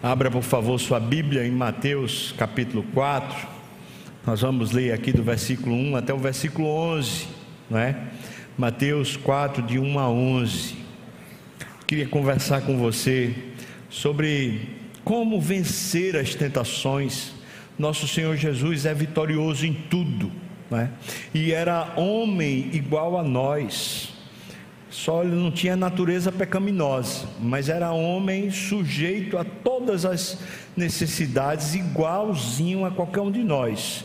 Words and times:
Abra, 0.00 0.30
por 0.30 0.44
favor, 0.44 0.78
sua 0.78 1.00
Bíblia 1.00 1.44
em 1.44 1.50
Mateus 1.50 2.32
capítulo 2.38 2.84
4. 2.94 3.48
Nós 4.24 4.42
vamos 4.42 4.70
ler 4.70 4.92
aqui 4.92 5.12
do 5.12 5.24
versículo 5.24 5.74
1 5.74 5.96
até 5.96 6.14
o 6.14 6.18
versículo 6.18 6.68
11, 6.68 7.26
não 7.68 7.80
é? 7.80 7.96
Mateus 8.56 9.16
4, 9.16 9.60
de 9.60 9.76
1 9.76 9.98
a 9.98 10.08
11. 10.08 10.76
Queria 11.84 12.06
conversar 12.06 12.60
com 12.60 12.78
você 12.78 13.34
sobre 13.90 14.68
como 15.02 15.40
vencer 15.40 16.14
as 16.14 16.32
tentações. 16.32 17.32
Nosso 17.76 18.06
Senhor 18.06 18.36
Jesus 18.36 18.86
é 18.86 18.94
vitorioso 18.94 19.66
em 19.66 19.74
tudo, 19.74 20.30
não 20.70 20.78
é? 20.78 20.90
E 21.34 21.50
era 21.50 21.94
homem 21.96 22.70
igual 22.72 23.18
a 23.18 23.24
nós 23.24 24.12
só 24.90 25.22
ele 25.22 25.34
não 25.34 25.50
tinha 25.50 25.76
natureza 25.76 26.32
pecaminosa, 26.32 27.26
mas 27.40 27.68
era 27.68 27.92
homem 27.92 28.50
sujeito 28.50 29.36
a 29.36 29.44
todas 29.44 30.04
as 30.04 30.38
necessidades, 30.76 31.74
igualzinho 31.74 32.84
a 32.84 32.90
qualquer 32.90 33.20
um 33.20 33.30
de 33.30 33.42
nós. 33.42 34.04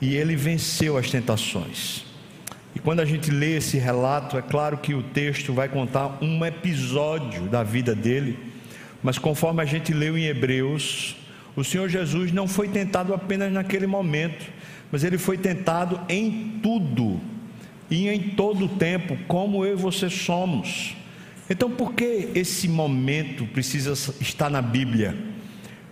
E 0.00 0.14
ele 0.14 0.36
venceu 0.36 0.96
as 0.96 1.10
tentações. 1.10 2.04
E 2.74 2.78
quando 2.78 3.00
a 3.00 3.04
gente 3.04 3.30
lê 3.30 3.56
esse 3.56 3.78
relato, 3.78 4.36
é 4.36 4.42
claro 4.42 4.78
que 4.78 4.94
o 4.94 5.02
texto 5.02 5.52
vai 5.52 5.68
contar 5.68 6.18
um 6.22 6.44
episódio 6.44 7.44
da 7.44 7.62
vida 7.62 7.94
dele, 7.94 8.38
mas 9.02 9.18
conforme 9.18 9.62
a 9.62 9.64
gente 9.64 9.92
leu 9.92 10.16
em 10.16 10.26
Hebreus, 10.26 11.16
o 11.56 11.64
Senhor 11.64 11.88
Jesus 11.88 12.30
não 12.30 12.46
foi 12.46 12.68
tentado 12.68 13.12
apenas 13.14 13.50
naquele 13.50 13.86
momento, 13.86 14.44
mas 14.92 15.02
ele 15.02 15.18
foi 15.18 15.36
tentado 15.36 15.98
em 16.08 16.60
tudo 16.62 17.20
e 17.90 18.08
em 18.08 18.30
todo 18.30 18.64
o 18.64 18.68
tempo, 18.68 19.16
como 19.28 19.64
eu 19.64 19.74
e 19.74 19.80
você 19.80 20.10
somos. 20.10 20.96
Então, 21.48 21.70
por 21.70 21.94
que 21.94 22.30
esse 22.34 22.68
momento 22.68 23.46
precisa 23.46 23.92
estar 24.20 24.50
na 24.50 24.60
Bíblia? 24.60 25.16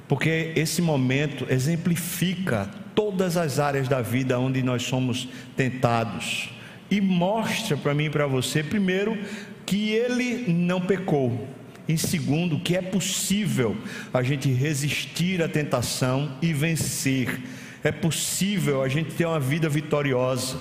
Porque 0.09 0.53
esse 0.57 0.83
momento 0.83 1.47
exemplifica 1.49 2.69
todas 2.95 3.37
as 3.37 3.59
áreas 3.59 3.89
da 3.89 4.03
vida 4.03 4.39
onde 4.39 4.63
nós 4.63 4.83
somos 4.83 5.29
tentados 5.57 6.51
e 6.91 7.01
mostra 7.01 7.77
para 7.77 7.95
mim 7.95 8.05
e 8.05 8.11
para 8.11 8.27
você, 8.27 8.63
primeiro, 8.63 9.17
que 9.65 9.93
ele 9.93 10.53
não 10.53 10.81
pecou. 10.81 11.49
Em 11.89 11.97
segundo, 11.97 12.61
que 12.61 12.77
é 12.77 12.83
possível 12.83 13.77
a 14.13 14.23
gente 14.23 14.51
resistir 14.51 15.43
à 15.43 15.49
tentação 15.49 16.33
e 16.41 16.53
vencer. 16.53 17.41
É 17.85 17.93
possível 17.93 18.83
a 18.83 18.89
gente 18.89 19.15
ter 19.15 19.27
uma 19.27 19.39
vida 19.39 19.69
vitoriosa. 19.69 20.57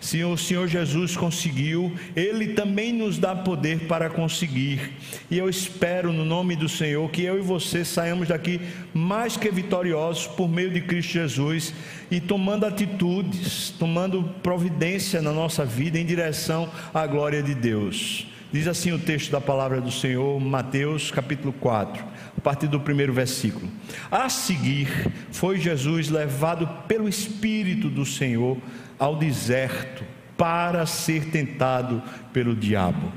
Se 0.00 0.22
o 0.22 0.36
Senhor 0.36 0.68
Jesus 0.68 1.16
conseguiu, 1.16 1.92
Ele 2.14 2.54
também 2.54 2.92
nos 2.92 3.18
dá 3.18 3.34
poder 3.34 3.80
para 3.88 4.08
conseguir. 4.08 4.92
E 5.28 5.36
eu 5.36 5.48
espero, 5.48 6.12
no 6.12 6.24
nome 6.24 6.54
do 6.54 6.68
Senhor, 6.68 7.10
que 7.10 7.22
eu 7.22 7.36
e 7.36 7.42
você 7.42 7.84
saiamos 7.84 8.28
daqui 8.28 8.60
mais 8.94 9.36
que 9.36 9.50
vitoriosos 9.50 10.28
por 10.28 10.48
meio 10.48 10.70
de 10.70 10.80
Cristo 10.80 11.14
Jesus 11.14 11.74
e 12.12 12.20
tomando 12.20 12.64
atitudes, 12.64 13.74
tomando 13.76 14.22
providência 14.40 15.20
na 15.20 15.32
nossa 15.32 15.64
vida 15.64 15.98
em 15.98 16.06
direção 16.06 16.70
à 16.94 17.04
glória 17.08 17.42
de 17.42 17.56
Deus. 17.56 18.37
Diz 18.50 18.66
assim 18.66 18.92
o 18.92 18.98
texto 18.98 19.30
da 19.30 19.42
palavra 19.42 19.78
do 19.78 19.90
Senhor, 19.90 20.40
Mateus 20.40 21.10
capítulo 21.10 21.52
4, 21.52 22.02
a 22.38 22.40
partir 22.40 22.66
do 22.66 22.80
primeiro 22.80 23.12
versículo. 23.12 23.68
A 24.10 24.30
seguir, 24.30 24.88
foi 25.30 25.60
Jesus 25.60 26.08
levado 26.08 26.66
pelo 26.88 27.06
Espírito 27.06 27.90
do 27.90 28.06
Senhor 28.06 28.56
ao 28.98 29.16
deserto 29.16 30.02
para 30.34 30.86
ser 30.86 31.26
tentado 31.26 32.02
pelo 32.32 32.56
diabo. 32.56 33.12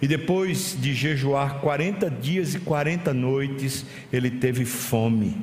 E 0.00 0.08
depois 0.08 0.74
de 0.80 0.94
jejuar 0.94 1.60
40 1.60 2.10
dias 2.10 2.54
e 2.54 2.58
40 2.58 3.12
noites, 3.12 3.84
ele 4.10 4.30
teve 4.30 4.64
fome. 4.64 5.36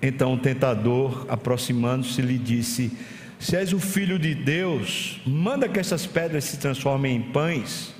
Então 0.00 0.32
o 0.32 0.38
tentador, 0.38 1.26
aproximando-se, 1.28 2.22
lhe 2.22 2.38
disse: 2.38 2.90
Se 3.38 3.54
és 3.54 3.74
o 3.74 3.78
filho 3.78 4.18
de 4.18 4.34
Deus, 4.34 5.20
manda 5.26 5.68
que 5.68 5.78
essas 5.78 6.06
pedras 6.06 6.44
se 6.44 6.56
transformem 6.56 7.16
em 7.16 7.22
pães. 7.22 7.93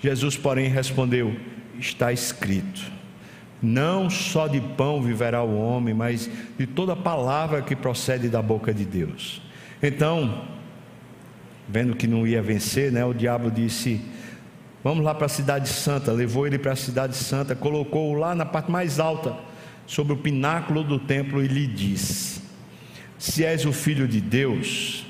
Jesus, 0.00 0.36
porém, 0.36 0.68
respondeu: 0.68 1.34
Está 1.78 2.12
escrito: 2.12 2.80
Não 3.62 4.10
só 4.10 4.46
de 4.46 4.60
pão 4.60 5.02
viverá 5.02 5.42
o 5.42 5.58
homem, 5.58 5.94
mas 5.94 6.30
de 6.58 6.66
toda 6.66 6.94
palavra 6.94 7.62
que 7.62 7.74
procede 7.74 8.28
da 8.28 8.42
boca 8.42 8.72
de 8.72 8.84
Deus. 8.84 9.42
Então, 9.82 10.44
vendo 11.68 11.96
que 11.96 12.06
não 12.06 12.26
ia 12.26 12.42
vencer, 12.42 12.92
né, 12.92 13.04
o 13.04 13.12
diabo 13.12 13.50
disse: 13.50 14.00
Vamos 14.82 15.04
lá 15.04 15.14
para 15.14 15.26
a 15.26 15.28
cidade 15.28 15.68
santa. 15.68 16.12
Levou 16.12 16.46
ele 16.46 16.58
para 16.58 16.72
a 16.72 16.76
cidade 16.76 17.16
santa, 17.16 17.56
colocou-o 17.56 18.14
lá 18.14 18.34
na 18.34 18.46
parte 18.46 18.70
mais 18.70 19.00
alta, 19.00 19.36
sobre 19.86 20.12
o 20.12 20.16
pináculo 20.16 20.84
do 20.84 20.98
templo, 20.98 21.42
e 21.42 21.48
lhe 21.48 21.66
disse: 21.66 22.40
Se 23.18 23.44
és 23.44 23.64
o 23.64 23.72
filho 23.72 24.06
de 24.06 24.20
Deus, 24.20 25.04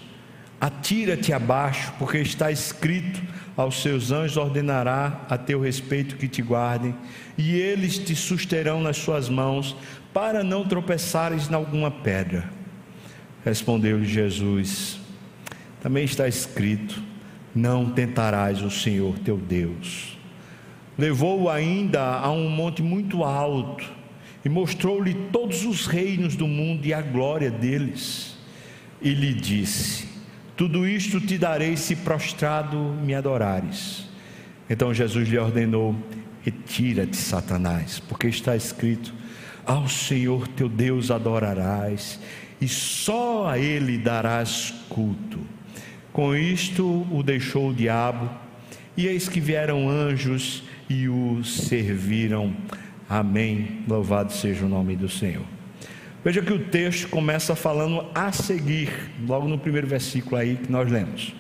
atira-te 0.61 1.33
abaixo, 1.33 1.93
porque 1.99 2.19
está 2.19 2.51
escrito: 2.51 3.21
aos 3.57 3.81
seus 3.81 4.13
anjos 4.13 4.37
ordenará 4.37 5.23
a 5.29 5.39
teu 5.39 5.61
respeito 5.61 6.17
que 6.17 6.29
te 6.29 6.43
guardem, 6.43 6.95
e 7.39 7.55
eles 7.55 7.99
te 7.99 8.15
susterão 8.15 8.81
nas 8.81 8.99
suas 8.99 9.29
mãos, 9.29 9.75
para 10.13 10.45
não 10.45 10.65
tropeçares 10.65 11.51
em 11.51 11.55
alguma 11.55 11.91
pedra. 11.91 12.49
Respondeu-lhe 13.45 14.07
Jesus: 14.07 15.01
Também 15.81 16.05
está 16.05 16.29
escrito: 16.29 17.03
Não 17.55 17.91
tentarás 17.91 18.61
o 18.63 18.71
Senhor 18.71 19.19
teu 19.21 19.37
Deus. 19.37 20.19
Levou-o 20.99 21.49
ainda 21.49 22.03
a 22.03 22.31
um 22.31 22.49
monte 22.49 22.83
muito 22.83 23.23
alto 23.23 23.85
e 24.45 24.49
mostrou-lhe 24.49 25.15
todos 25.31 25.65
os 25.65 25.87
reinos 25.87 26.37
do 26.37 26.47
mundo 26.47 26.87
e 26.87 26.95
a 26.95 27.03
glória 27.03 27.51
deles. 27.51 28.37
E 29.03 29.11
lhe 29.11 29.35
disse: 29.35 30.06
Tudo 30.57 30.89
isto 30.89 31.21
te 31.21 31.37
darei 31.37 31.77
se 31.77 31.97
prostrado 31.97 32.79
me 32.79 33.15
adorares. 33.15 34.09
Então 34.71 34.95
Jesus 34.95 35.29
lhe 35.29 35.39
ordenou: 35.39 35.95
Retira-te, 36.43 37.17
Satanás, 37.17 38.01
porque 38.01 38.29
está 38.29 38.57
escrito: 38.57 39.13
Ao 39.67 39.87
Senhor 39.87 40.49
teu 40.49 40.69
Deus 40.69 41.11
adorarás 41.11 42.19
e 42.61 42.67
só 42.67 43.49
a 43.49 43.59
ele 43.59 43.99
darás 43.99 44.73
culto. 44.89 45.41
Com 46.13 46.35
isto 46.35 47.07
o 47.13 47.23
deixou 47.23 47.71
o 47.71 47.75
diabo, 47.75 48.31
e 48.97 49.07
eis 49.07 49.29
que 49.29 49.41
vieram 49.41 49.91
anjos 49.91 50.63
e 50.89 51.07
o 51.07 51.45
serviram. 51.45 52.57
Amém. 53.09 53.83
Louvado 53.87 54.33
seja 54.33 54.65
o 54.65 54.69
nome 54.69 54.97
do 54.97 55.09
Senhor. 55.09 55.56
Veja 56.27 56.43
que 56.43 56.53
o 56.53 56.59
texto 56.59 57.09
começa 57.09 57.55
falando 57.55 58.05
a 58.13 58.33
seguir, 58.33 58.91
logo 59.29 59.47
no 59.47 59.57
primeiro 59.57 59.87
versículo 59.87 60.35
aí 60.35 60.57
que 60.57 60.73
nós 60.73 60.91
lemos. 60.91 61.33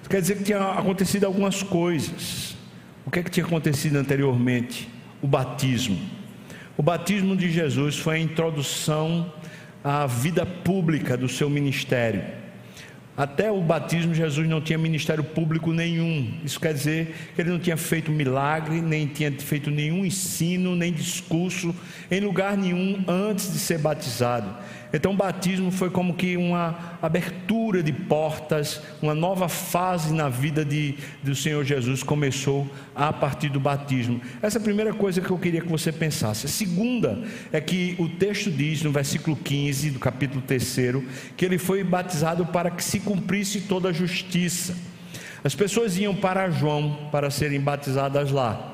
Isso 0.00 0.08
quer 0.08 0.22
dizer 0.22 0.38
que 0.38 0.44
tinha 0.44 0.62
acontecido 0.62 1.24
algumas 1.24 1.62
coisas. 1.62 2.56
O 3.04 3.10
que 3.10 3.18
é 3.18 3.22
que 3.22 3.30
tinha 3.30 3.44
acontecido 3.44 3.96
anteriormente? 3.96 4.88
O 5.20 5.26
batismo. 5.26 6.00
O 6.74 6.82
batismo 6.82 7.36
de 7.36 7.50
Jesus 7.50 7.98
foi 7.98 8.14
a 8.14 8.18
introdução 8.18 9.30
a 9.84 10.06
vida 10.06 10.46
pública 10.46 11.18
do 11.18 11.28
seu 11.28 11.50
ministério. 11.50 12.24
Até 13.16 13.48
o 13.48 13.60
batismo, 13.60 14.12
Jesus 14.12 14.48
não 14.48 14.60
tinha 14.60 14.76
ministério 14.76 15.22
público 15.22 15.72
nenhum. 15.72 16.34
Isso 16.44 16.58
quer 16.58 16.74
dizer 16.74 17.14
que 17.34 17.40
ele 17.40 17.50
não 17.50 17.60
tinha 17.60 17.76
feito 17.76 18.10
milagre, 18.10 18.80
nem 18.80 19.06
tinha 19.06 19.30
feito 19.30 19.70
nenhum 19.70 20.04
ensino, 20.04 20.74
nem 20.74 20.92
discurso 20.92 21.72
em 22.10 22.18
lugar 22.20 22.56
nenhum 22.56 23.04
antes 23.06 23.52
de 23.52 23.58
ser 23.60 23.78
batizado. 23.78 24.52
Então, 24.94 25.10
o 25.10 25.16
batismo 25.16 25.72
foi 25.72 25.90
como 25.90 26.14
que 26.14 26.36
uma 26.36 26.96
abertura 27.02 27.82
de 27.82 27.92
portas, 27.92 28.80
uma 29.02 29.12
nova 29.12 29.48
fase 29.48 30.14
na 30.14 30.28
vida 30.28 30.64
de, 30.64 30.94
do 31.20 31.34
Senhor 31.34 31.64
Jesus 31.64 32.04
começou 32.04 32.70
a 32.94 33.12
partir 33.12 33.48
do 33.48 33.58
batismo. 33.58 34.20
Essa 34.40 34.58
é 34.58 34.60
a 34.60 34.62
primeira 34.62 34.94
coisa 34.94 35.20
que 35.20 35.28
eu 35.32 35.36
queria 35.36 35.60
que 35.60 35.68
você 35.68 35.90
pensasse. 35.90 36.46
A 36.46 36.48
segunda 36.48 37.18
é 37.52 37.60
que 37.60 37.96
o 37.98 38.08
texto 38.08 38.52
diz 38.52 38.82
no 38.82 38.92
versículo 38.92 39.34
15 39.34 39.90
do 39.90 39.98
capítulo 39.98 40.40
3 40.40 40.76
que 41.36 41.44
ele 41.44 41.58
foi 41.58 41.82
batizado 41.82 42.46
para 42.46 42.70
que 42.70 42.84
se 42.84 43.00
cumprisse 43.00 43.62
toda 43.62 43.88
a 43.88 43.92
justiça. 43.92 44.76
As 45.42 45.56
pessoas 45.56 45.98
iam 45.98 46.14
para 46.14 46.48
João 46.50 47.08
para 47.10 47.32
serem 47.32 47.60
batizadas 47.60 48.30
lá. 48.30 48.73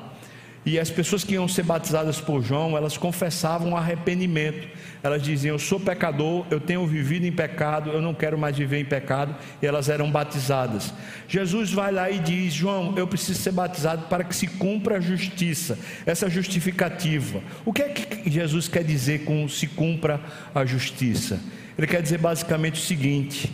E 0.63 0.77
as 0.77 0.91
pessoas 0.91 1.23
que 1.23 1.33
iam 1.33 1.47
ser 1.47 1.63
batizadas 1.63 2.21
por 2.21 2.43
João, 2.43 2.77
elas 2.77 2.95
confessavam 2.95 3.75
arrependimento. 3.75 4.67
Elas 5.01 5.23
diziam: 5.23 5.55
Eu 5.55 5.59
sou 5.59 5.79
pecador, 5.79 6.45
eu 6.51 6.59
tenho 6.59 6.85
vivido 6.85 7.25
em 7.25 7.31
pecado, 7.31 7.89
eu 7.89 8.01
não 8.01 8.13
quero 8.13 8.37
mais 8.37 8.55
viver 8.55 8.79
em 8.79 8.85
pecado. 8.85 9.35
E 9.59 9.65
elas 9.65 9.89
eram 9.89 10.11
batizadas. 10.11 10.93
Jesus 11.27 11.71
vai 11.73 11.91
lá 11.91 12.11
e 12.11 12.19
diz: 12.19 12.53
João, 12.53 12.93
eu 12.95 13.07
preciso 13.07 13.41
ser 13.41 13.51
batizado 13.51 14.03
para 14.03 14.23
que 14.23 14.35
se 14.35 14.45
cumpra 14.45 14.97
a 14.97 14.99
justiça, 14.99 15.79
essa 16.05 16.29
justificativa. 16.29 17.41
O 17.65 17.73
que 17.73 17.81
é 17.81 17.89
que 17.89 18.29
Jesus 18.29 18.67
quer 18.67 18.83
dizer 18.83 19.25
com 19.25 19.47
se 19.49 19.65
cumpra 19.65 20.21
a 20.53 20.63
justiça? 20.63 21.39
Ele 21.75 21.87
quer 21.87 22.03
dizer 22.03 22.19
basicamente 22.19 22.75
o 22.79 22.83
seguinte: 22.83 23.51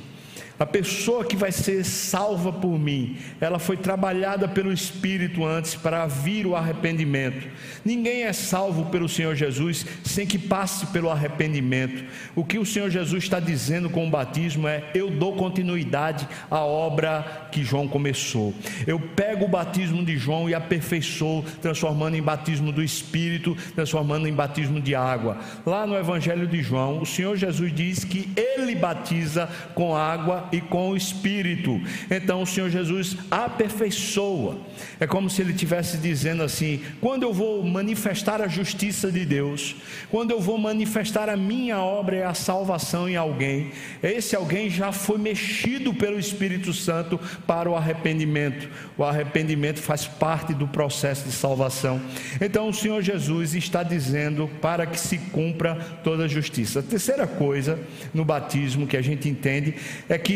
A 0.60 0.66
pessoa 0.66 1.24
que 1.24 1.36
vai 1.36 1.52
ser 1.52 1.84
salva 1.86 2.52
por 2.52 2.80
mim, 2.80 3.18
ela 3.40 3.60
foi 3.60 3.78
trabalhada 3.78 4.48
pelo 4.48 4.74
Espírito 4.74 5.46
antes 5.46 5.76
para 5.76 6.08
vir 6.08 6.48
o 6.48 6.56
arrependimento. 6.56 7.48
Ninguém 7.86 8.24
é 8.24 8.34
salvo 8.34 8.86
pelo 8.86 9.08
Senhor 9.08 9.36
Jesus 9.36 9.86
sem 10.04 10.26
que 10.26 10.40
passe 10.40 10.88
pelo 10.88 11.12
arrependimento. 11.12 12.04
O 12.36 12.44
que 12.44 12.58
o 12.58 12.66
Senhor 12.66 12.90
Jesus 12.90 13.24
está 13.24 13.40
dizendo 13.40 13.88
com 13.88 14.08
o 14.08 14.10
batismo 14.10 14.68
é: 14.68 14.84
eu 14.96 15.12
dou 15.12 15.36
continuidade 15.36 16.28
à 16.50 16.60
obra 16.60 17.50
que 17.52 17.64
João 17.64 17.88
começou. 17.88 18.54
Eu 18.88 19.00
pego 19.00 19.46
o 19.46 19.50
batismo 19.50 20.04
de 20.04 20.18
João 20.18 20.50
e 20.50 20.56
aperfeiçoo, 20.56 21.44
transformando 21.62 22.18
em 22.18 22.22
batismo 22.22 22.72
do 22.72 22.84
Espírito, 22.84 23.56
transformando 23.76 24.28
em 24.28 24.34
batismo 24.34 24.82
de 24.82 24.96
água. 24.96 25.38
Lá 25.66 25.86
no 25.86 25.96
Evangelho 25.96 26.48
de 26.48 26.64
João, 26.64 27.02
o 27.02 27.06
Senhor 27.06 27.36
Jesus 27.38 27.74
diz 27.74 28.04
que 28.04 28.28
ele 28.36 28.74
batiza 28.74 29.48
com 29.76 29.96
água 29.96 30.47
e 30.52 30.62
com 30.62 30.92
o 30.92 30.98
Espírito. 30.98 31.82
Então 32.10 32.42
o 32.42 32.48
Senhor 32.48 32.70
Jesus 32.70 33.18
aperfeiçoa. 33.30 34.58
É 35.00 35.08
como 35.08 35.30
se 35.30 35.42
ele 35.42 35.52
estivesse 35.52 35.98
dizendo 35.98 36.44
assim: 36.44 36.82
quando 37.02 37.24
eu 37.24 37.34
vou 37.34 37.64
manifestar 37.64 38.42
a 38.42 38.48
justiça 38.48 39.12
de 39.12 39.26
Deus, 39.26 39.76
quando 40.10 40.32
eu 40.32 40.40
vou 40.40 40.58
manifestar 40.58 41.30
a 41.30 41.38
minha 41.38 41.80
obra 41.80 42.18
e 42.18 42.24
a 42.24 42.34
salvação 42.34 43.10
em 43.10 43.16
alguém, 43.16 43.72
esse 44.02 44.36
alguém 44.36 44.70
já 44.70 44.92
foi 44.92 45.18
mexido 45.18 45.94
pelo 45.94 46.20
Espírito 46.20 46.74
Santo 46.74 47.20
para 47.46 47.70
o 47.70 47.76
arrependimento. 47.76 48.70
O 48.98 49.04
arrependimento 49.04 49.80
faz 49.80 50.06
parte 50.06 50.54
do 50.54 50.68
processo 50.68 51.26
de 51.26 51.32
salvação. 51.32 52.02
Então 52.42 52.70
o 52.70 52.74
Senhor 52.74 53.02
Jesus 53.02 53.54
está 53.56 53.84
dizendo 53.84 54.50
para 54.62 54.86
que 54.86 55.00
se 55.00 55.18
cumpra 55.18 55.76
toda 56.04 56.26
a 56.26 56.28
justiça. 56.28 56.80
A 56.80 56.84
terceira 56.84 57.28
coisa 57.28 57.80
no 58.14 58.26
batismo 58.26 58.88
que 58.88 58.98
a 58.98 59.02
gente 59.02 59.30
entende 59.30 59.76
é 60.10 60.18
que 60.18 60.34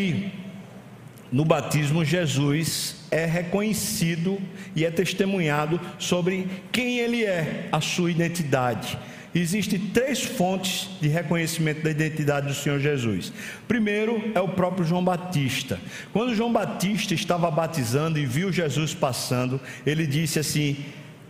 no 1.32 1.46
batismo 1.46 2.04
Jesus 2.04 2.98
é 3.10 3.26
reconhecido 3.26 4.38
e 4.76 4.86
é 4.86 4.92
testemunhado 4.92 5.80
sobre 5.98 6.48
quem 6.72 7.00
ele 7.00 7.24
é, 7.24 7.70
a 7.72 7.80
sua 7.80 8.12
identidade. 8.12 8.98
Existem 9.34 9.80
três 9.80 10.22
fontes 10.22 10.90
de 11.00 11.08
reconhecimento 11.08 11.82
da 11.82 11.90
identidade 11.90 12.48
do 12.48 12.54
Senhor 12.54 12.80
Jesus. 12.80 13.32
Primeiro 13.66 14.22
é 14.36 14.42
o 14.42 14.50
próprio 14.50 14.86
João 14.86 15.04
Batista. 15.04 15.80
Quando 16.12 16.36
João 16.36 16.52
Batista 16.52 17.14
estava 17.14 17.50
batizando 17.50 18.20
e 18.20 18.26
viu 18.26 18.52
Jesus 18.52 18.94
passando, 18.94 19.60
ele 19.86 20.06
disse 20.06 20.38
assim: 20.38 20.76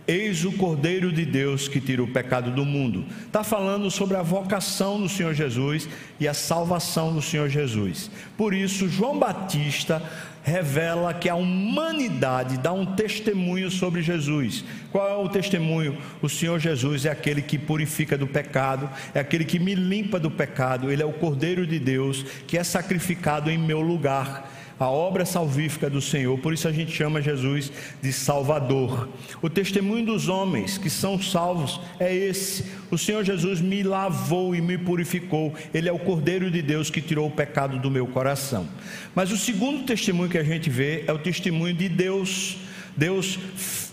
Eis 0.06 0.44
o 0.44 0.52
Cordeiro 0.52 1.12
de 1.12 1.24
Deus 1.24 1.68
que 1.68 1.80
tira 1.80 2.02
o 2.02 2.08
pecado 2.08 2.50
do 2.50 2.64
mundo. 2.64 3.04
Está 3.24 3.44
falando 3.44 3.90
sobre 3.90 4.16
a 4.16 4.22
vocação 4.22 5.00
do 5.00 5.08
Senhor 5.08 5.32
Jesus 5.32 5.88
e 6.18 6.26
a 6.26 6.34
salvação 6.34 7.14
do 7.14 7.22
Senhor 7.22 7.48
Jesus. 7.48 8.10
Por 8.36 8.52
isso, 8.52 8.88
João 8.88 9.18
Batista 9.18 10.02
revela 10.42 11.14
que 11.14 11.28
a 11.28 11.36
humanidade 11.36 12.58
dá 12.58 12.72
um 12.72 12.84
testemunho 12.84 13.70
sobre 13.70 14.02
Jesus. 14.02 14.64
Qual 14.90 15.08
é 15.08 15.14
o 15.14 15.28
testemunho? 15.28 15.96
O 16.20 16.28
Senhor 16.28 16.58
Jesus 16.58 17.06
é 17.06 17.10
aquele 17.10 17.40
que 17.40 17.56
purifica 17.56 18.18
do 18.18 18.26
pecado, 18.26 18.90
é 19.14 19.20
aquele 19.20 19.44
que 19.44 19.60
me 19.60 19.74
limpa 19.74 20.18
do 20.18 20.30
pecado, 20.30 20.90
ele 20.90 21.02
é 21.02 21.06
o 21.06 21.12
Cordeiro 21.12 21.64
de 21.64 21.78
Deus 21.78 22.24
que 22.46 22.58
é 22.58 22.64
sacrificado 22.64 23.50
em 23.50 23.56
meu 23.58 23.80
lugar 23.80 24.50
a 24.82 24.90
obra 24.90 25.24
salvífica 25.24 25.88
do 25.88 26.00
Senhor, 26.00 26.38
por 26.38 26.52
isso 26.52 26.66
a 26.66 26.72
gente 26.72 26.90
chama 26.90 27.22
Jesus 27.22 27.70
de 28.02 28.12
Salvador. 28.12 29.08
O 29.40 29.48
testemunho 29.48 30.04
dos 30.04 30.28
homens 30.28 30.76
que 30.76 30.90
são 30.90 31.20
salvos 31.20 31.80
é 32.00 32.14
esse: 32.14 32.64
o 32.90 32.98
Senhor 32.98 33.24
Jesus 33.24 33.60
me 33.60 33.82
lavou 33.82 34.54
e 34.54 34.60
me 34.60 34.76
purificou, 34.76 35.54
Ele 35.72 35.88
é 35.88 35.92
o 35.92 35.98
Cordeiro 35.98 36.50
de 36.50 36.60
Deus 36.60 36.90
que 36.90 37.00
tirou 37.00 37.28
o 37.28 37.30
pecado 37.30 37.78
do 37.78 37.90
meu 37.90 38.06
coração. 38.06 38.68
Mas 39.14 39.30
o 39.30 39.36
segundo 39.36 39.84
testemunho 39.84 40.30
que 40.30 40.38
a 40.38 40.44
gente 40.44 40.68
vê 40.68 41.04
é 41.06 41.12
o 41.12 41.18
testemunho 41.18 41.74
de 41.74 41.88
Deus. 41.88 42.58
Deus, 42.94 43.38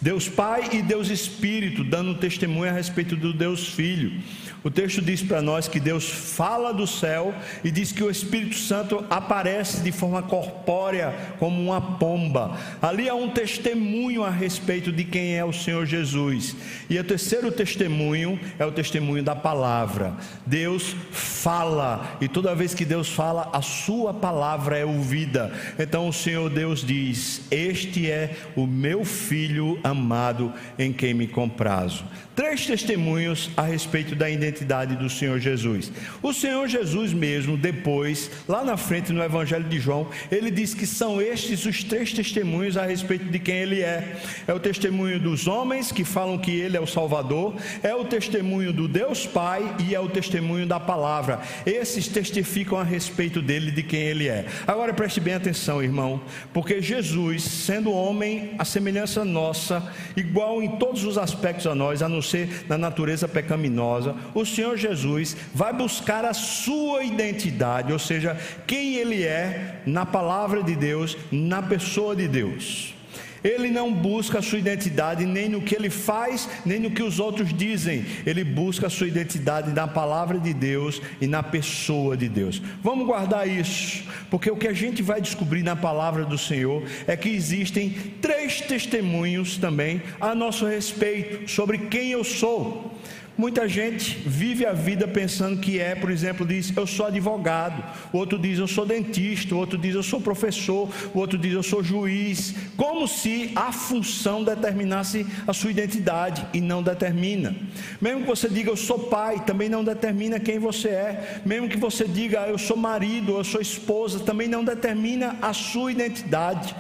Deus 0.02 0.28
Pai 0.28 0.72
e 0.74 0.82
Deus 0.82 1.10
Espírito, 1.10 1.86
dando 1.86 2.16
testemunho 2.16 2.70
a 2.70 2.74
respeito 2.74 3.16
do 3.16 3.32
Deus 3.32 3.70
Filho. 3.70 4.12
O 4.62 4.70
texto 4.70 5.02
diz 5.02 5.22
para 5.22 5.42
nós 5.42 5.70
que 5.70 5.80
Deus 5.80 6.10
fala 6.10 6.74
do 6.74 6.86
céu 6.86 7.34
e 7.64 7.72
diz 7.72 7.94
que 7.94 8.04
o 8.04 8.10
Espírito 8.10 8.56
Santo 8.56 9.06
aparece 9.10 9.82
de 9.82 9.92
forma 9.92 10.22
corpórea, 10.22 11.16
como 11.40 11.62
uma 11.62 11.80
pomba. 11.98 12.58
Ali 12.82 13.08
há 13.08 13.16
um 13.16 13.30
testemunho 13.30 14.24
a 14.24 14.30
respeito 14.30 14.92
de 14.92 15.06
quem 15.06 15.38
é 15.38 15.46
o 15.46 15.54
Senhor 15.54 15.86
Jesus. 15.86 16.56
E 16.90 17.00
o 17.00 17.04
terceiro 17.04 17.52
testemunho 17.52 18.38
é 18.58 18.66
o 18.66 18.72
testemunho 18.72 19.24
da 19.24 19.36
palavra. 19.36 20.14
Deus 20.46 20.94
fala, 21.12 22.18
e 22.20 22.28
toda 22.28 22.54
vez 22.54 22.74
que 22.74 22.84
Deus 22.84 23.08
fala, 23.08 23.50
a 23.54 23.62
sua 23.62 24.14
palavra 24.14 24.78
é 24.78 24.84
ouvida. 24.84 25.54
Então 25.80 26.10
o 26.10 26.14
Senhor 26.14 26.50
Deus 26.50 26.84
diz: 26.84 27.44
Este 27.50 28.12
é 28.12 28.36
o 28.58 28.68
meu 28.68 29.06
filho 29.06 29.80
amado 29.84 30.52
em 30.78 30.92
quem 30.92 31.14
me 31.14 31.28
comprazo 31.28 32.04
três 32.40 32.66
testemunhos 32.66 33.50
a 33.58 33.64
respeito 33.64 34.16
da 34.16 34.30
identidade 34.30 34.96
do 34.96 35.10
Senhor 35.10 35.40
Jesus. 35.40 35.92
O 36.24 36.32
Senhor 36.32 36.70
Jesus 36.70 37.12
mesmo, 37.12 37.58
depois, 37.58 38.32
lá 38.48 38.64
na 38.64 38.78
frente 38.78 39.12
no 39.12 39.22
Evangelho 39.22 39.66
de 39.66 39.78
João, 39.78 40.08
ele 40.32 40.50
diz 40.50 40.74
que 40.74 40.88
são 40.88 41.22
estes 41.22 41.66
os 41.66 41.84
três 41.84 42.14
testemunhos 42.14 42.78
a 42.78 42.86
respeito 42.86 43.26
de 43.26 43.40
quem 43.40 43.56
ele 43.56 43.82
é. 43.82 44.16
É 44.48 44.54
o 44.54 44.60
testemunho 44.60 45.20
dos 45.20 45.48
homens 45.48 45.92
que 45.92 46.06
falam 46.06 46.38
que 46.38 46.52
ele 46.52 46.78
é 46.78 46.80
o 46.80 46.88
Salvador, 46.88 47.56
é 47.84 47.94
o 47.94 48.06
testemunho 48.06 48.72
do 48.72 48.88
Deus 48.88 49.28
Pai 49.28 49.76
e 49.86 49.94
é 49.94 50.00
o 50.00 50.08
testemunho 50.08 50.66
da 50.66 50.80
palavra. 50.80 51.42
Esses 51.66 52.08
testificam 52.08 52.80
a 52.80 52.86
respeito 52.86 53.42
dele, 53.42 53.70
de 53.70 53.84
quem 53.84 54.00
ele 54.00 54.30
é. 54.30 54.46
Agora 54.66 54.94
preste 54.94 55.20
bem 55.20 55.34
atenção, 55.34 55.84
irmão, 55.84 56.22
porque 56.54 56.82
Jesus, 56.82 57.44
sendo 57.44 57.92
homem, 57.92 58.56
a 58.58 58.64
semelhança 58.64 59.26
nossa, 59.26 59.92
igual 60.16 60.64
em 60.64 60.78
todos 60.78 61.04
os 61.04 61.18
aspectos 61.18 61.68
a 61.68 61.76
nós, 61.76 62.02
a 62.02 62.08
não 62.08 62.29
ser 62.30 62.66
na 62.68 62.78
natureza 62.78 63.28
pecaminosa, 63.28 64.16
o 64.34 64.46
Senhor 64.46 64.78
Jesus 64.78 65.36
vai 65.54 65.74
buscar 65.74 66.26
a 66.26 66.34
sua 66.34 67.04
identidade, 67.04 67.92
ou 67.92 68.00
seja, 68.00 68.38
quem 68.68 68.96
ele 68.96 69.24
é 69.24 69.82
na 69.86 70.06
palavra 70.06 70.64
de 70.64 70.76
Deus, 70.76 71.18
na 71.32 71.62
pessoa 71.62 72.16
de 72.16 72.28
Deus. 72.28 72.99
Ele 73.44 73.70
não 73.70 73.94
busca 73.94 74.40
a 74.40 74.42
sua 74.42 74.60
identidade 74.60 75.26
nem 75.26 75.50
no 75.50 75.62
que 75.62 75.76
ele 75.76 75.90
faz, 75.90 76.50
nem 76.66 76.80
no 76.80 76.92
que 76.92 77.04
os 77.04 77.20
outros 77.20 77.54
dizem. 77.54 78.06
Ele 78.26 78.44
busca 78.44 78.88
a 78.88 78.90
sua 78.90 79.08
identidade 79.08 79.72
na 79.72 79.88
palavra 79.88 80.40
de 80.40 80.54
Deus 80.54 81.02
e 81.22 81.28
na 81.28 81.42
pessoa 81.44 82.16
de 82.18 82.28
Deus. 82.28 82.62
Vamos 82.82 83.06
guardar 83.06 83.48
isso, 83.48 84.04
porque 84.30 84.52
o 84.52 84.58
que 84.58 84.68
a 84.68 84.74
gente 84.74 85.02
vai 85.02 85.22
descobrir 85.22 85.64
na 85.64 85.76
palavra 85.76 86.26
do 86.26 86.38
Senhor 86.38 86.84
é 87.08 87.16
que 87.16 87.30
existem 87.30 87.90
três 88.22 88.62
testemunhos 88.62 89.58
também 89.58 90.02
a 90.20 90.36
nosso 90.36 90.66
respeito 90.66 91.50
sobre 91.50 91.78
quem 91.78 92.12
eu 92.12 92.24
sou. 92.24 92.94
Muita 93.40 93.70
gente 93.70 94.22
vive 94.28 94.66
a 94.66 94.74
vida 94.74 95.08
pensando 95.08 95.62
que 95.62 95.80
é, 95.80 95.96
por 95.96 96.12
exemplo, 96.12 96.46
diz 96.46 96.76
eu 96.76 96.86
sou 96.86 97.06
advogado, 97.06 97.82
o 98.12 98.18
outro 98.18 98.38
diz 98.38 98.60
eu 98.60 98.68
sou 98.68 98.86
dentista, 98.86 99.56
o 99.56 99.58
outro 99.58 99.78
diz 99.78 99.96
eu 99.96 100.04
sou 100.04 100.20
professor, 100.20 100.90
o 101.14 101.20
outro 101.20 101.38
diz 101.38 101.54
eu 101.54 101.64
sou 101.64 101.82
juiz, 101.82 102.54
como 102.76 103.08
se 103.08 103.54
a 103.56 103.72
função 103.72 104.44
determinasse 104.44 105.26
a 105.48 105.54
sua 105.54 105.72
identidade 105.72 106.46
e 106.54 106.60
não 106.60 106.84
determina. 106.84 107.56
Mesmo 108.02 108.24
que 108.24 108.28
você 108.28 108.50
diga 108.50 108.72
eu 108.72 108.76
sou 108.76 109.00
pai, 109.00 109.42
também 109.46 109.70
não 109.70 109.86
determina 109.86 110.38
quem 110.38 110.60
você 110.60 110.90
é. 110.90 111.42
Mesmo 111.46 111.70
que 111.70 111.78
você 111.78 112.06
diga 112.06 112.40
eu 112.42 112.58
sou 112.58 112.76
marido, 112.76 113.38
eu 113.38 113.44
sou 113.46 113.62
esposa, 113.62 114.20
também 114.20 114.50
não 114.50 114.66
determina 114.66 115.38
a 115.42 115.54
sua 115.54 115.94
identidade. 115.94 116.76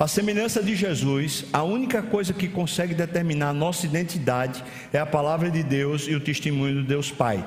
A 0.00 0.08
semelhança 0.08 0.62
de 0.62 0.74
Jesus, 0.74 1.44
a 1.52 1.62
única 1.62 2.00
coisa 2.00 2.32
que 2.32 2.48
consegue 2.48 2.94
determinar 2.94 3.50
a 3.50 3.52
nossa 3.52 3.84
identidade 3.84 4.64
é 4.94 4.98
a 4.98 5.04
palavra 5.04 5.50
de 5.50 5.62
Deus 5.62 6.08
e 6.08 6.14
o 6.14 6.20
testemunho 6.20 6.76
do 6.76 6.84
Deus 6.84 7.12
Pai. 7.12 7.44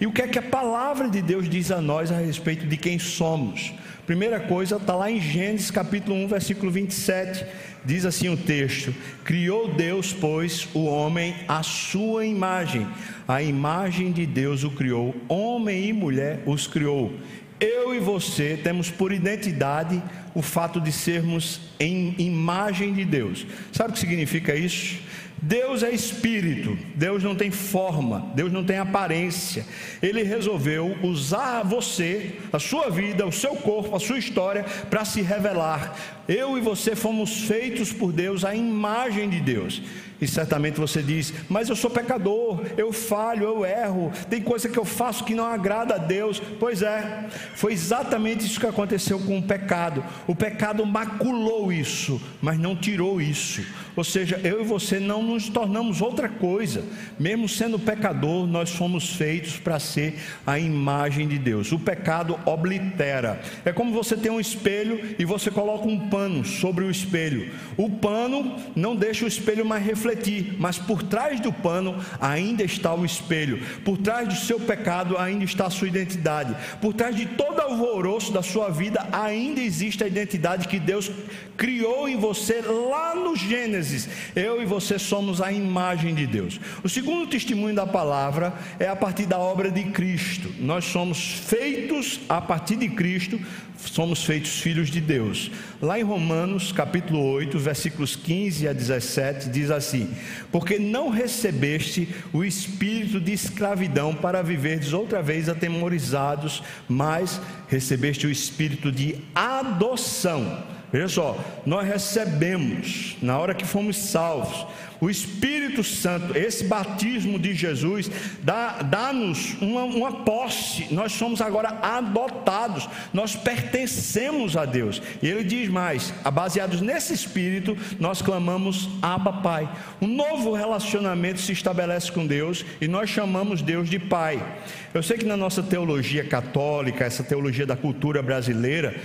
E 0.00 0.06
o 0.06 0.12
que 0.12 0.22
é 0.22 0.28
que 0.28 0.38
a 0.38 0.42
palavra 0.42 1.10
de 1.10 1.20
Deus 1.20 1.50
diz 1.50 1.72
a 1.72 1.80
nós 1.80 2.12
a 2.12 2.18
respeito 2.20 2.68
de 2.68 2.76
quem 2.76 3.00
somos? 3.00 3.74
Primeira 4.06 4.38
coisa 4.38 4.76
está 4.76 4.94
lá 4.94 5.10
em 5.10 5.20
Gênesis 5.20 5.72
capítulo 5.72 6.14
1, 6.18 6.28
versículo 6.28 6.70
27. 6.70 7.44
Diz 7.84 8.04
assim 8.06 8.28
o 8.28 8.36
texto: 8.36 8.94
Criou 9.24 9.74
Deus, 9.74 10.12
pois, 10.12 10.68
o 10.74 10.84
homem 10.84 11.34
à 11.48 11.64
sua 11.64 12.24
imagem. 12.24 12.86
A 13.26 13.42
imagem 13.42 14.12
de 14.12 14.24
Deus 14.24 14.62
o 14.62 14.70
criou, 14.70 15.16
homem 15.28 15.88
e 15.88 15.92
mulher 15.92 16.44
os 16.46 16.68
criou. 16.68 17.12
Eu 17.60 17.94
e 17.94 17.98
você 17.98 18.58
temos 18.62 18.90
por 18.90 19.12
identidade 19.12 20.02
o 20.34 20.42
fato 20.42 20.80
de 20.80 20.92
sermos 20.92 21.60
em 21.80 22.14
imagem 22.18 22.92
de 22.94 23.04
Deus. 23.04 23.44
Sabe 23.72 23.90
o 23.90 23.92
que 23.94 23.98
significa 23.98 24.54
isso? 24.54 24.98
Deus 25.40 25.84
é 25.84 25.90
espírito, 25.90 26.76
Deus 26.96 27.22
não 27.22 27.34
tem 27.34 27.50
forma, 27.50 28.30
Deus 28.34 28.52
não 28.52 28.64
tem 28.64 28.76
aparência. 28.76 29.64
Ele 30.02 30.22
resolveu 30.22 30.96
usar 31.02 31.62
você, 31.62 32.36
a 32.52 32.58
sua 32.58 32.90
vida, 32.90 33.24
o 33.24 33.32
seu 33.32 33.54
corpo, 33.54 33.94
a 33.94 34.00
sua 34.00 34.18
história 34.18 34.64
para 34.90 35.04
se 35.04 35.22
revelar. 35.22 35.96
Eu 36.26 36.58
e 36.58 36.60
você 36.60 36.96
fomos 36.96 37.42
feitos 37.42 37.92
por 37.92 38.12
Deus 38.12 38.44
à 38.44 38.54
imagem 38.54 39.28
de 39.28 39.40
Deus. 39.40 39.80
E 40.20 40.26
certamente 40.26 40.80
você 40.80 41.02
diz: 41.02 41.32
Mas 41.48 41.68
eu 41.68 41.76
sou 41.76 41.90
pecador, 41.90 42.60
eu 42.76 42.92
falho, 42.92 43.44
eu 43.44 43.64
erro, 43.64 44.12
tem 44.28 44.42
coisa 44.42 44.68
que 44.68 44.78
eu 44.78 44.84
faço 44.84 45.24
que 45.24 45.34
não 45.34 45.44
agrada 45.44 45.94
a 45.94 45.98
Deus. 45.98 46.42
Pois 46.58 46.82
é, 46.82 47.26
foi 47.54 47.72
exatamente 47.72 48.44
isso 48.44 48.60
que 48.60 48.66
aconteceu 48.66 49.18
com 49.20 49.38
o 49.38 49.42
pecado. 49.42 50.04
O 50.26 50.34
pecado 50.34 50.84
maculou 50.84 51.72
isso, 51.72 52.20
mas 52.42 52.58
não 52.58 52.74
tirou 52.74 53.20
isso. 53.20 53.64
Ou 53.94 54.04
seja, 54.04 54.40
eu 54.44 54.60
e 54.60 54.64
você 54.64 55.00
não 55.00 55.22
nos 55.22 55.48
tornamos 55.48 56.00
outra 56.00 56.28
coisa. 56.28 56.84
Mesmo 57.18 57.48
sendo 57.48 57.78
pecador, 57.78 58.46
nós 58.46 58.70
fomos 58.70 59.14
feitos 59.14 59.56
para 59.56 59.80
ser 59.80 60.18
a 60.46 60.58
imagem 60.58 61.26
de 61.26 61.36
Deus. 61.36 61.72
O 61.72 61.78
pecado 61.80 62.38
oblitera. 62.44 63.40
É 63.64 63.72
como 63.72 63.92
você 63.92 64.16
tem 64.16 64.30
um 64.30 64.38
espelho 64.38 65.16
e 65.18 65.24
você 65.24 65.50
coloca 65.50 65.88
um 65.88 66.08
pano 66.08 66.44
sobre 66.44 66.84
o 66.84 66.90
espelho. 66.90 67.52
O 67.76 67.90
pano 67.90 68.56
não 68.76 68.94
deixa 68.94 69.24
o 69.24 69.28
espelho 69.28 69.64
mais 69.64 69.84
refletido 69.84 70.07
refletir, 70.08 70.56
mas 70.58 70.78
por 70.78 71.02
trás 71.02 71.40
do 71.40 71.52
pano 71.52 71.96
ainda 72.20 72.64
está 72.64 72.94
o 72.94 73.04
espelho, 73.04 73.60
por 73.84 73.98
trás 73.98 74.28
do 74.28 74.34
seu 74.34 74.58
pecado 74.58 75.16
ainda 75.18 75.44
está 75.44 75.66
a 75.66 75.70
sua 75.70 75.88
identidade, 75.88 76.56
por 76.80 76.94
trás 76.94 77.14
de 77.14 77.26
todo 77.26 77.60
alvoroço 77.60 78.32
da 78.32 78.42
sua 78.42 78.68
vida 78.70 79.06
ainda 79.12 79.60
existe 79.60 80.02
a 80.02 80.06
identidade 80.06 80.68
que 80.68 80.78
Deus 80.78 81.10
criou 81.56 82.08
em 82.08 82.16
você 82.16 82.60
lá 82.60 83.14
no 83.14 83.34
Gênesis. 83.36 84.08
Eu 84.34 84.62
e 84.62 84.64
você 84.64 84.98
somos 84.98 85.40
a 85.40 85.52
imagem 85.52 86.14
de 86.14 86.26
Deus. 86.26 86.60
O 86.84 86.88
segundo 86.88 87.28
testemunho 87.28 87.74
da 87.74 87.86
palavra 87.86 88.54
é 88.78 88.86
a 88.86 88.94
partir 88.94 89.26
da 89.26 89.38
obra 89.38 89.70
de 89.70 89.84
Cristo. 89.84 90.54
Nós 90.58 90.84
somos 90.84 91.18
feitos 91.18 92.20
a 92.28 92.40
partir 92.40 92.76
de 92.76 92.88
Cristo 92.88 93.40
somos 93.86 94.24
feitos 94.24 94.58
filhos 94.58 94.90
de 94.90 95.00
Deus. 95.00 95.50
Lá 95.80 95.96
em 95.96 96.02
Romanos, 96.02 96.72
capítulo 96.72 97.22
8, 97.22 97.56
versículos 97.56 98.16
15 98.16 98.66
a 98.66 98.72
17, 98.72 99.48
diz 99.48 99.70
assim: 99.70 100.12
Porque 100.50 100.76
não 100.76 101.08
recebeste 101.08 102.08
o 102.32 102.42
espírito 102.42 103.20
de 103.20 103.32
escravidão 103.32 104.12
para 104.12 104.42
viverdes 104.42 104.92
outra 104.92 105.22
vez 105.22 105.48
atemorizados, 105.48 106.64
mas 106.88 107.40
recebeste 107.68 108.26
o 108.26 108.30
espírito 108.30 108.90
de 108.90 109.16
adoção. 109.32 110.64
Veja 110.90 111.08
só, 111.08 111.38
nós 111.64 111.86
recebemos, 111.86 113.16
na 113.22 113.38
hora 113.38 113.54
que 113.54 113.64
fomos 113.64 113.96
salvos, 113.96 114.66
o 115.00 115.08
Espírito 115.08 115.84
Santo, 115.84 116.36
esse 116.36 116.64
batismo 116.64 117.38
de 117.38 117.54
Jesus, 117.54 118.10
dá-nos 118.42 119.54
dá 119.60 119.66
uma, 119.66 119.84
uma 119.84 120.12
posse. 120.24 120.92
Nós 120.92 121.12
somos 121.12 121.40
agora 121.40 121.78
adotados, 121.82 122.88
nós 123.12 123.36
pertencemos 123.36 124.56
a 124.56 124.64
Deus. 124.64 125.00
E 125.22 125.28
ele 125.28 125.44
diz 125.44 125.68
mais: 125.68 126.12
baseados 126.32 126.80
nesse 126.80 127.12
Espírito, 127.12 127.76
nós 128.00 128.20
clamamos 128.20 128.88
Abba 129.00 129.34
Pai. 129.34 129.68
Um 130.00 130.08
novo 130.08 130.52
relacionamento 130.52 131.40
se 131.40 131.52
estabelece 131.52 132.10
com 132.10 132.26
Deus 132.26 132.64
e 132.80 132.88
nós 132.88 133.08
chamamos 133.08 133.62
Deus 133.62 133.88
de 133.88 133.98
Pai. 133.98 134.44
Eu 134.92 135.02
sei 135.02 135.16
que 135.16 135.24
na 135.24 135.36
nossa 135.36 135.62
teologia 135.62 136.24
católica, 136.24 137.04
essa 137.04 137.22
teologia 137.22 137.66
da 137.66 137.76
cultura 137.76 138.22
brasileira, 138.22 138.96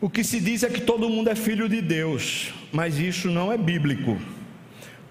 o 0.00 0.08
que 0.08 0.24
se 0.24 0.40
diz 0.40 0.62
é 0.62 0.68
que 0.68 0.80
todo 0.80 1.08
mundo 1.10 1.28
é 1.28 1.34
filho 1.34 1.68
de 1.68 1.82
Deus, 1.82 2.54
mas 2.72 2.98
isso 2.98 3.28
não 3.28 3.52
é 3.52 3.58
bíblico. 3.58 4.18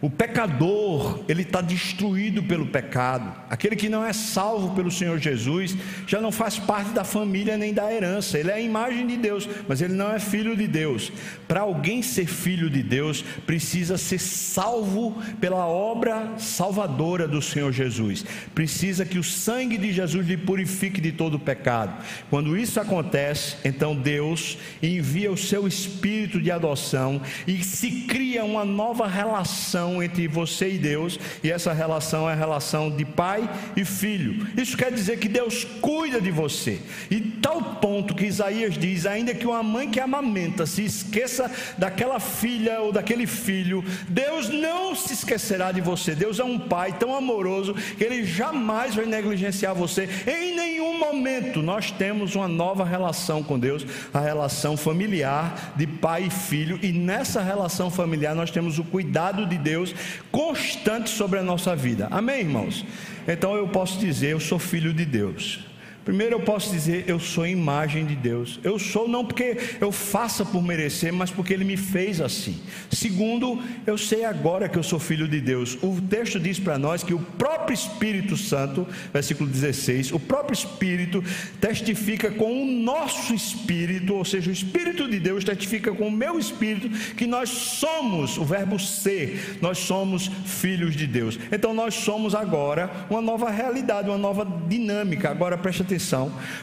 O 0.01 0.09
pecador, 0.09 1.25
ele 1.27 1.41
está 1.41 1.59
destruído 1.59 2.41
pelo 2.41 2.67
pecado. 2.67 3.33
Aquele 3.49 3.75
que 3.75 3.89
não 3.89 4.05
é 4.05 4.13
salvo 4.13 4.73
pelo 4.73 4.89
Senhor 4.89 5.19
Jesus 5.19 5.75
já 6.07 6.21
não 6.21 6.31
faz 6.31 6.57
parte 6.57 6.91
da 6.91 7.03
família 7.03 7.57
nem 7.57 7.73
da 7.73 7.91
herança. 7.91 8.39
Ele 8.39 8.49
é 8.49 8.53
a 8.53 8.61
imagem 8.61 9.05
de 9.05 9.17
Deus, 9.17 9.49
mas 9.67 9.81
ele 9.81 9.93
não 9.93 10.09
é 10.09 10.17
filho 10.17 10.55
de 10.55 10.67
Deus. 10.67 11.11
Para 11.49 11.61
alguém 11.61 12.01
ser 12.01 12.27
filho 12.27 12.69
de 12.69 12.81
Deus, 12.81 13.21
precisa 13.45 13.97
ser 13.97 14.19
salvo 14.19 15.21
pela 15.41 15.67
obra 15.67 16.31
salvadora 16.37 17.27
do 17.27 17.41
Senhor 17.41 17.73
Jesus. 17.73 18.23
Precisa 18.55 19.05
que 19.05 19.19
o 19.19 19.23
sangue 19.23 19.77
de 19.77 19.91
Jesus 19.91 20.25
lhe 20.25 20.37
purifique 20.37 21.01
de 21.01 21.11
todo 21.11 21.33
o 21.33 21.39
pecado. 21.39 22.01
Quando 22.29 22.55
isso 22.55 22.79
acontece, 22.79 23.57
então 23.65 23.93
Deus 23.93 24.57
envia 24.81 25.29
o 25.29 25.37
seu 25.37 25.67
espírito 25.67 26.39
de 26.39 26.51
adoção 26.51 27.21
e 27.45 27.61
se 27.65 27.91
cria 28.07 28.45
uma 28.45 28.63
nova 28.63 29.05
relação 29.05 29.88
relação 29.89 30.03
entre 30.03 30.27
você 30.27 30.69
e 30.73 30.77
Deus, 30.77 31.19
e 31.43 31.51
essa 31.51 31.73
relação 31.73 32.29
é 32.29 32.33
a 32.33 32.35
relação 32.35 32.89
de 32.91 33.03
pai 33.03 33.49
e 33.75 33.83
filho. 33.83 34.47
Isso 34.55 34.77
quer 34.77 34.91
dizer 34.91 35.17
que 35.17 35.27
Deus 35.27 35.63
cuida 35.81 36.21
de 36.21 36.31
você, 36.31 36.79
e 37.09 37.19
tal 37.19 37.61
ponto 37.75 38.13
que 38.13 38.25
Isaías 38.25 38.77
diz: 38.77 39.05
ainda 39.05 39.33
que 39.33 39.47
uma 39.47 39.63
mãe 39.63 39.89
que 39.89 39.99
amamenta 39.99 40.65
se 40.65 40.83
esqueça 40.83 41.51
daquela 41.77 42.19
filha 42.19 42.81
ou 42.81 42.91
daquele 42.91 43.25
filho, 43.25 43.83
Deus 44.07 44.49
não 44.49 44.95
se 44.95 45.13
esquecerá 45.13 45.71
de 45.71 45.81
você. 45.81 46.13
Deus 46.13 46.39
é 46.39 46.43
um 46.43 46.59
pai 46.59 46.95
tão 46.97 47.15
amoroso 47.15 47.73
que 47.73 48.03
ele 48.03 48.25
jamais 48.25 48.95
vai 48.95 49.05
negligenciar 49.05 49.73
você 49.73 50.07
em 50.27 50.55
nenhum 50.55 50.99
momento. 50.99 51.61
Nós 51.61 51.91
temos 51.91 52.35
uma 52.35 52.47
nova 52.47 52.83
relação 52.83 53.41
com 53.43 53.57
Deus, 53.57 53.85
a 54.13 54.19
relação 54.19 54.75
familiar 54.77 55.73
de 55.75 55.87
pai 55.87 56.25
e 56.25 56.29
filho, 56.29 56.79
e 56.81 56.91
nessa 56.91 57.41
relação 57.41 57.89
familiar 57.89 58.35
nós 58.35 58.51
temos 58.51 58.77
o 58.77 58.83
cuidado 58.83 59.45
de 59.45 59.57
Deus 59.57 59.78
Deus 59.79 59.95
constante 60.31 61.09
sobre 61.09 61.39
a 61.39 61.43
nossa 61.43 61.75
vida. 61.75 62.07
Amém, 62.11 62.41
irmãos? 62.41 62.85
Então 63.27 63.55
eu 63.55 63.67
posso 63.67 63.99
dizer, 63.99 64.31
eu 64.31 64.39
sou 64.39 64.59
filho 64.59 64.93
de 64.93 65.05
Deus. 65.05 65.68
Primeiro 66.09 66.37
eu 66.37 66.39
posso 66.39 66.71
dizer, 66.71 67.03
eu 67.05 67.19
sou 67.19 67.45
imagem 67.45 68.03
de 68.03 68.15
Deus. 68.15 68.59
Eu 68.63 68.79
sou 68.79 69.07
não 69.07 69.23
porque 69.23 69.59
eu 69.79 69.91
faça 69.91 70.43
por 70.43 70.59
merecer, 70.63 71.13
mas 71.13 71.29
porque 71.29 71.53
Ele 71.53 71.63
me 71.63 71.77
fez 71.77 72.19
assim. 72.19 72.59
Segundo, 72.91 73.61
eu 73.85 73.95
sei 73.95 74.25
agora 74.25 74.67
que 74.67 74.75
eu 74.75 74.81
sou 74.81 74.97
filho 74.97 75.27
de 75.27 75.39
Deus. 75.39 75.77
O 75.83 76.01
texto 76.01 76.39
diz 76.39 76.57
para 76.57 76.79
nós 76.79 77.03
que 77.03 77.13
o 77.13 77.19
próprio 77.19 77.75
Espírito 77.75 78.35
Santo, 78.35 78.87
versículo 79.13 79.47
16, 79.47 80.11
o 80.11 80.19
próprio 80.19 80.55
Espírito 80.55 81.23
testifica 81.61 82.31
com 82.31 82.63
o 82.63 82.65
nosso 82.65 83.31
espírito, 83.31 84.15
ou 84.15 84.25
seja, 84.25 84.49
o 84.49 84.53
Espírito 84.53 85.07
de 85.07 85.19
Deus 85.19 85.43
testifica 85.43 85.91
com 85.91 86.07
o 86.07 86.11
meu 86.11 86.39
espírito 86.39 86.89
que 87.13 87.27
nós 87.27 87.49
somos, 87.49 88.35
o 88.35 88.43
verbo 88.43 88.79
ser, 88.79 89.59
nós 89.61 89.77
somos 89.77 90.31
filhos 90.43 90.95
de 90.95 91.05
Deus. 91.05 91.37
Então 91.51 91.71
nós 91.71 91.93
somos 91.93 92.33
agora 92.33 92.89
uma 93.11 93.21
nova 93.21 93.51
realidade, 93.51 94.09
uma 94.09 94.17
nova 94.17 94.43
dinâmica. 94.67 95.29
Agora 95.29 95.55
preste 95.55 95.83
atenção 95.83 95.98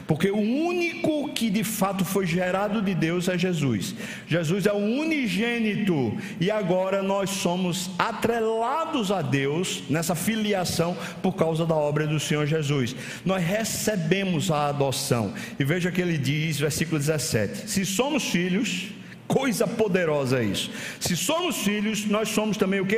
porque 0.05 0.31
o 0.31 0.37
único 0.37 1.29
que 1.29 1.49
de 1.49 1.63
fato 1.63 2.03
foi 2.03 2.25
gerado 2.25 2.81
de 2.81 2.93
Deus 2.93 3.27
é 3.27 3.37
Jesus. 3.37 3.95
Jesus 4.27 4.65
é 4.65 4.73
o 4.73 4.77
unigênito 4.77 6.17
e 6.39 6.49
agora 6.49 7.01
nós 7.01 7.29
somos 7.29 7.89
atrelados 7.97 9.11
a 9.11 9.21
Deus 9.21 9.83
nessa 9.89 10.15
filiação 10.15 10.97
por 11.21 11.33
causa 11.35 11.65
da 11.65 11.75
obra 11.75 12.07
do 12.07 12.19
Senhor 12.19 12.45
Jesus. 12.45 12.95
Nós 13.25 13.43
recebemos 13.43 14.51
a 14.51 14.67
adoção. 14.67 15.33
E 15.59 15.63
veja 15.63 15.91
que 15.91 16.01
ele 16.01 16.17
diz, 16.17 16.59
versículo 16.59 16.99
17: 16.99 17.69
Se 17.69 17.85
somos 17.85 18.23
filhos, 18.23 18.91
Coisa 19.27 19.67
poderosa 19.67 20.41
isso. 20.41 20.71
Se 21.01 21.15
somos 21.17 21.57
filhos, 21.57 22.05
nós 22.05 22.29
somos 22.29 22.55
também 22.55 22.79
o 22.79 22.85
que? 22.85 22.95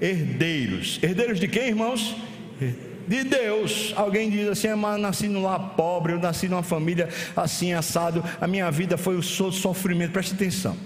Herdeiros. 0.00 1.00
Herdeiros 1.02 1.40
de 1.40 1.48
quem, 1.48 1.68
irmãos? 1.68 2.14
De 3.06 3.24
Deus. 3.24 3.92
Alguém 3.96 4.30
diz 4.30 4.48
assim: 4.48 4.68
eu 4.68 4.76
nasci 4.76 5.28
num 5.28 5.42
lar 5.42 5.74
pobre, 5.76 6.12
eu 6.12 6.18
nasci 6.18 6.48
numa 6.48 6.62
família 6.62 7.08
assim 7.36 7.72
assado, 7.72 8.24
a 8.40 8.46
minha 8.46 8.70
vida 8.70 8.96
foi 8.96 9.16
o 9.16 9.22
sofrimento. 9.22 10.12
Preste 10.12 10.34
atenção. 10.34 10.76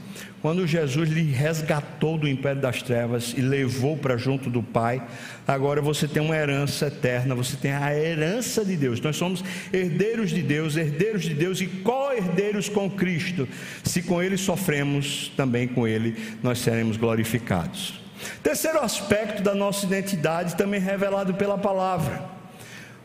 Quando 0.44 0.66
Jesus 0.66 1.08
lhe 1.08 1.22
resgatou 1.22 2.18
do 2.18 2.28
império 2.28 2.60
das 2.60 2.82
trevas 2.82 3.32
e 3.34 3.40
levou 3.40 3.96
para 3.96 4.18
junto 4.18 4.50
do 4.50 4.62
Pai, 4.62 5.02
agora 5.48 5.80
você 5.80 6.06
tem 6.06 6.22
uma 6.22 6.36
herança 6.36 6.88
eterna, 6.88 7.34
você 7.34 7.56
tem 7.56 7.72
a 7.72 7.96
herança 7.96 8.62
de 8.62 8.76
Deus. 8.76 9.00
Nós 9.00 9.16
somos 9.16 9.42
herdeiros 9.72 10.28
de 10.28 10.42
Deus, 10.42 10.76
herdeiros 10.76 11.22
de 11.22 11.32
Deus 11.32 11.62
e 11.62 11.66
co-herdeiros 11.66 12.68
com 12.68 12.90
Cristo. 12.90 13.48
Se 13.82 14.02
com 14.02 14.22
Ele 14.22 14.36
sofremos, 14.36 15.32
também 15.34 15.66
com 15.66 15.88
Ele 15.88 16.14
nós 16.42 16.58
seremos 16.58 16.98
glorificados. 16.98 18.03
Terceiro 18.42 18.80
aspecto 18.80 19.42
da 19.42 19.54
nossa 19.54 19.86
identidade, 19.86 20.56
também 20.56 20.80
revelado 20.80 21.34
pela 21.34 21.58
palavra. 21.58 22.34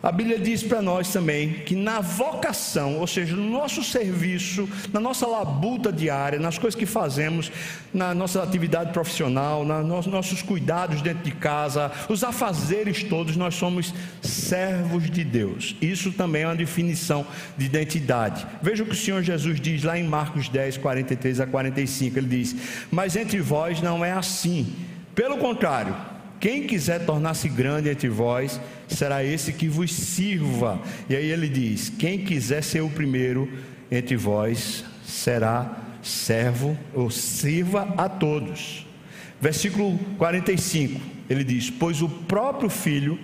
A 0.01 0.13
Bíblia 0.13 0.39
diz 0.39 0.63
para 0.63 0.81
nós 0.81 1.11
também 1.11 1.55
que 1.65 1.75
na 1.75 1.99
vocação, 1.99 2.99
ou 2.99 3.05
seja, 3.05 3.35
no 3.35 3.49
nosso 3.49 3.83
serviço, 3.83 4.67
na 4.93 4.99
nossa 4.99 5.27
labuta 5.27 5.91
diária, 5.91 6.39
nas 6.39 6.57
coisas 6.57 6.79
que 6.79 6.85
fazemos, 6.85 7.51
na 7.93 8.15
nossa 8.15 8.41
atividade 8.41 8.93
profissional, 8.93 9.65
nos 9.65 10.07
nossos 10.07 10.41
cuidados 10.41 11.01
dentro 11.01 11.23
de 11.23 11.33
casa, 11.33 11.91
os 12.07 12.23
afazeres 12.23 13.03
todos, 13.03 13.35
nós 13.35 13.55
somos 13.55 13.93
servos 14.21 15.11
de 15.11 15.25
Deus. 15.25 15.75
Isso 15.81 16.13
também 16.13 16.43
é 16.43 16.47
uma 16.47 16.55
definição 16.55 17.27
de 17.57 17.65
identidade. 17.65 18.47
Veja 18.61 18.83
o 18.83 18.85
que 18.85 18.93
o 18.93 18.97
Senhor 18.97 19.21
Jesus 19.21 19.59
diz 19.59 19.83
lá 19.83 19.99
em 19.99 20.07
Marcos 20.07 20.47
10, 20.47 20.77
43 20.77 21.41
a 21.41 21.45
45. 21.45 22.17
Ele 22.17 22.27
diz: 22.27 22.55
Mas 22.89 23.17
entre 23.17 23.41
vós 23.41 23.81
não 23.81 24.05
é 24.05 24.13
assim 24.13 24.73
pelo 25.19 25.35
contrário, 25.35 25.93
quem 26.39 26.65
quiser 26.65 27.05
tornar-se 27.05 27.49
grande 27.49 27.89
entre 27.89 28.07
vós, 28.07 28.57
será 28.87 29.21
esse 29.21 29.51
que 29.51 29.67
vos 29.67 29.91
sirva. 29.91 30.79
E 31.09 31.15
aí 31.17 31.29
ele 31.29 31.49
diz: 31.49 31.89
quem 31.89 32.19
quiser 32.19 32.63
ser 32.63 32.79
o 32.79 32.89
primeiro 32.89 33.51
entre 33.91 34.15
vós, 34.15 34.85
será 35.03 35.77
servo 36.01 36.79
ou 36.93 37.11
sirva 37.11 37.93
a 37.97 38.07
todos. 38.07 38.87
Versículo 39.41 39.99
45, 40.17 41.01
ele 41.29 41.43
diz: 41.43 41.69
Pois 41.69 42.01
o 42.01 42.07
próprio 42.07 42.69
Filho, 42.69 43.19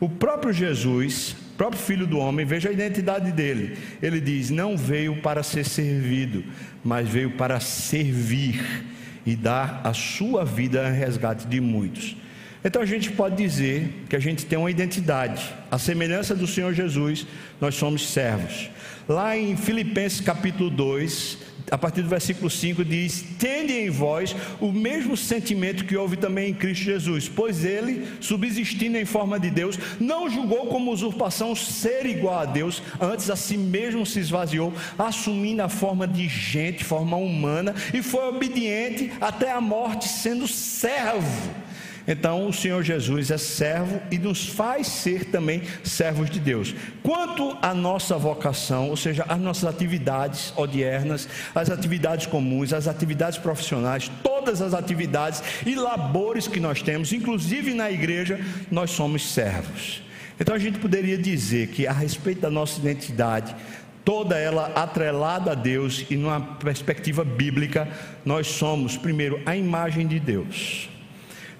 o 0.00 0.08
próprio 0.08 0.52
Jesus, 0.52 1.36
próprio 1.56 1.80
Filho 1.80 2.04
do 2.04 2.18
Homem, 2.18 2.44
veja 2.44 2.68
a 2.68 2.72
identidade 2.72 3.30
dele. 3.30 3.78
Ele 4.02 4.20
diz: 4.20 4.50
Não 4.50 4.76
veio 4.76 5.22
para 5.22 5.44
ser 5.44 5.64
servido, 5.64 6.42
mas 6.82 7.08
veio 7.08 7.30
para 7.30 7.60
servir 7.60 8.97
e 9.24 9.36
dar 9.36 9.80
a 9.84 9.92
sua 9.92 10.44
vida 10.44 10.86
a 10.86 10.90
resgate 10.90 11.46
de 11.46 11.60
muitos. 11.60 12.16
Então 12.64 12.82
a 12.82 12.86
gente 12.86 13.10
pode 13.12 13.36
dizer 13.36 14.04
que 14.08 14.16
a 14.16 14.18
gente 14.18 14.44
tem 14.44 14.58
uma 14.58 14.70
identidade. 14.70 15.54
A 15.70 15.78
semelhança 15.78 16.34
do 16.34 16.46
Senhor 16.46 16.74
Jesus, 16.74 17.26
nós 17.60 17.74
somos 17.74 18.08
servos. 18.08 18.68
Lá 19.08 19.36
em 19.36 19.56
Filipenses 19.56 20.20
capítulo 20.20 20.68
2, 20.68 21.38
a 21.70 21.78
partir 21.78 22.02
do 22.02 22.08
versículo 22.08 22.50
5 22.50 22.84
diz: 22.84 23.24
Tende 23.38 23.72
em 23.72 23.90
vós 23.90 24.34
o 24.60 24.72
mesmo 24.72 25.16
sentimento 25.16 25.84
que 25.84 25.96
houve 25.96 26.16
também 26.16 26.50
em 26.50 26.54
Cristo 26.54 26.84
Jesus, 26.84 27.28
pois 27.28 27.64
ele, 27.64 28.06
subsistindo 28.20 28.96
em 28.96 29.04
forma 29.04 29.38
de 29.38 29.50
Deus, 29.50 29.78
não 30.00 30.30
julgou 30.30 30.66
como 30.66 30.92
usurpação 30.92 31.54
ser 31.54 32.06
igual 32.06 32.40
a 32.40 32.44
Deus, 32.44 32.82
antes 33.00 33.30
a 33.30 33.36
si 33.36 33.56
mesmo 33.56 34.04
se 34.04 34.20
esvaziou, 34.20 34.72
assumindo 34.98 35.62
a 35.62 35.68
forma 35.68 36.06
de 36.06 36.28
gente, 36.28 36.84
forma 36.84 37.16
humana, 37.16 37.74
e 37.92 38.02
foi 38.02 38.24
obediente 38.28 39.12
até 39.20 39.50
a 39.50 39.60
morte, 39.60 40.08
sendo 40.08 40.46
servo 40.48 41.67
então, 42.10 42.48
o 42.48 42.52
Senhor 42.54 42.82
Jesus 42.82 43.30
é 43.30 43.36
servo 43.36 44.00
e 44.10 44.18
nos 44.18 44.48
faz 44.48 44.86
ser 44.86 45.26
também 45.26 45.60
servos 45.84 46.30
de 46.30 46.40
Deus. 46.40 46.74
Quanto 47.02 47.58
à 47.60 47.74
nossa 47.74 48.16
vocação, 48.16 48.88
ou 48.88 48.96
seja, 48.96 49.26
as 49.28 49.38
nossas 49.38 49.66
atividades 49.66 50.54
odiernas, 50.56 51.28
as 51.54 51.68
atividades 51.68 52.24
comuns, 52.24 52.72
as 52.72 52.88
atividades 52.88 53.38
profissionais, 53.38 54.10
todas 54.22 54.62
as 54.62 54.72
atividades 54.72 55.42
e 55.66 55.74
labores 55.74 56.48
que 56.48 56.58
nós 56.58 56.80
temos, 56.80 57.12
inclusive 57.12 57.74
na 57.74 57.90
igreja, 57.90 58.40
nós 58.70 58.90
somos 58.90 59.30
servos. 59.30 60.02
Então, 60.40 60.54
a 60.54 60.58
gente 60.58 60.78
poderia 60.78 61.18
dizer 61.18 61.68
que, 61.68 61.86
a 61.86 61.92
respeito 61.92 62.40
da 62.40 62.48
nossa 62.48 62.80
identidade, 62.80 63.54
toda 64.02 64.38
ela 64.38 64.72
atrelada 64.74 65.52
a 65.52 65.54
Deus 65.54 66.06
e 66.08 66.16
numa 66.16 66.40
perspectiva 66.40 67.22
bíblica, 67.22 67.86
nós 68.24 68.46
somos, 68.46 68.96
primeiro, 68.96 69.42
a 69.44 69.54
imagem 69.54 70.06
de 70.06 70.18
Deus. 70.18 70.88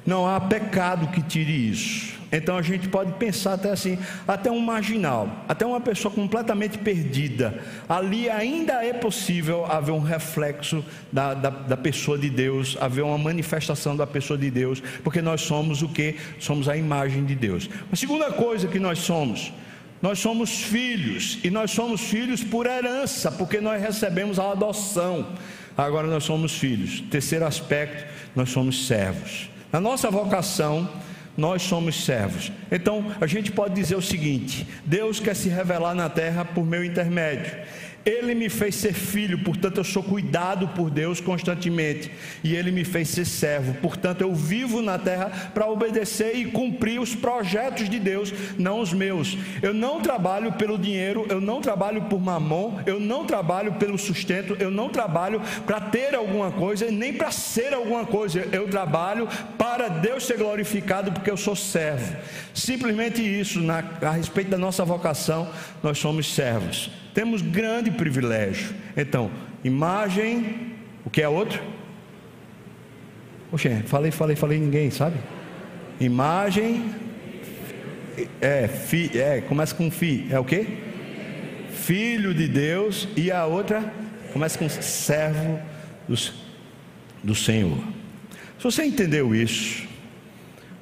Não 0.07 0.29
há 0.29 0.41
pecado 0.41 1.09
que 1.09 1.23
tire 1.23 1.71
isso. 1.71 2.19
Então 2.31 2.59
a 2.59 2.63
gente 2.63 2.89
pode 2.89 3.13
pensar 3.13 3.55
até 3.55 3.71
assim, 3.71 3.99
até 4.27 4.51
um 4.51 4.61
marginal, 4.61 5.45
até 5.49 5.65
uma 5.65 5.81
pessoa 5.81 6.13
completamente 6.13 6.77
perdida. 6.77 7.59
Ali 7.89 8.29
ainda 8.29 8.85
é 8.85 8.93
possível 8.93 9.65
haver 9.65 9.93
um 9.93 10.01
reflexo 10.01 10.85
da, 11.11 11.33
da, 11.33 11.49
da, 11.49 11.77
pessoa 11.77 12.19
de 12.19 12.29
Deus, 12.29 12.77
haver 12.81 13.03
uma 13.03 13.17
manifestação 13.17 13.97
da 13.97 14.07
pessoa 14.07 14.39
de 14.39 14.51
Deus, 14.51 14.83
porque 15.03 15.23
nós 15.23 15.41
somos 15.41 15.81
o 15.81 15.89
que? 15.89 16.17
Somos 16.39 16.69
a 16.69 16.77
imagem 16.77 17.25
de 17.25 17.35
Deus. 17.35 17.69
A 17.91 17.97
segunda 17.97 18.31
coisa 18.31 18.69
que 18.69 18.79
nós 18.79 18.99
somos, 18.99 19.51
nós 20.03 20.19
somos 20.19 20.63
filhos, 20.63 21.39
e 21.43 21.51
nós 21.51 21.71
somos 21.71 22.03
filhos 22.03 22.45
por 22.45 22.67
herança, 22.67 23.33
porque 23.33 23.59
nós 23.59 23.81
recebemos 23.81 24.39
a 24.39 24.53
adoção. 24.53 25.33
Agora 25.77 26.07
nós 26.07 26.25
somos 26.25 26.53
filhos. 26.59 27.01
Terceiro 27.11 27.47
aspecto, 27.47 28.05
nós 28.37 28.51
somos 28.51 28.87
servos. 28.87 29.49
Na 29.73 29.81
nossa 29.81 30.11
vocação, 30.11 30.89
nós 31.37 31.63
somos 31.63 32.05
servos. 32.05 32.51
Então, 32.71 33.13
a 33.21 33.27
gente 33.27 33.53
pode 33.53 33.75
dizer 33.75 33.97
o 33.97 34.03
seguinte: 34.03 34.67
Deus 34.85 35.21
quer 35.21 35.37
se 35.37 35.49
revelar 35.49 35.95
na 35.95 36.09
terra 36.09 36.45
por 36.45 36.65
meu 36.67 36.85
intermédio. 36.85 37.57
Ele 38.09 38.35
me 38.35 38.49
fez 38.49 38.75
ser 38.77 38.95
filho, 38.95 39.39
portanto 39.41 39.77
eu 39.77 39.85
sou 39.85 40.03
cuidado 40.03 40.67
por 40.69 40.89
Deus 40.89 41.21
constantemente. 41.21 42.11
E 42.43 42.57
ele 42.57 42.71
me 42.71 42.83
fez 42.83 43.11
ser 43.11 43.27
servo, 43.27 43.75
portanto 43.83 44.23
eu 44.23 44.35
vivo 44.35 44.81
na 44.81 44.99
terra 44.99 45.51
para 45.53 45.69
obedecer 45.69 46.35
e 46.35 46.47
cumprir 46.47 46.99
os 46.99 47.15
projetos 47.15 47.87
de 47.87 47.99
Deus, 47.99 48.33
não 48.57 48.81
os 48.81 48.95
meus. 48.95 49.37
Eu 49.61 49.75
não 49.75 50.01
trabalho 50.01 50.53
pelo 50.53 50.79
dinheiro, 50.79 51.27
eu 51.29 51.39
não 51.39 51.61
trabalho 51.61 52.01
por 52.05 52.19
mamon, 52.19 52.81
eu 52.87 52.99
não 52.99 53.27
trabalho 53.27 53.75
pelo 53.75 53.99
sustento, 53.99 54.57
eu 54.59 54.71
não 54.71 54.89
trabalho 54.89 55.43
para 55.67 55.79
ter 55.79 56.15
alguma 56.15 56.51
coisa, 56.51 56.91
nem 56.91 57.13
para 57.13 57.31
ser 57.31 57.75
alguma 57.75 58.07
coisa. 58.07 58.49
Eu 58.51 58.69
trabalho 58.69 59.29
para 59.59 59.89
Deus 59.89 60.25
ser 60.25 60.39
glorificado, 60.39 61.13
porque 61.13 61.31
eu 61.31 61.37
sou 61.37 61.55
servo. 61.55 62.17
Simplesmente 62.55 63.21
isso, 63.21 63.61
na, 63.61 63.85
a 64.01 64.13
respeito 64.13 64.51
da 64.51 64.57
nossa 64.57 64.83
vocação, 64.83 65.47
nós 65.83 65.99
somos 65.99 66.35
servos. 66.35 66.91
Temos 67.15 67.43
grande 67.43 67.91
privilégio. 67.91 68.75
Então, 68.97 69.31
imagem, 69.65 70.75
o 71.05 71.11
que 71.11 71.23
é 71.23 71.29
outro? 71.29 71.63
Oxe, 73.51 73.69
falei, 73.87 74.11
falei, 74.11 74.37
falei, 74.37 74.59
ninguém 74.59 74.91
sabe? 74.91 75.17
Imagem, 76.01 76.95
é, 78.41 78.69
fi, 78.69 79.11
é, 79.19 79.41
começa 79.41 79.75
com 79.75 79.91
fi, 79.91 80.27
é 80.31 80.39
o 80.39 80.45
que? 80.45 80.67
Filho 81.73 82.35
de 82.35 82.47
Deus, 82.47 83.09
e 83.17 83.31
a 83.31 83.47
outra 83.47 83.93
começa 84.33 84.59
com 84.59 84.69
servo 84.69 85.59
dos, 86.07 86.35
do 87.23 87.35
Senhor. 87.35 87.79
Se 88.59 88.65
você 88.65 88.85
entendeu 88.85 89.35
isso, 89.35 89.89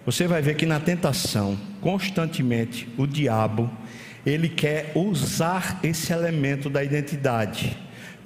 você 0.04 0.26
vai 0.26 0.42
ver 0.42 0.56
que 0.56 0.66
na 0.66 0.80
tentação, 0.80 1.58
constantemente, 1.80 2.88
o 2.96 3.06
diabo 3.06 3.70
ele 4.26 4.48
quer 4.48 4.90
usar 4.96 5.78
esse 5.84 6.12
elemento 6.12 6.68
da 6.68 6.82
identidade. 6.82 7.76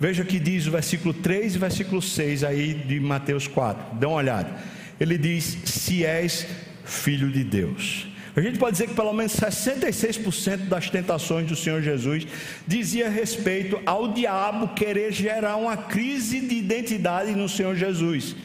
Veja 0.00 0.24
que 0.24 0.38
diz 0.38 0.66
o 0.66 0.70
versículo 0.70 1.12
3 1.12 1.54
e 1.54 1.58
versículo 1.58 2.00
6 2.00 2.42
aí 2.42 2.72
de 2.72 2.98
Mateus 2.98 3.46
4. 3.46 3.98
Dê 3.98 4.06
uma 4.06 4.16
olhada. 4.16 4.50
Ele 4.98 5.18
diz: 5.18 5.58
Se 5.66 6.04
és 6.06 6.46
filho 6.86 7.30
de 7.30 7.44
Deus. 7.44 8.08
A 8.34 8.40
gente 8.40 8.58
pode 8.58 8.72
dizer 8.72 8.88
que 8.88 8.94
pelo 8.94 9.12
menos 9.12 9.32
66% 9.32 10.68
das 10.68 10.88
tentações 10.88 11.46
do 11.46 11.56
Senhor 11.56 11.82
Jesus 11.82 12.26
dizia 12.66 13.10
respeito 13.10 13.78
ao 13.84 14.12
diabo 14.12 14.68
querer 14.68 15.12
gerar 15.12 15.56
uma 15.56 15.76
crise 15.76 16.40
de 16.40 16.54
identidade 16.54 17.32
no 17.32 17.48
Senhor 17.48 17.76
Jesus. 17.76 18.36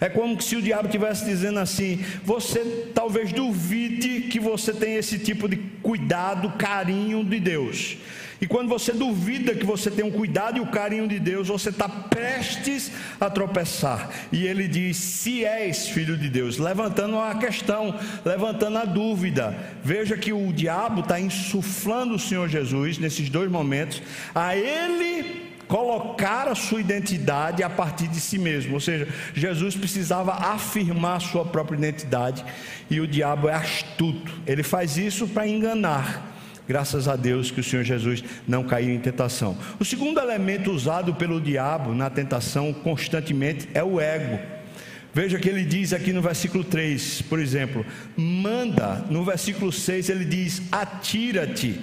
É 0.00 0.08
como 0.08 0.40
se 0.40 0.56
o 0.56 0.62
diabo 0.62 0.86
estivesse 0.86 1.24
dizendo 1.24 1.58
assim: 1.58 2.02
você 2.24 2.90
talvez 2.94 3.32
duvide 3.32 4.22
que 4.22 4.40
você 4.40 4.72
tem 4.72 4.96
esse 4.96 5.18
tipo 5.18 5.48
de 5.48 5.56
cuidado, 5.82 6.50
carinho 6.56 7.22
de 7.22 7.38
Deus. 7.38 7.98
E 8.40 8.46
quando 8.46 8.70
você 8.70 8.92
duvida 8.92 9.54
que 9.54 9.66
você 9.66 9.90
tem 9.90 10.02
o 10.02 10.10
cuidado 10.10 10.56
e 10.56 10.60
o 10.62 10.66
carinho 10.68 11.06
de 11.06 11.18
Deus, 11.18 11.48
você 11.48 11.68
está 11.68 11.86
prestes 11.86 12.90
a 13.20 13.28
tropeçar. 13.28 14.08
E 14.32 14.46
ele 14.46 14.66
diz: 14.66 14.96
Se 14.96 15.44
és 15.44 15.88
filho 15.88 16.16
de 16.16 16.30
Deus, 16.30 16.56
levantando 16.56 17.18
a 17.18 17.34
questão, 17.34 17.94
levantando 18.24 18.78
a 18.78 18.86
dúvida. 18.86 19.54
Veja 19.84 20.16
que 20.16 20.32
o 20.32 20.50
diabo 20.54 21.00
está 21.00 21.20
insuflando 21.20 22.14
o 22.14 22.18
Senhor 22.18 22.48
Jesus 22.48 22.96
nesses 22.96 23.28
dois 23.28 23.50
momentos, 23.50 24.02
a 24.34 24.56
ele 24.56 25.49
colocar 25.70 26.48
a 26.48 26.54
sua 26.56 26.80
identidade 26.80 27.62
a 27.62 27.70
partir 27.70 28.08
de 28.08 28.20
si 28.20 28.36
mesmo. 28.38 28.74
Ou 28.74 28.80
seja, 28.80 29.06
Jesus 29.32 29.76
precisava 29.76 30.32
afirmar 30.32 31.18
a 31.18 31.20
sua 31.20 31.44
própria 31.44 31.76
identidade 31.76 32.44
e 32.90 33.00
o 33.00 33.06
diabo 33.06 33.48
é 33.48 33.54
astuto. 33.54 34.32
Ele 34.44 34.64
faz 34.64 34.98
isso 34.98 35.28
para 35.28 35.46
enganar. 35.46 36.26
Graças 36.66 37.06
a 37.06 37.14
Deus 37.14 37.52
que 37.52 37.60
o 37.60 37.64
Senhor 37.64 37.84
Jesus 37.84 38.22
não 38.48 38.64
caiu 38.64 38.90
em 38.90 38.98
tentação. 38.98 39.56
O 39.78 39.84
segundo 39.84 40.18
elemento 40.18 40.72
usado 40.72 41.14
pelo 41.14 41.40
diabo 41.40 41.94
na 41.94 42.10
tentação 42.10 42.72
constantemente 42.72 43.68
é 43.72 43.82
o 43.82 44.00
ego. 44.00 44.40
Veja 45.14 45.38
que 45.38 45.48
ele 45.48 45.64
diz 45.64 45.92
aqui 45.92 46.12
no 46.12 46.22
versículo 46.22 46.62
3, 46.62 47.22
por 47.22 47.40
exemplo, 47.40 47.84
manda, 48.16 49.04
no 49.08 49.24
versículo 49.24 49.72
6 49.72 50.08
ele 50.08 50.24
diz: 50.24 50.62
atira-te. 50.70 51.80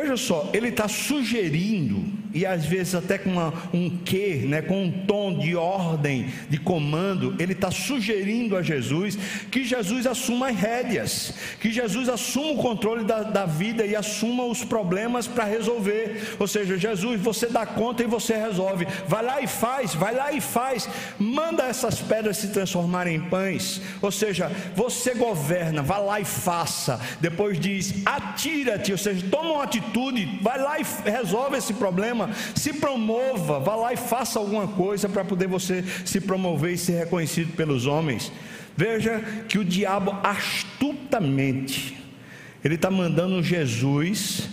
Veja 0.00 0.16
só, 0.16 0.48
ele 0.52 0.68
está 0.68 0.86
sugerindo, 0.86 2.04
e 2.32 2.46
às 2.46 2.64
vezes 2.64 2.94
até 2.94 3.18
com 3.18 3.30
uma, 3.30 3.52
um 3.74 3.90
quê, 4.04 4.44
né, 4.46 4.62
com 4.62 4.84
um 4.84 4.92
tom 4.92 5.36
de 5.36 5.56
ordem, 5.56 6.26
de 6.48 6.56
comando, 6.56 7.34
ele 7.36 7.52
está 7.52 7.68
sugerindo 7.68 8.56
a 8.56 8.62
Jesus 8.62 9.18
que 9.50 9.64
Jesus 9.64 10.06
assuma 10.06 10.50
as 10.50 10.56
rédeas, 10.56 11.34
que 11.60 11.72
Jesus 11.72 12.08
assuma 12.08 12.52
o 12.52 12.56
controle 12.58 13.02
da, 13.02 13.22
da 13.24 13.44
vida 13.44 13.84
e 13.84 13.96
assuma 13.96 14.44
os 14.44 14.62
problemas 14.62 15.26
para 15.26 15.42
resolver. 15.42 16.36
Ou 16.38 16.46
seja, 16.46 16.78
Jesus, 16.78 17.20
você 17.20 17.46
dá 17.46 17.66
conta 17.66 18.04
e 18.04 18.06
você 18.06 18.36
resolve. 18.36 18.86
Vai 19.08 19.24
lá 19.24 19.40
e 19.40 19.48
faz, 19.48 19.94
vai 19.94 20.14
lá 20.14 20.32
e 20.32 20.40
faz. 20.40 20.88
Manda 21.18 21.64
essas 21.64 22.00
pedras 22.00 22.36
se 22.36 22.48
transformarem 22.48 23.16
em 23.16 23.20
pães. 23.20 23.80
Ou 24.00 24.12
seja, 24.12 24.48
você 24.76 25.14
governa, 25.14 25.82
vai 25.82 26.04
lá 26.04 26.20
e 26.20 26.24
faça. 26.24 27.00
Depois 27.20 27.58
diz: 27.58 27.94
atira-te, 28.06 28.92
ou 28.92 28.98
seja, 28.98 29.26
toma 29.28 29.54
uma 29.54 29.64
atitude 29.64 29.87
atitude, 29.88 30.38
vai 30.42 30.60
lá 30.60 30.78
e 30.78 30.84
resolve 31.10 31.56
esse 31.56 31.74
problema, 31.74 32.30
se 32.54 32.74
promova, 32.74 33.58
vá 33.58 33.74
lá 33.74 33.92
e 33.92 33.96
faça 33.96 34.38
alguma 34.38 34.68
coisa 34.68 35.08
para 35.08 35.24
poder 35.24 35.48
você 35.48 35.82
se 36.04 36.20
promover 36.20 36.74
e 36.74 36.78
ser 36.78 36.98
reconhecido 36.98 37.54
pelos 37.56 37.86
homens. 37.86 38.30
Veja 38.76 39.20
que 39.48 39.58
o 39.58 39.64
diabo 39.64 40.14
astutamente, 40.22 41.96
ele 42.62 42.74
está 42.76 42.90
mandando 42.90 43.42
Jesus 43.42 44.48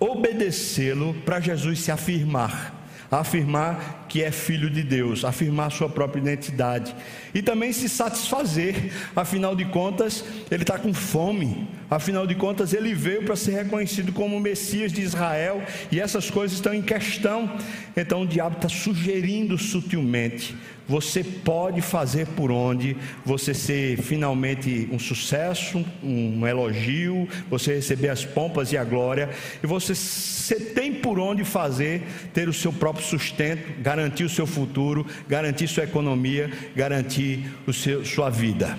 obedecê-lo 0.00 1.14
para 1.24 1.40
Jesus 1.40 1.80
se 1.80 1.90
afirmar, 1.90 2.74
afirmar 3.10 4.06
que 4.08 4.22
é 4.22 4.30
filho 4.30 4.70
de 4.70 4.82
Deus, 4.82 5.24
afirmar 5.24 5.70
sua 5.70 5.88
própria 5.88 6.20
identidade 6.20 6.94
e 7.34 7.42
também 7.42 7.72
se 7.72 7.88
satisfazer, 7.88 8.90
afinal 9.14 9.54
de 9.54 9.64
contas, 9.66 10.24
ele 10.50 10.62
está 10.62 10.78
com 10.78 10.94
fome, 10.94 11.68
afinal 11.90 12.26
de 12.26 12.34
contas, 12.34 12.72
ele 12.72 12.94
veio 12.94 13.24
para 13.24 13.36
ser 13.36 13.52
reconhecido 13.52 14.12
como 14.12 14.40
Messias 14.40 14.92
de 14.92 15.02
Israel 15.02 15.62
e 15.92 16.00
essas 16.00 16.30
coisas 16.30 16.56
estão 16.56 16.72
em 16.72 16.82
questão. 16.82 17.58
Então 17.96 18.22
o 18.22 18.26
diabo 18.26 18.56
está 18.56 18.68
sugerindo 18.68 19.58
sutilmente 19.58 20.56
você 20.88 21.22
pode 21.22 21.82
fazer 21.82 22.26
por 22.28 22.50
onde? 22.50 22.96
Você 23.22 23.52
ser 23.52 23.98
finalmente 23.98 24.88
um 24.90 24.98
sucesso, 24.98 25.84
um 26.02 26.46
elogio, 26.46 27.28
você 27.50 27.74
receber 27.74 28.08
as 28.08 28.24
pompas 28.24 28.72
e 28.72 28.78
a 28.78 28.84
glória, 28.84 29.28
e 29.62 29.66
você, 29.66 29.94
você 29.94 30.54
tem 30.54 30.94
por 30.94 31.18
onde 31.20 31.44
fazer 31.44 32.02
ter 32.32 32.48
o 32.48 32.54
seu 32.54 32.72
próprio 32.72 33.04
sustento, 33.04 33.82
garantir 33.82 33.97
o 34.24 34.28
seu 34.28 34.46
futuro, 34.46 35.06
garantir 35.28 35.68
sua 35.68 35.84
economia, 35.84 36.50
garantir 36.74 37.50
o 37.66 37.72
seu, 37.72 38.04
sua 38.04 38.30
vida. 38.30 38.78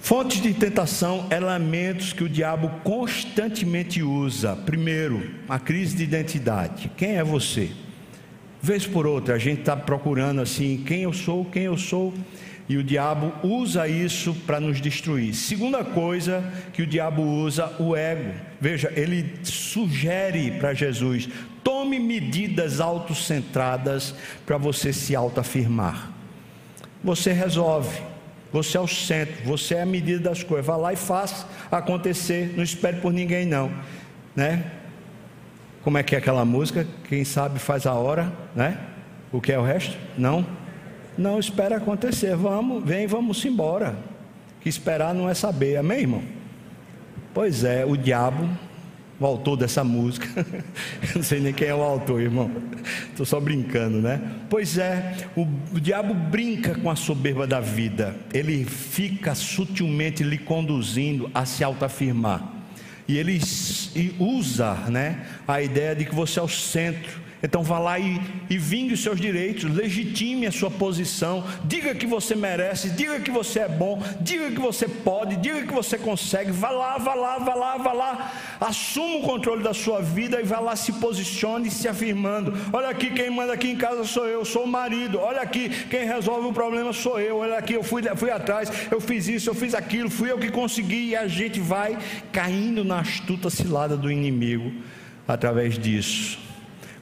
Fontes 0.00 0.42
de 0.42 0.52
tentação, 0.52 1.26
elementos 1.30 2.12
que 2.12 2.22
o 2.22 2.28
diabo 2.28 2.68
constantemente 2.84 4.02
usa. 4.02 4.54
Primeiro, 4.54 5.30
a 5.48 5.58
crise 5.58 5.96
de 5.96 6.02
identidade. 6.04 6.90
Quem 6.94 7.16
é 7.16 7.24
você? 7.24 7.70
Vez 8.60 8.86
por 8.86 9.06
outra, 9.06 9.34
a 9.34 9.38
gente 9.38 9.60
está 9.60 9.74
procurando 9.76 10.42
assim: 10.42 10.82
quem 10.86 11.02
eu 11.02 11.12
sou, 11.12 11.44
quem 11.46 11.64
eu 11.64 11.78
sou. 11.78 12.12
E 12.68 12.78
o 12.78 12.84
diabo 12.84 13.32
usa 13.46 13.86
isso 13.86 14.34
para 14.46 14.58
nos 14.58 14.80
destruir. 14.80 15.34
Segunda 15.34 15.84
coisa 15.84 16.42
que 16.72 16.82
o 16.82 16.86
diabo 16.86 17.22
usa, 17.22 17.70
o 17.78 17.94
ego. 17.94 18.32
Veja, 18.58 18.90
ele 18.96 19.40
sugere 19.42 20.52
para 20.52 20.72
Jesus: 20.72 21.28
tome 21.62 21.98
medidas 21.98 22.80
autocentradas 22.80 24.14
para 24.46 24.56
você 24.56 24.92
se 24.92 25.14
autoafirmar. 25.14 26.10
Você 27.02 27.32
resolve. 27.32 28.00
Você 28.50 28.78
é 28.78 28.80
o 28.80 28.86
centro, 28.86 29.34
você 29.44 29.74
é 29.74 29.82
a 29.82 29.86
medida 29.86 30.30
das 30.30 30.44
coisas. 30.44 30.64
Vá 30.64 30.76
lá 30.76 30.92
e 30.92 30.96
faça 30.96 31.44
acontecer. 31.72 32.54
Não 32.56 32.62
espere 32.62 32.98
por 32.98 33.12
ninguém, 33.12 33.44
não. 33.44 33.68
Né? 34.34 34.64
Como 35.82 35.98
é 35.98 36.04
que 36.04 36.14
é 36.14 36.18
aquela 36.18 36.44
música? 36.44 36.86
Quem 37.08 37.24
sabe 37.24 37.58
faz 37.58 37.84
a 37.84 37.92
hora, 37.94 38.32
né? 38.54 38.78
O 39.32 39.40
que 39.40 39.52
é 39.52 39.58
o 39.58 39.62
resto? 39.62 39.98
Não. 40.16 40.46
Não 41.16 41.38
espera 41.38 41.76
acontecer. 41.76 42.34
Vamos, 42.36 42.84
vem, 42.84 43.06
vamos 43.06 43.44
embora. 43.44 43.96
Que 44.60 44.68
esperar 44.68 45.14
não 45.14 45.28
é 45.28 45.34
saber. 45.34 45.76
Amém, 45.76 46.00
irmão? 46.00 46.22
Pois 47.32 47.64
é, 47.64 47.84
o 47.84 47.96
diabo, 47.96 48.48
o 49.18 49.26
autor 49.26 49.56
dessa 49.56 49.82
música, 49.82 50.26
não 51.14 51.22
sei 51.22 51.40
nem 51.40 51.52
quem 51.52 51.68
é 51.68 51.74
o 51.74 51.82
autor, 51.82 52.20
irmão. 52.20 52.50
Estou 53.10 53.26
só 53.26 53.40
brincando, 53.40 54.00
né? 54.00 54.20
Pois 54.48 54.78
é, 54.78 55.16
o, 55.36 55.46
o 55.72 55.80
diabo 55.80 56.14
brinca 56.14 56.74
com 56.74 56.90
a 56.90 56.96
soberba 56.96 57.46
da 57.46 57.60
vida. 57.60 58.14
Ele 58.32 58.64
fica 58.64 59.34
sutilmente 59.34 60.22
lhe 60.22 60.38
conduzindo 60.38 61.30
a 61.34 61.44
se 61.44 61.62
autoafirmar. 61.64 62.52
E 63.06 63.18
ele 63.18 63.38
usa 64.18 64.74
né, 64.88 65.26
a 65.46 65.60
ideia 65.60 65.94
de 65.94 66.04
que 66.06 66.14
você 66.14 66.40
é 66.40 66.42
o 66.42 66.48
centro 66.48 67.23
então 67.44 67.62
vá 67.62 67.78
lá 67.78 67.98
e, 67.98 68.18
e 68.48 68.56
vingue 68.56 68.94
os 68.94 69.02
seus 69.02 69.20
direitos, 69.20 69.64
legitime 69.64 70.46
a 70.46 70.50
sua 70.50 70.70
posição, 70.70 71.44
diga 71.66 71.94
que 71.94 72.06
você 72.06 72.34
merece, 72.34 72.88
diga 72.88 73.20
que 73.20 73.30
você 73.30 73.60
é 73.60 73.68
bom, 73.68 74.02
diga 74.18 74.50
que 74.50 74.58
você 74.58 74.88
pode, 74.88 75.36
diga 75.36 75.60
que 75.60 75.72
você 75.72 75.98
consegue, 75.98 76.50
vá 76.50 76.70
lá, 76.70 76.96
vá 76.96 77.12
lá, 77.12 77.36
vá 77.36 77.54
lá, 77.54 77.76
vá 77.76 77.92
lá, 77.92 78.32
assuma 78.58 79.16
o 79.18 79.22
controle 79.22 79.62
da 79.62 79.74
sua 79.74 80.00
vida 80.00 80.40
e 80.40 80.44
vá 80.44 80.58
lá, 80.58 80.74
se 80.74 80.94
posicione 80.94 81.70
se 81.70 81.86
afirmando. 81.86 82.54
Olha 82.72 82.88
aqui, 82.88 83.10
quem 83.10 83.28
manda 83.28 83.52
aqui 83.52 83.68
em 83.68 83.76
casa 83.76 84.04
sou 84.04 84.26
eu, 84.26 84.42
sou 84.42 84.64
o 84.64 84.66
marido. 84.66 85.20
Olha 85.20 85.42
aqui, 85.42 85.68
quem 85.90 86.06
resolve 86.06 86.48
o 86.48 86.52
problema 86.52 86.94
sou 86.94 87.20
eu. 87.20 87.36
Olha 87.36 87.58
aqui, 87.58 87.74
eu 87.74 87.82
fui, 87.82 88.02
fui 88.16 88.30
atrás, 88.30 88.72
eu 88.90 89.02
fiz 89.02 89.28
isso, 89.28 89.50
eu 89.50 89.54
fiz 89.54 89.74
aquilo, 89.74 90.08
fui 90.08 90.30
eu 90.30 90.38
que 90.38 90.50
consegui, 90.50 91.10
e 91.10 91.16
a 91.16 91.26
gente 91.26 91.60
vai 91.60 91.98
caindo 92.32 92.82
na 92.82 93.00
astuta 93.00 93.50
cilada 93.50 93.98
do 93.98 94.10
inimigo 94.10 94.72
através 95.28 95.78
disso. 95.78 96.53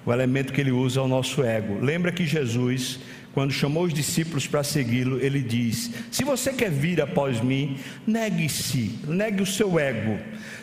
O 0.04 0.12
elemento 0.12 0.52
que 0.52 0.60
ele 0.60 0.72
usa 0.72 1.00
é 1.00 1.02
o 1.02 1.08
nosso 1.08 1.44
ego. 1.44 1.78
Lembra 1.80 2.10
que 2.10 2.26
Jesus, 2.26 2.98
quando 3.32 3.52
chamou 3.52 3.84
os 3.84 3.94
discípulos 3.94 4.48
para 4.48 4.64
segui-lo, 4.64 5.20
ele 5.20 5.40
diz: 5.40 5.90
Se 6.10 6.24
você 6.24 6.52
quer 6.52 6.72
vir 6.72 7.00
após 7.00 7.40
mim, 7.40 7.78
negue-se, 8.04 8.98
negue 9.06 9.42
o 9.42 9.46
seu 9.46 9.78
ego, 9.78 10.18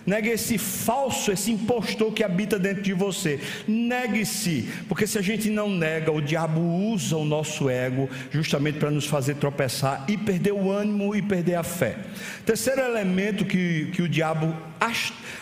negue 0.06 0.28
esse 0.28 0.58
falso, 0.58 1.32
esse 1.32 1.52
impostor 1.52 2.12
que 2.12 2.22
habita 2.22 2.60
dentro 2.60 2.84
de 2.84 2.92
você. 2.92 3.40
Negue-se, 3.66 4.68
porque 4.90 5.08
se 5.08 5.18
a 5.18 5.22
gente 5.22 5.50
não 5.50 5.70
nega, 5.70 6.12
o 6.12 6.22
diabo 6.22 6.60
usa 6.60 7.16
o 7.16 7.24
nosso 7.24 7.70
ego 7.70 8.10
justamente 8.30 8.78
para 8.78 8.92
nos 8.92 9.06
fazer 9.06 9.36
tropeçar 9.36 10.04
e 10.10 10.18
perder 10.18 10.52
o 10.52 10.70
ânimo 10.70 11.16
e 11.16 11.22
perder 11.22 11.56
a 11.56 11.64
fé. 11.64 11.96
Terceiro 12.46 12.82
elemento 12.82 13.46
que, 13.46 13.90
que 13.94 14.02
o 14.02 14.10
diabo 14.10 14.54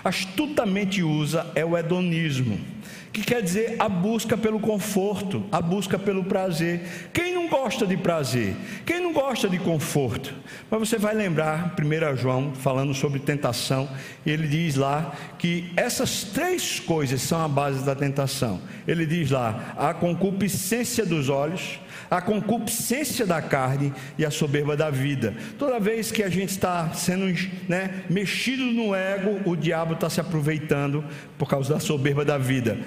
astutamente 0.04 1.02
usa 1.02 1.52
é 1.56 1.66
o 1.66 1.76
hedonismo 1.76 2.77
que 3.12 3.22
quer 3.22 3.41
dizer 3.41 3.76
a 3.80 3.89
busca 3.89 4.38
pelo 4.38 4.60
conforto, 4.60 5.43
a 5.52 5.62
busca 5.62 5.98
pelo 5.98 6.24
prazer. 6.24 6.82
Quem 7.13 7.34
não 7.34 7.48
gosta 7.48 7.86
de 7.86 7.98
prazer? 7.98 8.56
Quem 8.86 9.00
não 9.00 9.13
gosta 9.13 9.50
de 9.50 9.58
conforto? 9.58 10.34
Mas 10.70 10.80
você 10.80 10.98
vai 10.98 11.15
lembrar, 11.15 11.76
1 11.80 12.17
João, 12.17 12.54
falando 12.54 12.93
sobre 12.93 13.20
tentação, 13.20 13.89
ele 14.26 14.48
diz 14.48 14.76
lá 14.76 15.15
que 15.39 15.72
essas 15.76 16.24
três 16.24 16.80
coisas 16.80 17.22
são 17.22 17.43
a 17.43 17.48
base 17.48 17.84
da 17.84 17.96
tentação. 17.96 18.60
Ele 18.88 19.06
diz 19.06 19.32
lá: 19.32 19.74
a 19.78 19.93
concupiscência 19.93 21.06
dos 21.06 21.30
olhos, 21.30 21.80
a 22.10 22.22
concupiscência 22.22 23.26
da 23.26 23.41
carne 23.41 23.93
e 24.17 24.26
a 24.26 24.32
soberba 24.32 24.76
da 24.76 24.89
vida. 24.89 25.36
Toda 25.58 25.80
vez 25.80 26.12
que 26.12 26.24
a 26.24 26.30
gente 26.30 26.50
está 26.50 26.91
sendo 26.93 27.26
né, 27.67 28.04
mexido 28.10 28.63
no 28.63 28.96
ego, 28.96 29.41
o 29.50 29.56
diabo 29.56 29.93
está 29.93 30.10
se 30.10 30.22
aproveitando 30.22 31.04
por 31.38 31.48
causa 31.48 31.74
da 31.74 31.80
soberba 31.80 32.24
da 32.24 32.38
vida. 32.38 32.78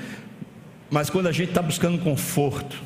Mas 0.90 1.08
quando 1.08 1.28
a 1.28 1.32
gente 1.32 1.50
está 1.50 1.62
buscando 1.62 1.98
conforto, 1.98 2.76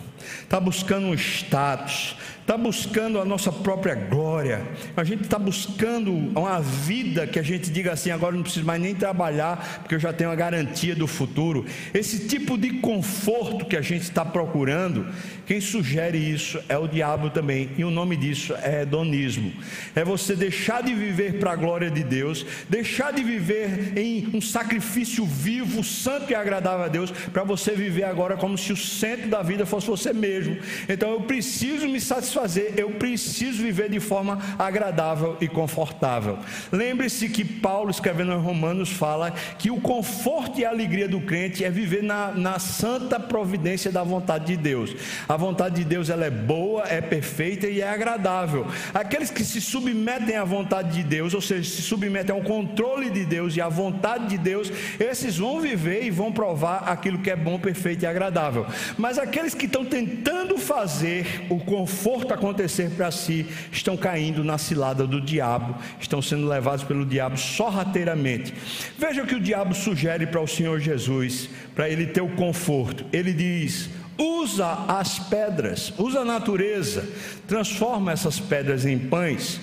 está 0.42 0.60
buscando 0.60 1.06
um 1.06 1.14
status, 1.14 2.16
está 2.44 2.58
buscando 2.58 3.18
a 3.18 3.24
nossa 3.24 3.50
própria 3.50 3.94
glória, 3.94 4.62
a 4.94 5.02
gente 5.02 5.22
está 5.22 5.38
buscando 5.38 6.12
uma 6.12 6.60
vida 6.60 7.26
que 7.26 7.38
a 7.38 7.42
gente 7.42 7.70
diga 7.70 7.92
assim: 7.92 8.10
agora 8.10 8.36
não 8.36 8.42
preciso 8.42 8.66
mais 8.66 8.80
nem 8.80 8.94
trabalhar, 8.94 9.80
porque 9.80 9.94
eu 9.94 9.98
já 9.98 10.12
tenho 10.12 10.30
a 10.30 10.34
garantia 10.34 10.94
do 10.94 11.06
futuro. 11.06 11.64
Esse 11.94 12.28
tipo 12.28 12.58
de 12.58 12.80
conforto 12.80 13.64
que 13.64 13.76
a 13.76 13.80
gente 13.80 14.02
está 14.02 14.26
procurando, 14.26 15.06
quem 15.46 15.58
sugere 15.58 16.18
isso 16.18 16.60
é 16.68 16.76
o 16.76 16.86
diabo 16.86 17.30
também, 17.30 17.70
e 17.78 17.84
o 17.84 17.90
nome 17.90 18.14
disso 18.14 18.54
é 18.62 18.82
hedonismo. 18.82 19.50
É 19.94 20.04
você 20.04 20.36
deixar 20.36 20.82
de 20.82 20.92
viver 20.92 21.38
para 21.38 21.52
a 21.52 21.56
glória 21.56 21.90
de 21.90 22.04
Deus, 22.04 22.44
deixar 22.68 23.10
de 23.10 23.22
viver 23.22 23.96
em 23.96 24.28
um 24.34 24.40
sacrifício 24.42 25.24
vivo, 25.24 25.82
santo 25.82 26.30
e 26.30 26.34
agradável 26.34 26.84
a 26.84 26.88
Deus, 26.88 27.10
para 27.10 27.42
você 27.42 27.72
viver 27.72 28.04
agora 28.04 28.36
como 28.36 28.58
se 28.58 28.70
o 28.70 28.76
centro 28.76 29.30
da 29.30 29.42
vida 29.42 29.64
fosse 29.64 29.86
você 29.86 30.12
mesmo. 30.12 30.58
Então 30.86 31.10
eu 31.10 31.22
preciso 31.22 31.88
me 31.88 31.98
satisfazer 31.98 32.33
satisfazer, 32.34 32.74
eu 32.76 32.90
preciso 32.90 33.62
viver 33.62 33.88
de 33.88 34.00
forma 34.00 34.38
agradável 34.58 35.36
e 35.40 35.48
confortável. 35.48 36.38
Lembre-se 36.72 37.28
que 37.28 37.44
Paulo, 37.44 37.90
escrevendo 37.90 38.32
em 38.32 38.38
Romanos, 38.38 38.90
fala 38.90 39.30
que 39.30 39.70
o 39.70 39.80
conforto 39.80 40.60
e 40.60 40.64
a 40.64 40.70
alegria 40.70 41.08
do 41.08 41.20
crente 41.20 41.64
é 41.64 41.70
viver 41.70 42.02
na, 42.02 42.32
na 42.32 42.58
santa 42.58 43.20
providência 43.20 43.90
da 43.92 44.02
vontade 44.02 44.46
de 44.46 44.56
Deus. 44.56 44.94
A 45.28 45.36
vontade 45.36 45.76
de 45.76 45.84
Deus 45.84 46.10
ela 46.10 46.24
é 46.24 46.30
boa, 46.30 46.84
é 46.88 47.00
perfeita 47.00 47.68
e 47.68 47.80
é 47.80 47.88
agradável. 47.88 48.66
Aqueles 48.92 49.30
que 49.30 49.44
se 49.44 49.60
submetem 49.60 50.36
à 50.36 50.44
vontade 50.44 50.92
de 50.92 51.02
Deus, 51.02 51.34
ou 51.34 51.40
seja, 51.40 51.68
se 51.68 51.82
submetem 51.82 52.34
ao 52.34 52.42
controle 52.42 53.10
de 53.10 53.24
Deus 53.24 53.56
e 53.56 53.60
à 53.60 53.68
vontade 53.68 54.28
de 54.28 54.38
Deus, 54.38 54.72
esses 54.98 55.38
vão 55.38 55.60
viver 55.60 56.04
e 56.04 56.10
vão 56.10 56.32
provar 56.32 56.88
aquilo 56.88 57.18
que 57.18 57.30
é 57.30 57.36
bom, 57.36 57.58
perfeito 57.58 58.02
e 58.02 58.06
agradável. 58.06 58.66
Mas 58.98 59.18
aqueles 59.18 59.54
que 59.54 59.66
estão 59.66 59.84
tentando 59.84 60.58
fazer 60.58 61.46
o 61.48 61.58
conforto 61.58 62.23
conforto 62.24 62.36
acontecer 62.36 62.90
para 62.90 63.10
si, 63.10 63.46
estão 63.70 63.96
caindo 63.96 64.44
na 64.44 64.58
cilada 64.58 65.06
do 65.06 65.20
diabo, 65.20 65.76
estão 66.00 66.20
sendo 66.20 66.48
levados 66.48 66.84
pelo 66.84 67.04
diabo 67.04 67.36
sorrateiramente. 67.36 68.54
Veja 68.98 69.22
o 69.22 69.26
que 69.26 69.34
o 69.34 69.40
diabo 69.40 69.74
sugere 69.74 70.26
para 70.26 70.40
o 70.40 70.48
Senhor 70.48 70.80
Jesus, 70.80 71.48
para 71.74 71.88
ele 71.88 72.06
ter 72.06 72.22
o 72.22 72.34
conforto. 72.36 73.04
Ele 73.12 73.32
diz: 73.32 73.90
usa 74.18 74.84
as 74.88 75.18
pedras, 75.18 75.92
usa 75.98 76.20
a 76.20 76.24
natureza, 76.24 77.08
transforma 77.46 78.12
essas 78.12 78.38
pedras 78.40 78.86
em 78.86 78.98
pães. 78.98 79.60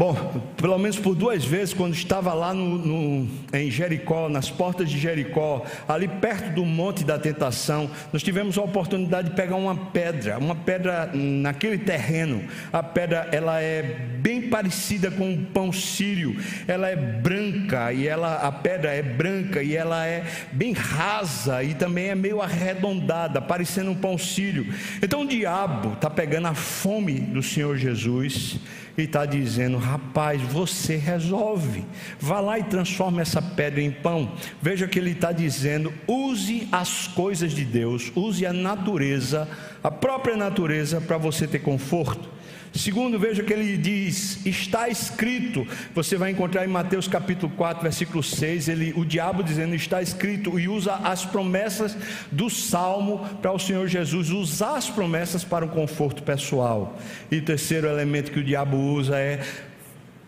Bom, 0.00 0.14
pelo 0.56 0.78
menos 0.78 0.98
por 0.98 1.14
duas 1.14 1.44
vezes, 1.44 1.74
quando 1.74 1.92
estava 1.92 2.32
lá 2.32 2.54
no, 2.54 2.78
no, 2.78 3.28
em 3.52 3.70
Jericó, 3.70 4.30
nas 4.30 4.48
portas 4.48 4.88
de 4.88 4.98
Jericó, 4.98 5.62
ali 5.86 6.08
perto 6.08 6.54
do 6.54 6.64
Monte 6.64 7.04
da 7.04 7.18
Tentação, 7.18 7.90
nós 8.10 8.22
tivemos 8.22 8.56
a 8.56 8.62
oportunidade 8.62 9.28
de 9.28 9.36
pegar 9.36 9.56
uma 9.56 9.76
pedra, 9.76 10.38
uma 10.38 10.54
pedra 10.54 11.10
naquele 11.12 11.76
terreno. 11.76 12.42
A 12.72 12.82
pedra 12.82 13.28
ela 13.30 13.60
é 13.60 13.82
bem 13.82 14.48
parecida 14.48 15.10
com 15.10 15.34
o 15.34 15.44
pão 15.44 15.70
sírio, 15.70 16.34
ela 16.66 16.88
é 16.88 16.96
branca 16.96 17.92
e 17.92 18.08
ela, 18.08 18.36
a 18.36 18.50
pedra 18.50 18.94
é 18.94 19.02
branca 19.02 19.62
e 19.62 19.76
ela 19.76 20.06
é 20.06 20.24
bem 20.50 20.72
rasa 20.72 21.62
e 21.62 21.74
também 21.74 22.06
é 22.06 22.14
meio 22.14 22.40
arredondada, 22.40 23.38
parecendo 23.38 23.90
um 23.90 23.94
pão 23.94 24.16
sírio. 24.16 24.66
Então 25.02 25.24
o 25.24 25.28
diabo 25.28 25.92
está 25.92 26.08
pegando 26.08 26.46
a 26.46 26.54
fome 26.54 27.20
do 27.20 27.42
Senhor 27.42 27.76
Jesus 27.76 28.58
e 28.96 29.02
está 29.02 29.24
dizendo: 29.26 29.78
rapaz, 29.78 30.40
você 30.42 30.96
resolve, 30.96 31.84
vá 32.18 32.40
lá 32.40 32.58
e 32.58 32.64
transforma 32.64 33.22
essa 33.22 33.40
pedra 33.40 33.80
em 33.80 33.90
pão. 33.90 34.32
Veja 34.60 34.88
que 34.88 34.98
ele 34.98 35.12
está 35.12 35.32
dizendo: 35.32 35.92
use 36.06 36.68
as 36.72 37.06
coisas 37.06 37.52
de 37.52 37.64
Deus, 37.64 38.12
use 38.14 38.44
a 38.44 38.52
natureza, 38.52 39.48
a 39.82 39.90
própria 39.90 40.36
natureza, 40.36 41.00
para 41.00 41.16
você 41.16 41.46
ter 41.46 41.60
conforto. 41.60 42.39
Segundo, 42.72 43.18
veja 43.18 43.42
que 43.42 43.52
ele 43.52 43.76
diz: 43.76 44.44
está 44.46 44.88
escrito. 44.88 45.66
Você 45.94 46.16
vai 46.16 46.30
encontrar 46.30 46.64
em 46.64 46.68
Mateus 46.68 47.08
capítulo 47.08 47.52
4, 47.56 47.82
versículo 47.82 48.22
6, 48.22 48.68
ele, 48.68 48.92
o 48.96 49.04
diabo 49.04 49.42
dizendo: 49.42 49.74
está 49.74 50.00
escrito, 50.00 50.58
e 50.58 50.68
usa 50.68 50.94
as 50.94 51.24
promessas 51.24 51.96
do 52.30 52.48
salmo 52.48 53.26
para 53.42 53.52
o 53.52 53.58
Senhor 53.58 53.86
Jesus 53.88 54.30
usar 54.30 54.76
as 54.76 54.88
promessas 54.88 55.42
para 55.42 55.64
o 55.64 55.68
conforto 55.68 56.22
pessoal. 56.22 56.98
E 57.30 57.38
o 57.38 57.44
terceiro 57.44 57.88
elemento 57.88 58.30
que 58.30 58.38
o 58.38 58.44
diabo 58.44 58.76
usa 58.76 59.18
é 59.18 59.40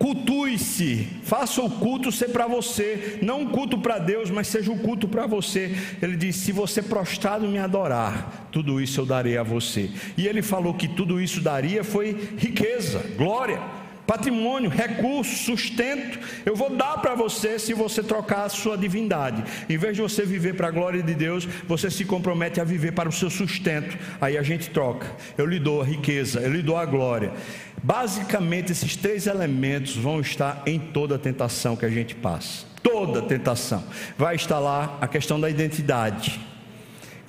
Cultue-se, 0.02 1.06
faça 1.22 1.62
o 1.62 1.70
culto 1.70 2.10
ser 2.10 2.30
para 2.30 2.48
você, 2.48 3.20
não 3.22 3.42
um 3.42 3.46
culto 3.50 3.78
para 3.78 4.00
Deus, 4.00 4.30
mas 4.30 4.48
seja 4.48 4.72
um 4.72 4.78
culto 4.78 5.06
para 5.06 5.28
você. 5.28 5.76
Ele 6.02 6.16
diz: 6.16 6.34
Se 6.34 6.50
você 6.50 6.82
prostrado 6.82 7.46
me 7.46 7.56
adorar, 7.56 8.41
tudo 8.52 8.80
isso 8.80 9.00
eu 9.00 9.06
darei 9.06 9.38
a 9.38 9.42
você. 9.42 9.90
E 10.16 10.28
ele 10.28 10.42
falou 10.42 10.74
que 10.74 10.86
tudo 10.86 11.20
isso 11.20 11.40
daria 11.40 11.82
foi 11.82 12.34
riqueza, 12.36 13.02
glória, 13.16 13.58
patrimônio, 14.06 14.68
recurso, 14.68 15.44
sustento. 15.44 16.18
Eu 16.44 16.54
vou 16.54 16.70
dar 16.70 16.98
para 16.98 17.14
você 17.14 17.58
se 17.58 17.72
você 17.72 18.02
trocar 18.02 18.44
a 18.44 18.48
sua 18.50 18.76
divindade. 18.76 19.42
Em 19.68 19.78
vez 19.78 19.96
de 19.96 20.02
você 20.02 20.24
viver 20.24 20.54
para 20.54 20.68
a 20.68 20.70
glória 20.70 21.02
de 21.02 21.14
Deus, 21.14 21.46
você 21.66 21.90
se 21.90 22.04
compromete 22.04 22.60
a 22.60 22.64
viver 22.64 22.92
para 22.92 23.08
o 23.08 23.12
seu 23.12 23.30
sustento. 23.30 23.96
Aí 24.20 24.36
a 24.36 24.42
gente 24.42 24.68
troca. 24.70 25.10
Eu 25.38 25.46
lhe 25.46 25.58
dou 25.58 25.80
a 25.80 25.84
riqueza, 25.84 26.40
eu 26.40 26.52
lhe 26.52 26.62
dou 26.62 26.76
a 26.76 26.84
glória. 26.84 27.32
Basicamente, 27.82 28.70
esses 28.70 28.94
três 28.96 29.26
elementos 29.26 29.96
vão 29.96 30.20
estar 30.20 30.62
em 30.66 30.78
toda 30.78 31.14
a 31.14 31.18
tentação 31.18 31.74
que 31.74 31.86
a 31.86 31.90
gente 31.90 32.14
passa. 32.14 32.66
Toda 32.82 33.22
tentação. 33.22 33.82
Vai 34.18 34.36
estar 34.36 34.58
lá 34.58 34.98
a 35.00 35.08
questão 35.08 35.40
da 35.40 35.48
identidade. 35.48 36.51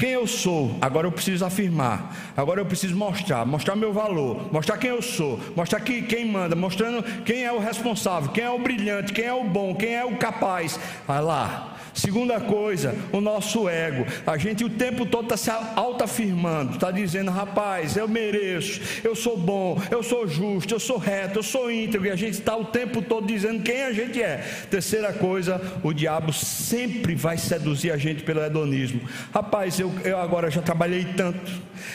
Quem 0.04 0.12
eu 0.12 0.28
sou, 0.28 0.78
agora 0.82 1.08
eu 1.08 1.13
preciso 1.13 1.46
afirmar, 1.46 2.13
agora 2.36 2.60
eu 2.60 2.66
preciso 2.66 2.94
mostrar, 2.94 3.46
mostrar 3.46 3.74
meu 3.74 3.94
valor, 3.94 4.52
mostrar 4.52 4.78
quem 4.78 4.89
eu 4.89 5.02
sou, 5.02 5.39
mostrar 5.56 5.80
que, 5.80 6.02
quem 6.02 6.26
manda, 6.26 6.58
mostrando 6.58 7.02
quem 7.24 7.46
é 7.46 7.54
o 7.54 7.58
responsável, 7.58 8.30
quem 8.30 8.44
é 8.44 8.50
o 8.50 8.60
brilhante, 8.60 9.13
quem 9.13 9.24
é 9.24 9.34
o 9.34 9.46
bom, 9.46 9.74
quem 9.74 9.96
é 9.96 10.04
o 10.04 10.18
capaz. 10.18 10.78
Vai 11.08 11.22
lá, 11.22 11.72
Segunda 11.93 12.39
coisa, 12.39 12.95
o 13.12 13.21
nosso 13.21 13.69
ego. 13.69 14.06
A 14.25 14.36
gente 14.38 14.63
o 14.63 14.69
tempo 14.69 15.06
todo 15.06 15.25
está 15.25 15.38
se 15.38 15.49
autoafirmando, 15.75 16.73
está 16.73 16.89
dizendo, 16.89 17.29
rapaz, 17.29 17.95
eu 17.95 18.08
mereço, 18.08 18.82
eu 19.03 19.15
sou 19.15 19.38
bom, 19.38 19.79
eu 19.91 20.01
sou 20.01 20.27
justo, 20.27 20.73
eu 20.73 20.79
sou 20.79 20.97
reto, 20.97 21.39
eu 21.39 21.43
sou 21.43 21.71
íntegro. 21.71 22.08
E 22.08 22.12
a 22.12 22.15
gente 22.15 22.34
está 22.34 22.56
o 22.56 22.65
tempo 22.65 23.01
todo 23.01 23.27
dizendo 23.27 23.62
quem 23.62 23.84
a 23.84 23.93
gente 23.93 24.21
é. 24.21 24.38
Terceira 24.69 25.13
coisa, 25.13 25.62
o 25.84 25.93
diabo 25.93 26.34
sempre 26.34 27.13
vai 27.13 27.38
seduzir 27.38 27.91
a 27.91 27.97
gente 27.97 28.23
pelo 28.23 28.43
hedonismo. 28.43 29.01
Rapaz, 29.32 29.79
eu, 29.79 29.93
eu 30.03 30.17
agora 30.17 30.49
já 30.49 30.62
trabalhei 30.62 31.06
tanto, 31.15 31.51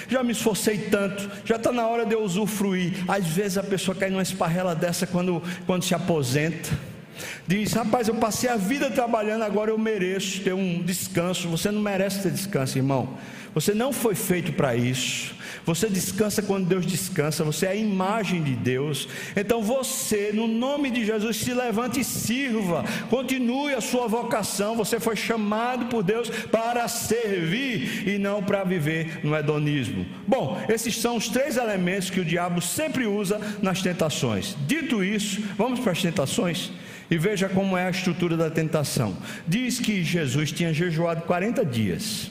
já 0.08 0.22
me 0.22 0.30
esforcei 0.30 0.78
tanto, 0.78 1.28
já 1.44 1.56
está 1.56 1.72
na 1.72 1.87
hora 1.88 2.06
de 2.06 2.14
eu 2.14 2.22
usufruir. 2.22 3.04
Às 3.08 3.26
vezes 3.26 3.58
a 3.58 3.64
pessoa 3.64 3.96
cai 3.96 4.11
numa 4.11 4.22
esparrela 4.22 4.74
dessa 4.74 5.06
quando, 5.06 5.42
quando 5.66 5.82
se 5.82 5.94
aposenta. 5.94 6.70
Diz: 7.46 7.72
Rapaz, 7.72 8.09
eu 8.09 8.14
passei 8.14 8.48
a 8.48 8.57
vida 8.57 8.90
trabalhando, 8.90 9.42
agora 9.42 9.70
eu 9.70 9.78
mereço 9.78 10.40
ter 10.42 10.52
um 10.52 10.83
descanso. 10.83 11.48
Você 11.48 11.70
não 11.70 11.81
merece 11.81 12.22
ter 12.22 12.31
descanso, 12.31 12.78
irmão. 12.78 13.16
Você 13.54 13.74
não 13.74 13.92
foi 13.92 14.14
feito 14.14 14.52
para 14.52 14.76
isso. 14.76 15.35
Você 15.64 15.88
descansa 15.88 16.40
quando 16.42 16.66
Deus 16.66 16.87
descansa. 16.87 17.44
Você 17.44 17.66
é 17.66 17.70
a 17.70 17.74
imagem 17.74 18.42
de 18.42 18.54
Deus. 18.54 19.09
Então 19.37 19.62
você, 19.62 20.31
no 20.33 20.46
nome 20.46 20.90
de 20.90 21.04
Jesus, 21.04 21.37
se 21.37 21.52
levante 21.52 22.00
e 22.00 22.04
sirva. 22.04 22.85
Continue 23.11 23.74
a 23.74 23.81
sua 23.81 24.07
vocação. 24.07 24.76
Você 24.76 25.00
foi 25.00 25.16
chamado 25.16 25.87
por 25.87 26.02
Deus 26.02 26.31
para 26.31 26.87
servir 26.88 28.09
e 28.09 28.18
não 28.18 28.42
para 28.42 28.64
viver 28.64 29.20
no 29.24 29.35
hedonismo. 29.37 30.07
Bom, 30.26 30.62
esses 30.68 30.96
são 30.96 31.16
os 31.16 31.28
três 31.28 31.57
elementos 31.57 32.11
que 32.11 32.20
o 32.20 32.24
diabo 32.24 32.61
sempre 32.61 33.07
usa 33.07 33.40
nas 33.61 33.83
tentações. 33.83 34.57
Dito 34.66 35.02
isso, 35.02 35.42
vamos 35.57 35.81
para 35.81 35.92
as 35.92 36.00
tentações. 36.00 36.70
E 37.11 37.16
veja 37.16 37.49
como 37.49 37.77
é 37.77 37.87
a 37.87 37.90
estrutura 37.90 38.37
da 38.37 38.51
tentação. 38.51 39.16
Diz 39.47 39.79
que 39.81 40.05
Jesus 40.05 40.53
tinha 40.53 40.75
jejuado 40.75 41.23
40 41.23 41.64
dias. 41.64 42.31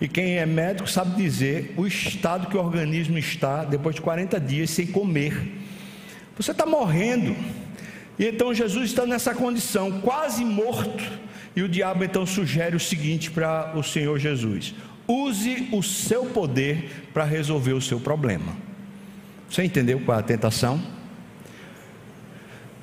E 0.00 0.08
quem 0.08 0.38
é 0.38 0.46
médico 0.46 0.88
sabe 0.88 1.20
dizer 1.20 1.74
o 1.76 1.86
estado 1.86 2.48
que 2.48 2.56
o 2.56 2.60
organismo 2.60 3.18
está 3.18 3.64
depois 3.64 3.94
de 3.94 4.00
40 4.00 4.40
dias 4.40 4.70
sem 4.70 4.86
comer. 4.86 5.52
Você 6.36 6.50
está 6.50 6.66
morrendo. 6.66 7.36
E 8.18 8.26
então 8.26 8.52
Jesus 8.52 8.90
está 8.90 9.06
nessa 9.06 9.34
condição, 9.34 10.00
quase 10.00 10.44
morto. 10.44 11.02
E 11.54 11.62
o 11.62 11.68
diabo 11.68 12.04
então 12.04 12.26
sugere 12.26 12.76
o 12.76 12.80
seguinte 12.80 13.30
para 13.30 13.72
o 13.76 13.82
Senhor 13.82 14.18
Jesus: 14.18 14.74
use 15.06 15.68
o 15.72 15.82
seu 15.82 16.26
poder 16.26 17.08
para 17.12 17.24
resolver 17.24 17.72
o 17.72 17.80
seu 17.80 17.98
problema. 18.00 18.56
Você 19.48 19.64
entendeu 19.64 20.00
qual 20.00 20.18
é 20.18 20.20
a 20.20 20.24
tentação? 20.24 20.80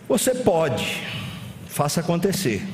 Você 0.07 0.35
pode 0.35 1.01
faça 1.75 1.99
acontecer. 1.99 2.65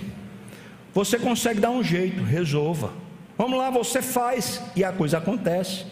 Você 0.93 1.17
consegue 1.17 1.59
dar 1.59 1.71
um 1.71 1.83
jeito, 1.83 2.21
resolva. 2.21 2.93
Vamos 3.35 3.57
lá, 3.57 3.71
você 3.71 3.99
faz 3.99 4.61
e 4.75 4.83
a 4.83 4.91
coisa 4.91 5.17
acontece. 5.17 5.85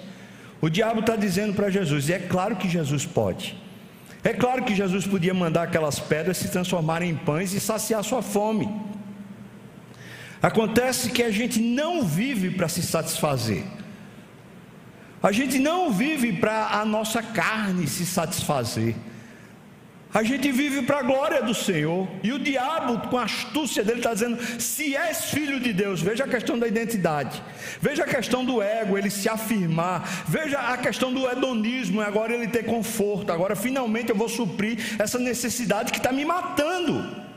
O 0.62 0.70
diabo 0.70 1.00
está 1.00 1.16
dizendo 1.16 1.56
para 1.56 1.72
Jesus, 1.72 2.08
e 2.08 2.14
é 2.14 2.20
claro 2.20 2.56
que 2.58 2.70
Jesus 2.70 3.08
pode. 3.08 3.58
É 4.24 4.32
claro 4.32 4.64
que 4.64 4.76
Jesus 4.76 5.08
podia 5.08 5.34
mandar 5.34 5.64
aquelas 5.64 5.98
pedras 5.98 6.38
se 6.38 6.50
transformarem 6.50 7.10
em 7.10 7.16
pães 7.16 7.52
e 7.54 7.60
saciar 7.60 8.04
sua 8.04 8.22
fome. 8.22 8.70
Acontece 10.40 11.10
que 11.10 11.24
a 11.24 11.32
gente 11.32 11.60
não 11.60 12.04
vive 12.04 12.52
para 12.52 12.68
se 12.68 12.84
satisfazer. 12.84 13.64
A 15.24 15.32
gente 15.32 15.58
não 15.58 15.92
vive 15.92 16.34
para 16.34 16.80
a 16.80 16.86
nossa 16.86 17.24
carne 17.24 17.88
se 17.88 18.06
satisfazer. 18.06 18.94
A 20.12 20.24
gente 20.24 20.52
vive 20.52 20.82
para 20.82 21.00
a 21.00 21.04
glória 21.04 21.44
do 21.44 21.54
Senhor. 21.54 22.08
E 22.24 22.32
o 22.32 22.40
diabo, 22.40 23.08
com 23.10 23.18
a 23.18 23.26
astúcia 23.26 23.84
dele, 23.84 24.00
está 24.00 24.14
dizendo: 24.14 24.40
se 24.60 24.96
és 24.96 25.26
filho 25.26 25.60
de 25.60 25.72
Deus, 25.72 26.02
veja 26.02 26.24
a 26.24 26.28
questão 26.28 26.58
da 26.58 26.68
identidade, 26.68 27.42
veja 27.80 28.04
a 28.04 28.08
questão 28.08 28.44
do 28.44 28.60
ego, 28.60 28.98
ele 28.98 29.12
se 29.12 29.30
afirmar, 29.30 30.26
veja 30.28 30.60
a 30.60 30.78
questão 30.78 31.14
do 31.14 31.30
hedonismo, 31.30 32.02
agora 32.02 32.34
ele 32.34 32.48
ter 32.48 32.66
conforto, 32.66 33.32
agora 33.32 33.56
finalmente 33.56 34.10
eu 34.10 34.16
vou 34.16 34.28
suprir 34.28 34.80
essa 34.98 35.20
necessidade 35.20 35.92
que 35.92 36.00
está 36.00 36.12
me 36.12 36.26
matando. 36.26 37.30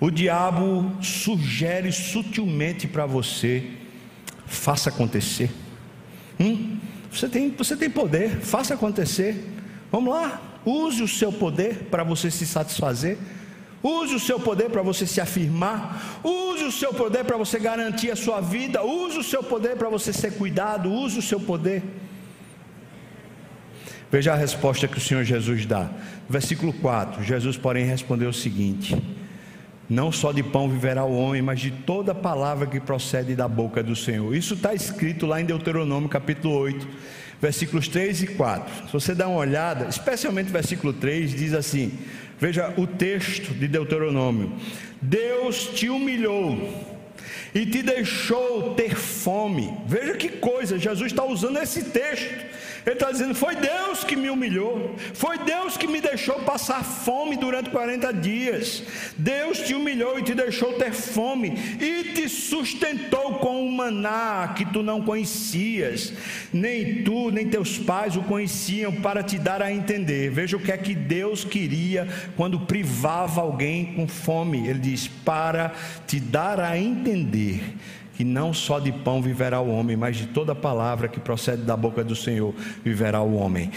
O 0.00 0.10
diabo 0.10 0.90
sugere 1.02 1.92
sutilmente 1.92 2.88
para 2.88 3.04
você: 3.04 3.62
faça 4.46 4.88
acontecer. 4.88 5.50
Hum? 6.40 6.78
Você, 7.10 7.28
tem, 7.28 7.50
você 7.50 7.76
tem 7.76 7.90
poder, 7.90 8.40
faça 8.40 8.72
acontecer. 8.72 9.52
Vamos 9.90 10.12
lá, 10.12 10.40
Use 10.66 11.00
o 11.00 11.06
seu 11.06 11.32
poder 11.32 11.86
para 11.92 12.02
você 12.02 12.28
se 12.28 12.44
satisfazer. 12.44 13.16
Use 13.80 14.16
o 14.16 14.18
seu 14.18 14.40
poder 14.40 14.68
para 14.68 14.82
você 14.82 15.06
se 15.06 15.20
afirmar. 15.20 16.20
Use 16.24 16.64
o 16.64 16.72
seu 16.72 16.92
poder 16.92 17.24
para 17.24 17.36
você 17.36 17.56
garantir 17.60 18.10
a 18.10 18.16
sua 18.16 18.40
vida. 18.40 18.82
Use 18.82 19.16
o 19.16 19.22
seu 19.22 19.44
poder 19.44 19.76
para 19.76 19.88
você 19.88 20.12
ser 20.12 20.32
cuidado. 20.32 20.90
Use 20.90 21.20
o 21.20 21.22
seu 21.22 21.38
poder. 21.38 21.84
Veja 24.10 24.32
a 24.32 24.36
resposta 24.36 24.88
que 24.88 24.98
o 24.98 25.00
Senhor 25.00 25.22
Jesus 25.22 25.64
dá. 25.66 25.88
Versículo 26.28 26.72
4: 26.72 27.22
Jesus, 27.22 27.56
porém, 27.56 27.84
respondeu 27.84 28.30
o 28.30 28.32
seguinte: 28.32 29.00
Não 29.88 30.10
só 30.10 30.32
de 30.32 30.42
pão 30.42 30.68
viverá 30.68 31.04
o 31.04 31.16
homem, 31.16 31.42
mas 31.42 31.60
de 31.60 31.70
toda 31.70 32.12
palavra 32.12 32.66
que 32.66 32.80
procede 32.80 33.36
da 33.36 33.46
boca 33.46 33.84
do 33.84 33.94
Senhor. 33.94 34.34
Isso 34.34 34.54
está 34.54 34.74
escrito 34.74 35.26
lá 35.26 35.40
em 35.40 35.44
Deuteronômio 35.44 36.08
capítulo 36.08 36.54
8 36.54 36.88
versículos 37.40 37.88
3 37.88 38.22
e 38.22 38.26
4. 38.28 38.86
Se 38.86 38.92
você 38.92 39.14
dá 39.14 39.28
uma 39.28 39.38
olhada, 39.38 39.88
especialmente 39.88 40.50
o 40.50 40.52
versículo 40.52 40.92
3, 40.92 41.34
diz 41.34 41.52
assim: 41.54 41.92
veja 42.38 42.72
o 42.76 42.86
texto 42.86 43.52
de 43.54 43.68
Deuteronômio: 43.68 44.52
Deus 45.00 45.68
te 45.74 45.88
humilhou 45.88 46.96
e 47.54 47.64
te 47.66 47.82
deixou 47.82 48.74
ter 48.74 48.94
fome. 48.94 49.76
Veja 49.86 50.14
que 50.14 50.28
coisa, 50.28 50.78
Jesus 50.78 51.12
está 51.12 51.24
usando 51.24 51.58
esse 51.58 51.84
texto. 51.84 52.46
Ele 52.86 52.94
está 52.94 53.10
dizendo: 53.10 53.34
Foi 53.34 53.56
Deus 53.56 54.04
que 54.04 54.14
me 54.14 54.30
humilhou, 54.30 54.94
foi 55.12 55.38
Deus 55.38 55.76
que 55.76 55.88
me 55.88 56.00
deixou 56.00 56.36
passar 56.42 56.84
fome 56.84 57.36
durante 57.36 57.68
40 57.68 58.12
dias. 58.14 58.84
Deus 59.18 59.58
te 59.58 59.74
humilhou 59.74 60.20
e 60.20 60.22
te 60.22 60.34
deixou 60.34 60.74
ter 60.74 60.92
fome, 60.92 61.52
e 61.80 62.14
te 62.14 62.28
sustentou 62.28 63.40
com 63.40 63.66
o 63.66 63.72
maná 63.72 64.54
que 64.56 64.64
tu 64.64 64.84
não 64.84 65.02
conhecias, 65.02 66.12
nem 66.52 67.02
tu, 67.02 67.32
nem 67.32 67.48
teus 67.48 67.76
pais 67.76 68.14
o 68.14 68.22
conheciam, 68.22 68.92
para 68.92 69.20
te 69.20 69.36
dar 69.36 69.60
a 69.62 69.72
entender. 69.72 70.30
Veja 70.30 70.56
o 70.56 70.60
que 70.60 70.70
é 70.70 70.78
que 70.78 70.94
Deus 70.94 71.44
queria 71.44 72.06
quando 72.36 72.60
privava 72.60 73.40
alguém 73.40 73.94
com 73.94 74.06
fome. 74.06 74.68
Ele 74.68 74.78
diz: 74.78 75.08
Para 75.08 75.72
te 76.06 76.20
dar 76.20 76.60
a 76.60 76.78
entender 76.78 77.60
que 78.16 78.24
não 78.24 78.54
só 78.54 78.78
de 78.78 78.90
pão 78.90 79.20
viverá 79.20 79.60
o 79.60 79.68
homem, 79.68 79.94
mas 79.94 80.16
de 80.16 80.26
toda 80.28 80.54
palavra 80.54 81.06
que 81.06 81.20
procede 81.20 81.62
da 81.62 81.76
boca 81.76 82.02
do 82.02 82.16
Senhor 82.16 82.54
viverá 82.82 83.20
o 83.20 83.34
homem. 83.34 83.70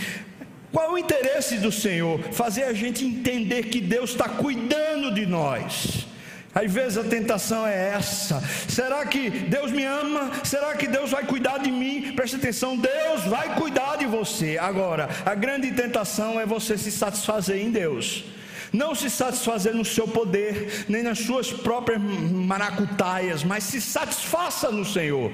Qual 0.71 0.93
o 0.93 0.97
interesse 0.97 1.57
do 1.57 1.71
Senhor? 1.71 2.19
Fazer 2.31 2.63
a 2.63 2.73
gente 2.73 3.03
entender 3.03 3.63
que 3.63 3.81
Deus 3.81 4.11
está 4.11 4.29
cuidando 4.29 5.13
de 5.13 5.25
nós. 5.25 6.07
Às 6.55 6.71
vezes 6.71 6.97
a 6.97 7.03
tentação 7.03 7.67
é 7.67 7.89
essa: 7.89 8.41
será 8.67 9.05
que 9.05 9.29
Deus 9.29 9.71
me 9.71 9.83
ama? 9.83 10.31
Será 10.43 10.73
que 10.73 10.87
Deus 10.87 11.11
vai 11.11 11.25
cuidar 11.25 11.57
de 11.57 11.71
mim? 11.71 12.13
Preste 12.15 12.37
atenção, 12.37 12.77
Deus 12.77 13.25
vai 13.25 13.55
cuidar 13.55 13.97
de 13.97 14.05
você. 14.05 14.57
Agora, 14.57 15.09
a 15.25 15.35
grande 15.35 15.69
tentação 15.71 16.39
é 16.39 16.45
você 16.45 16.77
se 16.77 16.91
satisfazer 16.91 17.57
em 17.57 17.71
Deus. 17.71 18.23
Não 18.71 18.93
se 18.93 19.09
satisfazer 19.09 19.73
no 19.73 19.83
seu 19.83 20.07
poder, 20.07 20.85
nem 20.87 21.01
nas 21.01 21.19
suas 21.19 21.51
próprias 21.51 21.99
maracutaias, 22.01 23.43
mas 23.43 23.63
se 23.63 23.81
satisfaça 23.81 24.71
no 24.71 24.85
Senhor. 24.85 25.31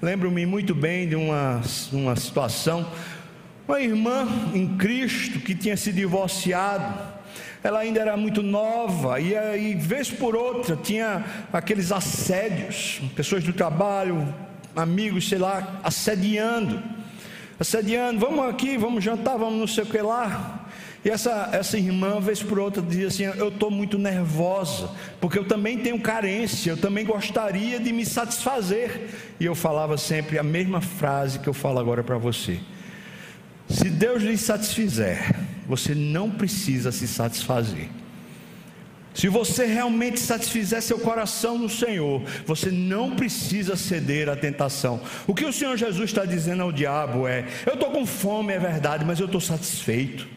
Lembro-me 0.00 0.46
muito 0.46 0.74
bem 0.74 1.08
de 1.08 1.16
uma, 1.16 1.60
uma 1.92 2.14
situação, 2.14 2.86
uma 3.66 3.80
irmã 3.80 4.28
em 4.54 4.76
Cristo 4.76 5.40
que 5.40 5.54
tinha 5.54 5.76
se 5.76 5.92
divorciado, 5.92 7.16
ela 7.62 7.80
ainda 7.80 8.00
era 8.00 8.16
muito 8.16 8.42
nova, 8.42 9.18
e 9.18 9.36
aí, 9.36 9.74
vez 9.74 10.08
por 10.08 10.36
outra, 10.36 10.76
tinha 10.76 11.24
aqueles 11.52 11.90
assédios, 11.90 13.00
pessoas 13.16 13.42
do 13.42 13.52
trabalho, 13.52 14.32
amigos, 14.76 15.28
sei 15.28 15.38
lá, 15.38 15.80
assediando, 15.82 16.80
assediando, 17.58 18.20
vamos 18.20 18.48
aqui, 18.48 18.76
vamos 18.76 19.02
jantar, 19.02 19.36
vamos 19.36 19.58
não 19.58 19.66
sei 19.66 19.82
o 19.82 19.86
que 19.86 19.98
lá. 19.98 20.65
E 21.06 21.08
essa, 21.08 21.50
essa 21.52 21.78
irmã, 21.78 22.18
vez 22.18 22.42
por 22.42 22.58
outra, 22.58 22.82
dizia 22.82 23.06
assim: 23.06 23.22
Eu 23.22 23.46
estou 23.50 23.70
muito 23.70 23.96
nervosa, 23.96 24.90
porque 25.20 25.38
eu 25.38 25.44
também 25.44 25.78
tenho 25.78 26.00
carência, 26.00 26.72
eu 26.72 26.76
também 26.76 27.04
gostaria 27.04 27.78
de 27.78 27.92
me 27.92 28.04
satisfazer. 28.04 29.10
E 29.38 29.44
eu 29.44 29.54
falava 29.54 29.96
sempre 29.96 30.36
a 30.36 30.42
mesma 30.42 30.80
frase 30.80 31.38
que 31.38 31.48
eu 31.48 31.54
falo 31.54 31.78
agora 31.78 32.02
para 32.02 32.18
você: 32.18 32.58
Se 33.68 33.88
Deus 33.88 34.20
lhe 34.20 34.36
satisfizer, 34.36 35.32
você 35.68 35.94
não 35.94 36.28
precisa 36.28 36.90
se 36.90 37.06
satisfazer. 37.06 37.88
Se 39.14 39.28
você 39.28 39.64
realmente 39.64 40.18
satisfizer 40.18 40.82
seu 40.82 40.98
coração 40.98 41.56
no 41.56 41.68
Senhor, 41.68 42.20
você 42.44 42.68
não 42.68 43.14
precisa 43.14 43.76
ceder 43.76 44.28
à 44.28 44.34
tentação. 44.34 45.00
O 45.24 45.36
que 45.36 45.44
o 45.44 45.52
Senhor 45.52 45.76
Jesus 45.76 46.10
está 46.10 46.24
dizendo 46.24 46.64
ao 46.64 46.72
diabo 46.72 47.28
é: 47.28 47.46
Eu 47.64 47.74
estou 47.74 47.92
com 47.92 48.04
fome, 48.04 48.52
é 48.52 48.58
verdade, 48.58 49.04
mas 49.04 49.20
eu 49.20 49.26
estou 49.26 49.40
satisfeito. 49.40 50.34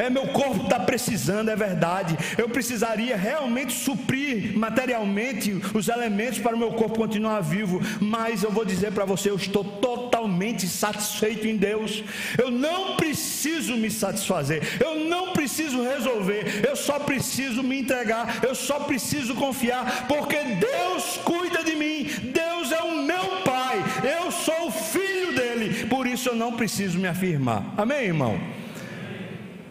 É, 0.00 0.08
meu 0.08 0.28
corpo 0.28 0.64
está 0.64 0.80
precisando, 0.80 1.50
é 1.50 1.56
verdade. 1.56 2.16
Eu 2.38 2.48
precisaria 2.48 3.14
realmente 3.18 3.74
suprir 3.74 4.56
materialmente 4.56 5.60
os 5.74 5.88
elementos 5.88 6.38
para 6.38 6.56
o 6.56 6.58
meu 6.58 6.72
corpo 6.72 6.96
continuar 6.96 7.40
vivo. 7.42 7.82
Mas 8.00 8.42
eu 8.42 8.50
vou 8.50 8.64
dizer 8.64 8.92
para 8.92 9.04
você: 9.04 9.28
eu 9.28 9.36
estou 9.36 9.62
totalmente 9.62 10.66
satisfeito 10.66 11.46
em 11.46 11.54
Deus. 11.54 12.02
Eu 12.38 12.50
não 12.50 12.96
preciso 12.96 13.76
me 13.76 13.90
satisfazer. 13.90 14.62
Eu 14.80 15.04
não 15.04 15.34
preciso 15.34 15.82
resolver. 15.82 16.66
Eu 16.66 16.74
só 16.76 16.98
preciso 16.98 17.62
me 17.62 17.78
entregar. 17.78 18.42
Eu 18.42 18.54
só 18.54 18.80
preciso 18.80 19.34
confiar. 19.34 20.06
Porque 20.08 20.36
Deus 20.36 21.18
cuida 21.22 21.62
de 21.62 21.76
mim. 21.76 22.08
Deus 22.32 22.72
é 22.72 22.80
o 22.80 23.02
meu 23.02 23.42
Pai. 23.44 23.84
Eu 24.02 24.32
sou 24.32 24.68
o 24.68 24.70
filho 24.70 25.34
dele. 25.34 25.84
Por 25.86 26.06
isso 26.06 26.30
eu 26.30 26.34
não 26.34 26.52
preciso 26.52 26.98
me 26.98 27.06
afirmar. 27.06 27.74
Amém, 27.76 28.04
irmão? 28.04 28.59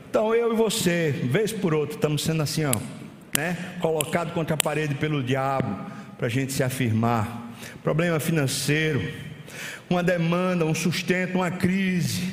Então 0.09 0.33
eu 0.33 0.51
e 0.53 0.55
você, 0.55 1.11
vez 1.11 1.51
por 1.51 1.71
outra, 1.71 1.95
estamos 1.95 2.23
sendo 2.23 2.41
assim, 2.41 2.65
ó, 2.65 2.73
né? 3.37 3.75
Colocado 3.79 4.33
contra 4.33 4.55
a 4.55 4.57
parede 4.57 4.95
pelo 4.95 5.21
diabo 5.21 5.85
para 6.17 6.25
a 6.25 6.29
gente 6.29 6.51
se 6.51 6.63
afirmar. 6.63 7.53
Problema 7.83 8.19
financeiro, 8.19 9.07
uma 9.87 10.01
demanda, 10.01 10.65
um 10.65 10.73
sustento, 10.73 11.35
uma 11.35 11.51
crise, 11.51 12.23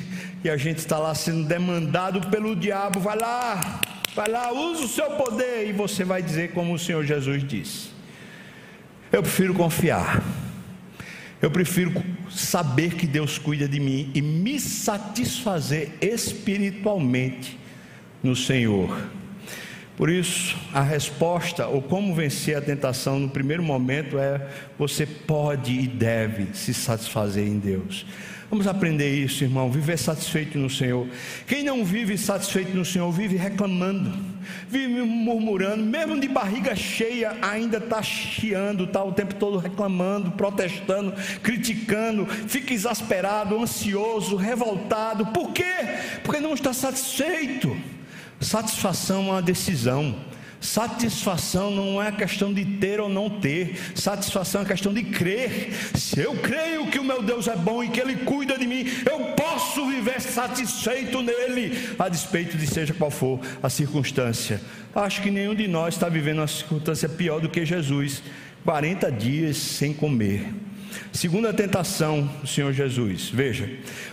e 0.43 0.49
a 0.49 0.57
gente 0.57 0.79
está 0.79 0.97
lá 0.97 1.13
sendo 1.13 1.47
demandado 1.47 2.31
pelo 2.31 2.55
diabo. 2.55 2.99
Vai 2.99 3.15
lá, 3.15 3.79
vai 4.15 4.27
lá, 4.27 4.51
usa 4.51 4.83
o 4.83 4.87
seu 4.87 5.11
poder, 5.11 5.69
e 5.69 5.71
você 5.71 6.03
vai 6.03 6.23
dizer 6.23 6.53
como 6.53 6.73
o 6.73 6.79
Senhor 6.79 7.05
Jesus 7.05 7.47
disse. 7.47 7.89
Eu 9.11 9.21
prefiro 9.21 9.53
confiar. 9.53 10.23
Eu 11.39 11.51
prefiro 11.51 11.93
saber 12.31 12.95
que 12.95 13.05
Deus 13.05 13.37
cuida 13.37 13.67
de 13.67 13.79
mim 13.79 14.11
e 14.15 14.21
me 14.23 14.59
satisfazer 14.59 15.91
espiritualmente 16.01 17.66
no 18.23 18.35
Senhor. 18.35 19.09
Por 19.97 20.11
isso, 20.11 20.55
a 20.71 20.81
resposta, 20.81 21.65
ou 21.65 21.81
como 21.81 22.13
vencer 22.13 22.55
a 22.55 22.61
tentação 22.61 23.19
no 23.19 23.29
primeiro 23.29 23.63
momento, 23.63 24.19
é: 24.19 24.47
você 24.77 25.07
pode 25.07 25.71
e 25.71 25.87
deve 25.87 26.55
se 26.55 26.71
satisfazer 26.71 27.47
em 27.47 27.57
Deus. 27.57 28.05
Vamos 28.49 28.65
aprender 28.65 29.13
isso, 29.13 29.43
irmão. 29.43 29.69
Viver 29.69 29.97
satisfeito 29.97 30.57
no 30.57 30.69
Senhor. 30.69 31.05
Quem 31.47 31.63
não 31.63 31.83
vive 31.83 32.17
satisfeito 32.17 32.77
no 32.77 32.85
Senhor, 32.85 33.11
vive 33.11 33.35
reclamando, 33.35 34.13
vive 34.69 35.01
murmurando, 35.01 35.83
mesmo 35.83 36.17
de 36.17 36.29
barriga 36.29 36.73
cheia, 36.73 37.35
ainda 37.41 37.77
está 37.77 38.01
chiando, 38.01 38.85
está 38.85 39.03
o 39.03 39.11
tempo 39.11 39.35
todo 39.35 39.57
reclamando, 39.57 40.31
protestando, 40.31 41.13
criticando, 41.43 42.25
fica 42.25 42.73
exasperado, 42.73 43.59
ansioso, 43.61 44.37
revoltado. 44.37 45.25
Por 45.27 45.51
quê? 45.51 45.63
Porque 46.23 46.39
não 46.39 46.53
está 46.53 46.71
satisfeito. 46.71 47.75
Satisfação 48.39 49.27
é 49.27 49.31
uma 49.31 49.41
decisão. 49.41 50.15
Satisfação 50.59 51.69
não 51.69 52.01
é 52.01 52.11
questão 52.11 52.51
de 52.51 52.65
ter 52.65 52.99
ou 52.99 53.07
não 53.07 53.29
ter, 53.29 53.77
satisfação 53.93 54.63
é 54.63 54.65
questão 54.65 54.91
de 54.91 55.03
crer. 55.03 55.71
Se 55.93 56.19
eu 56.19 56.35
creio 56.35 56.87
que 56.87 56.97
o 56.97 57.03
meu 57.03 57.21
Deus 57.21 57.47
é 57.47 57.55
bom 57.55 57.83
e 57.83 57.89
que 57.89 57.99
Ele 57.99 58.15
cuida 58.17 58.57
de 58.57 58.65
mim, 58.65 58.87
eu 59.09 59.33
posso 59.35 59.85
viver 59.87 60.19
satisfeito 60.19 61.21
nele, 61.21 61.95
a 61.99 62.09
despeito 62.09 62.57
de 62.57 62.65
seja 62.65 62.93
qual 62.93 63.11
for 63.11 63.39
a 63.61 63.69
circunstância. 63.69 64.59
Acho 64.95 65.21
que 65.21 65.29
nenhum 65.29 65.53
de 65.53 65.67
nós 65.67 65.93
está 65.93 66.09
vivendo 66.09 66.39
uma 66.39 66.47
circunstância 66.47 67.07
pior 67.07 67.39
do 67.39 67.49
que 67.49 67.63
Jesus 67.63 68.23
40 68.63 69.11
dias 69.11 69.57
sem 69.57 69.93
comer. 69.93 70.53
Segunda 71.11 71.53
tentação 71.53 72.29
do 72.41 72.47
Senhor 72.47 72.71
Jesus. 72.71 73.29
Veja, 73.29 73.69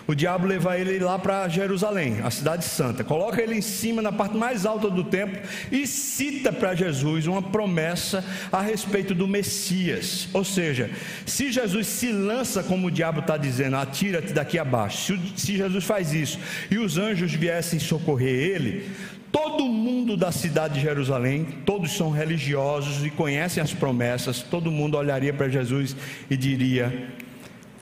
o 0.07 0.15
diabo 0.15 0.47
leva 0.47 0.79
ele 0.79 0.99
lá 0.99 1.19
para 1.19 1.49
Jerusalém, 1.49 2.21
a 2.23 2.31
cidade 2.31 2.65
santa, 2.65 3.05
coloca 3.05 3.43
ele 3.43 3.55
em 3.55 3.63
cima, 3.63 4.01
na 4.01 4.13
parte 4.13 4.37
mais 4.37 4.67
alta 4.67 4.89
do 4.91 5.05
templo, 5.05 5.41
e 5.71 5.87
cita 5.87 6.53
para 6.53 6.75
Jesus 6.75 7.27
uma 7.27 7.43
promessa 7.43 8.25
a 8.51 8.61
respeito 8.61 9.15
do 9.15 9.29
Messias. 9.29 10.29
Ou 10.33 10.45
seja, 10.45 10.91
se 11.27 11.53
Jesus 11.53 11.87
se 11.87 12.11
lança, 12.13 12.63
como 12.63 12.87
o 12.87 12.91
diabo 12.91 13.21
está 13.21 13.37
dizendo, 13.37 13.77
atira-te 13.77 14.33
daqui 14.33 14.59
abaixo, 14.59 15.19
se, 15.37 15.57
Jesus 15.57 15.85
faz 15.85 16.13
isso 16.13 16.39
e 16.71 16.79
os 16.79 16.99
anjos 16.99 17.33
viessem 17.33 17.79
socorrer 17.79 18.35
ele, 18.35 18.91
Todo 19.35 19.65
mundo 19.65 20.17
da 20.17 20.31
cidade 20.31 20.75
de 20.75 20.81
Jerusalém, 20.81 21.45
todos 21.67 21.97
são 21.97 22.13
religiosos 22.13 23.05
e 23.05 23.11
conhecem 23.11 23.61
as 23.61 23.75
promessas, 23.75 24.43
todo 24.43 24.71
mundo 24.71 24.97
olharia 24.97 25.35
para 25.35 25.49
Jesus 25.49 25.97
e 26.31 26.37
diria: 26.37 27.09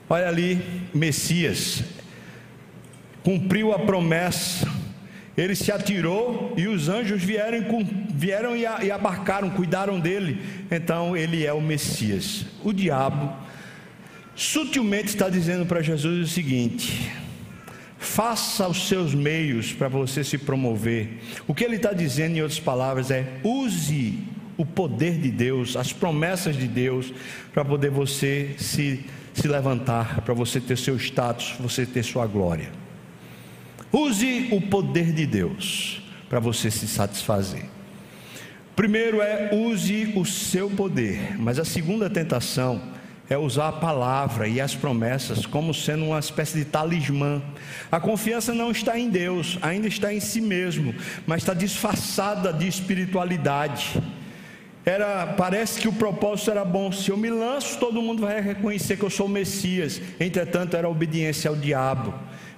Olha 0.09 0.27
ali, 0.27 0.59
Messias, 0.91 1.83
cumpriu 3.21 3.71
a 3.71 3.77
promessa, 3.77 4.67
ele 5.37 5.53
se 5.53 5.71
atirou 5.71 6.55
e 6.57 6.67
os 6.67 6.89
anjos 6.89 7.21
vieram, 7.21 7.59
vieram 8.09 8.55
e 8.57 8.89
abarcaram, 8.89 9.51
cuidaram 9.51 9.99
dele, 9.99 10.41
então 10.71 11.15
ele 11.15 11.45
é 11.45 11.53
o 11.53 11.61
Messias. 11.61 12.47
O 12.63 12.73
diabo 12.73 13.31
sutilmente 14.35 15.09
está 15.09 15.29
dizendo 15.29 15.67
para 15.67 15.83
Jesus 15.83 16.31
o 16.31 16.33
seguinte: 16.33 17.11
faça 18.03 18.67
os 18.67 18.87
seus 18.87 19.15
meios 19.15 19.71
para 19.71 19.87
você 19.87 20.23
se 20.23 20.37
promover. 20.37 21.21
O 21.47 21.53
que 21.53 21.63
ele 21.63 21.77
está 21.77 21.93
dizendo, 21.93 22.35
em 22.35 22.41
outras 22.41 22.59
palavras, 22.59 23.09
é 23.09 23.39
use 23.43 24.19
o 24.57 24.65
poder 24.65 25.17
de 25.17 25.31
Deus, 25.31 25.75
as 25.75 25.91
promessas 25.91 26.55
de 26.55 26.67
Deus, 26.67 27.13
para 27.53 27.65
poder 27.65 27.89
você 27.89 28.55
se, 28.57 29.05
se 29.33 29.47
levantar, 29.47 30.21
para 30.21 30.33
você 30.33 30.59
ter 30.59 30.77
seu 30.77 30.95
status, 30.97 31.55
você 31.59 31.85
ter 31.85 32.03
sua 32.03 32.27
glória. 32.27 32.71
Use 33.91 34.49
o 34.51 34.61
poder 34.61 35.13
de 35.13 35.25
Deus 35.25 36.03
para 36.29 36.39
você 36.39 36.69
se 36.69 36.87
satisfazer. 36.87 37.65
Primeiro 38.75 39.21
é 39.21 39.51
use 39.53 40.11
o 40.15 40.25
seu 40.25 40.69
poder, 40.69 41.39
mas 41.39 41.57
a 41.57 41.65
segunda 41.65 42.09
tentação 42.09 42.92
é 43.33 43.37
usar 43.37 43.69
a 43.69 43.71
palavra 43.73 44.47
e 44.47 44.61
as 44.61 44.75
promessas 44.75 45.45
como 45.45 45.73
sendo 45.73 46.05
uma 46.05 46.19
espécie 46.19 46.57
de 46.57 46.65
talismã. 46.65 47.41
A 47.91 47.99
confiança 47.99 48.53
não 48.53 48.71
está 48.71 48.97
em 48.97 49.09
Deus, 49.09 49.57
ainda 49.61 49.87
está 49.87 50.13
em 50.13 50.19
si 50.19 50.39
mesmo, 50.39 50.93
mas 51.25 51.41
está 51.41 51.53
disfarçada 51.53 52.53
de 52.53 52.67
espiritualidade. 52.67 54.01
Era, 54.85 55.27
parece 55.27 55.79
que 55.79 55.87
o 55.87 55.93
propósito 55.93 56.51
era 56.51 56.65
bom. 56.65 56.91
Se 56.91 57.09
eu 57.09 57.17
me 57.17 57.29
lanço, 57.29 57.79
todo 57.79 58.01
mundo 58.01 58.21
vai 58.21 58.41
reconhecer 58.41 58.97
que 58.97 59.03
eu 59.03 59.09
sou 59.09 59.27
o 59.27 59.29
Messias. 59.29 60.01
Entretanto, 60.19 60.75
era 60.75 60.89
obediência 60.89 61.49
ao 61.49 61.55
diabo. 61.55 62.13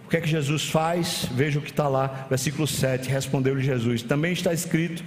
O 0.06 0.08
que 0.08 0.18
é 0.18 0.22
que 0.22 0.28
Jesus 0.28 0.70
faz? 0.70 1.28
Veja 1.32 1.58
o 1.58 1.62
que 1.62 1.72
está 1.72 1.88
lá, 1.88 2.28
versículo 2.30 2.68
7. 2.68 3.10
Respondeu-lhe 3.10 3.64
Jesus: 3.64 4.03
Também 4.03 4.34
está 4.34 4.53
escrito: 4.53 5.03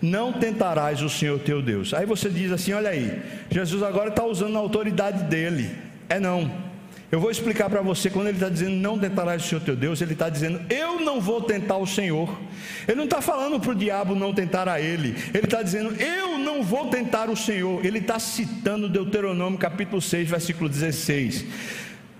Não 0.00 0.32
tentarás 0.32 1.00
o 1.00 1.08
Senhor 1.08 1.38
teu 1.38 1.62
Deus. 1.62 1.94
Aí 1.94 2.04
você 2.04 2.28
diz 2.28 2.52
assim: 2.52 2.72
Olha 2.72 2.90
aí, 2.90 3.22
Jesus 3.50 3.82
agora 3.82 4.10
está 4.10 4.24
usando 4.24 4.56
a 4.56 4.60
autoridade 4.60 5.24
dele. 5.24 5.70
É 6.08 6.20
não. 6.20 6.72
Eu 7.10 7.20
vou 7.20 7.30
explicar 7.30 7.68
para 7.68 7.82
você, 7.82 8.08
quando 8.08 8.28
ele 8.28 8.38
está 8.38 8.48
dizendo 8.48 8.74
não 8.76 8.98
tentarás 8.98 9.44
o 9.44 9.46
Senhor 9.46 9.60
teu 9.60 9.76
Deus, 9.76 10.00
ele 10.00 10.14
está 10.14 10.30
dizendo 10.30 10.60
eu 10.70 10.98
não 11.00 11.20
vou 11.20 11.42
tentar 11.42 11.76
o 11.76 11.86
Senhor. 11.86 12.38
Ele 12.88 12.96
não 12.96 13.04
está 13.04 13.20
falando 13.20 13.60
para 13.60 13.70
o 13.70 13.74
diabo 13.74 14.14
não 14.14 14.32
tentar 14.32 14.66
a 14.66 14.80
ele, 14.80 15.14
ele 15.34 15.44
está 15.44 15.62
dizendo 15.62 15.94
eu 16.00 16.38
não 16.38 16.62
vou 16.62 16.88
tentar 16.88 17.28
o 17.28 17.36
Senhor. 17.36 17.84
Ele 17.84 17.98
está 17.98 18.18
citando 18.18 18.88
Deuteronômio 18.88 19.58
capítulo 19.58 20.00
6, 20.00 20.28
versículo 20.28 20.70
16. 20.70 21.44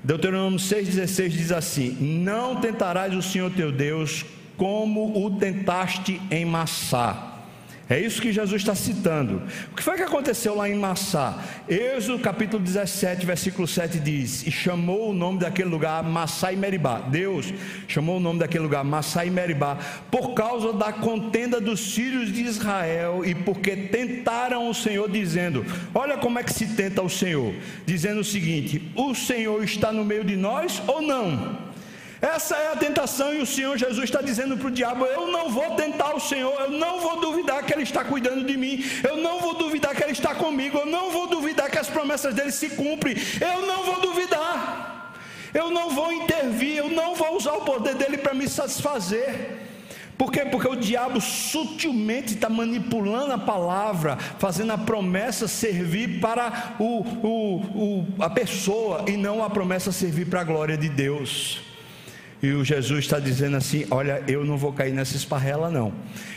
Deuteronômio 0.05 0.59
6,16 0.59 1.29
diz 1.29 1.53
assim: 1.53 1.97
Não 2.01 2.61
tentarás 2.61 3.15
o 3.15 3.23
Senhor 3.23 3.51
teu 3.53 3.71
Deus 3.71 4.25
como 4.57 5.25
o 5.25 5.39
tentaste 5.39 6.21
em 6.31 6.45
Massá. 6.45 7.32
É 7.93 8.01
isso 8.01 8.23
que 8.23 8.33
Jesus 8.33 8.63
está 8.63 8.75
citando. 8.75 9.43
O 9.71 9.77
que 9.77 9.83
foi 9.83 9.97
que 9.97 10.03
aconteceu 10.03 10.55
lá 10.55 10.67
em 10.67 10.75
Massá? 10.75 11.45
Êxodo 11.69 12.21
capítulo 12.21 12.63
17, 12.63 13.27
versículo 13.27 13.69
7 13.69 14.01
diz: 14.01 14.47
E 14.47 14.51
chamou 14.51 15.11
o 15.11 15.13
nome 15.13 15.41
daquele 15.41 15.69
lugar 15.69 16.03
Massá 16.03 16.51
e 16.51 16.57
Meribá. 16.57 17.01
Deus 17.01 17.53
chamou 17.87 18.17
o 18.17 18.21
nome 18.21 18.39
daquele 18.39 18.65
lugar 18.65 18.83
Massá 18.83 19.27
e 19.27 19.31
Meribá, 19.31 19.77
por 20.11 20.33
causa 20.33 20.73
da 20.73 20.91
contenda 20.91 21.61
dos 21.61 21.95
filhos 21.95 22.33
de 22.33 22.41
Israel 22.41 23.27
e 23.27 23.35
porque 23.35 23.77
tentaram 23.77 24.71
o 24.71 24.75
Senhor, 24.75 25.11
dizendo: 25.11 25.63
Olha 25.95 26.17
como 26.17 26.39
é 26.39 26.43
que 26.43 26.55
se 26.55 26.69
tenta 26.69 27.03
o 27.03 27.11
Senhor, 27.11 27.55
dizendo 27.85 28.23
o 28.23 28.25
seguinte: 28.25 28.91
O 28.97 29.15
Senhor 29.15 29.63
está 29.63 29.93
no 29.93 30.03
meio 30.03 30.25
de 30.25 30.35
nós 30.35 30.83
ou 30.87 31.03
não? 31.03 31.72
Essa 32.23 32.55
é 32.55 32.69
a 32.69 32.77
tentação, 32.77 33.35
e 33.35 33.41
o 33.41 33.47
Senhor 33.47 33.77
Jesus 33.77 34.05
está 34.05 34.23
dizendo 34.23 34.57
para 34.57 34.69
o 34.69 34.71
diabo: 34.71 35.05
Eu 35.07 35.27
não 35.27 35.51
vou 35.51 35.75
tentar 35.75 36.15
o 36.15 36.21
Senhor, 36.21 36.55
eu 36.61 36.71
não 36.71 37.01
vou 37.01 37.21
duvidar 37.21 37.65
que 37.65 37.73
Ele 37.73 37.83
está 37.83 38.05
cuidando 38.05 38.45
de 38.45 38.57
mim, 38.57 38.85
eu 39.03 39.17
não 39.17 39.41
vou 39.41 39.55
duvidar 39.55 39.93
que 39.93 40.05
Ele 40.05 40.13
está 40.13 40.33
comigo, 40.33 40.79
eu 40.79 40.87
não 40.87 41.11
vou 41.11 41.27
duvidar 41.27 41.69
que 41.69 41.79
as 41.79 41.89
promessas 41.89 42.33
dele 42.33 42.53
se 42.53 42.71
cumprem, 42.71 43.17
eu 43.41 43.67
não 43.67 43.83
vou 43.83 44.01
duvidar, 44.01 45.13
eu 45.53 45.69
não 45.69 45.91
vou 45.91 46.13
intervir, 46.13 46.77
eu 46.77 46.89
não 46.89 47.17
vou 47.17 47.37
usar 47.37 47.55
o 47.55 47.63
poder 47.63 47.97
dele 47.97 48.17
para 48.17 48.33
me 48.33 48.49
satisfazer. 48.49 49.59
Por 50.17 50.31
quê? 50.31 50.45
Porque 50.45 50.69
o 50.69 50.77
diabo 50.77 51.21
sutilmente 51.21 52.35
está 52.35 52.49
manipulando 52.49 53.33
a 53.33 53.39
palavra, 53.39 54.17
fazendo 54.39 54.73
a 54.73 54.79
promessa 54.79 55.49
servir 55.49 56.21
para 56.21 56.77
o, 56.79 57.01
o, 57.01 57.57
o, 57.57 58.07
a 58.21 58.31
pessoa 58.31 59.07
e 59.09 59.17
não 59.17 59.43
a 59.43 59.51
promessa 59.51 59.91
servir 59.91 60.27
para 60.27 60.43
a 60.43 60.45
glória 60.45 60.77
de 60.77 60.89
Deus. 60.89 61.72
E 62.43 62.51
o 62.51 62.65
Jesus 62.65 63.05
está 63.05 63.21
dizendo 63.21 63.57
assim: 63.57 63.87
Olha, 63.91 64.23
eu 64.27 64.45
não 64.45 64.57
vou 64.57 64.73
cair 64.73 64.93
nessa 64.93 65.17
esparrela, 65.17 65.71
não. 65.71 65.93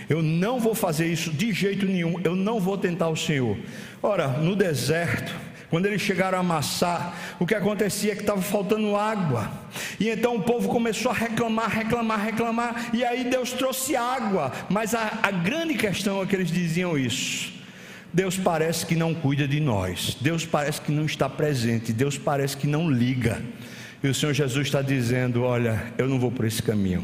Eu 0.08 0.22
não 0.22 0.60
vou 0.60 0.76
fazer 0.76 1.08
isso 1.08 1.32
de 1.32 1.52
jeito 1.52 1.86
nenhum. 1.86 2.20
Eu 2.24 2.36
não 2.36 2.60
vou 2.60 2.78
tentar 2.78 3.10
o 3.10 3.16
Senhor. 3.16 3.58
Ora, 4.04 4.28
no 4.28 4.56
deserto, 4.56 5.34
quando 5.70 5.88
eles 5.88 6.02
chegaram 6.02 6.38
a 6.38 6.42
amassar, 6.42 7.36
o 7.40 7.46
que 7.46 7.56
acontecia 7.56 8.12
é 8.12 8.16
que 8.16 8.22
estava 8.22 8.42
faltando 8.42 8.96
água. 8.96 9.52
E 10.00 10.10
então 10.10 10.36
o 10.36 10.44
povo 10.44 10.70
começou 10.70 11.12
a 11.12 11.16
reclamar, 11.16 11.70
reclamar, 11.70 12.24
reclamar. 12.24 12.90
E 12.94 13.04
aí 13.04 13.24
Deus 13.24 13.52
trouxe 13.52 13.96
água. 13.96 14.52
Mas 14.70 14.94
a, 14.94 15.20
a 15.24 15.32
grande 15.32 15.74
questão 15.74 16.22
é 16.22 16.26
que 16.28 16.36
eles 16.36 16.52
diziam 16.52 16.96
isso. 16.98 17.52
Deus 18.14 18.38
parece 18.38 18.86
que 18.86 18.96
não 18.96 19.14
cuida 19.14 19.48
de 19.48 19.60
nós. 19.60 20.16
Deus 20.22 20.46
parece 20.46 20.80
que 20.80 20.92
não 20.92 21.06
está 21.06 21.28
presente. 21.28 21.92
Deus 21.92 22.18
parece 22.18 22.56
que 22.56 22.68
não 22.68 22.90
liga. 22.90 23.42
E 24.06 24.08
o 24.08 24.14
Senhor 24.14 24.34
Jesus 24.34 24.68
está 24.68 24.84
dizendo: 24.84 25.42
Olha, 25.42 25.92
eu 25.98 26.08
não 26.08 26.20
vou 26.20 26.32
por 26.32 26.46
esse 26.46 26.62
caminho. 26.62 27.04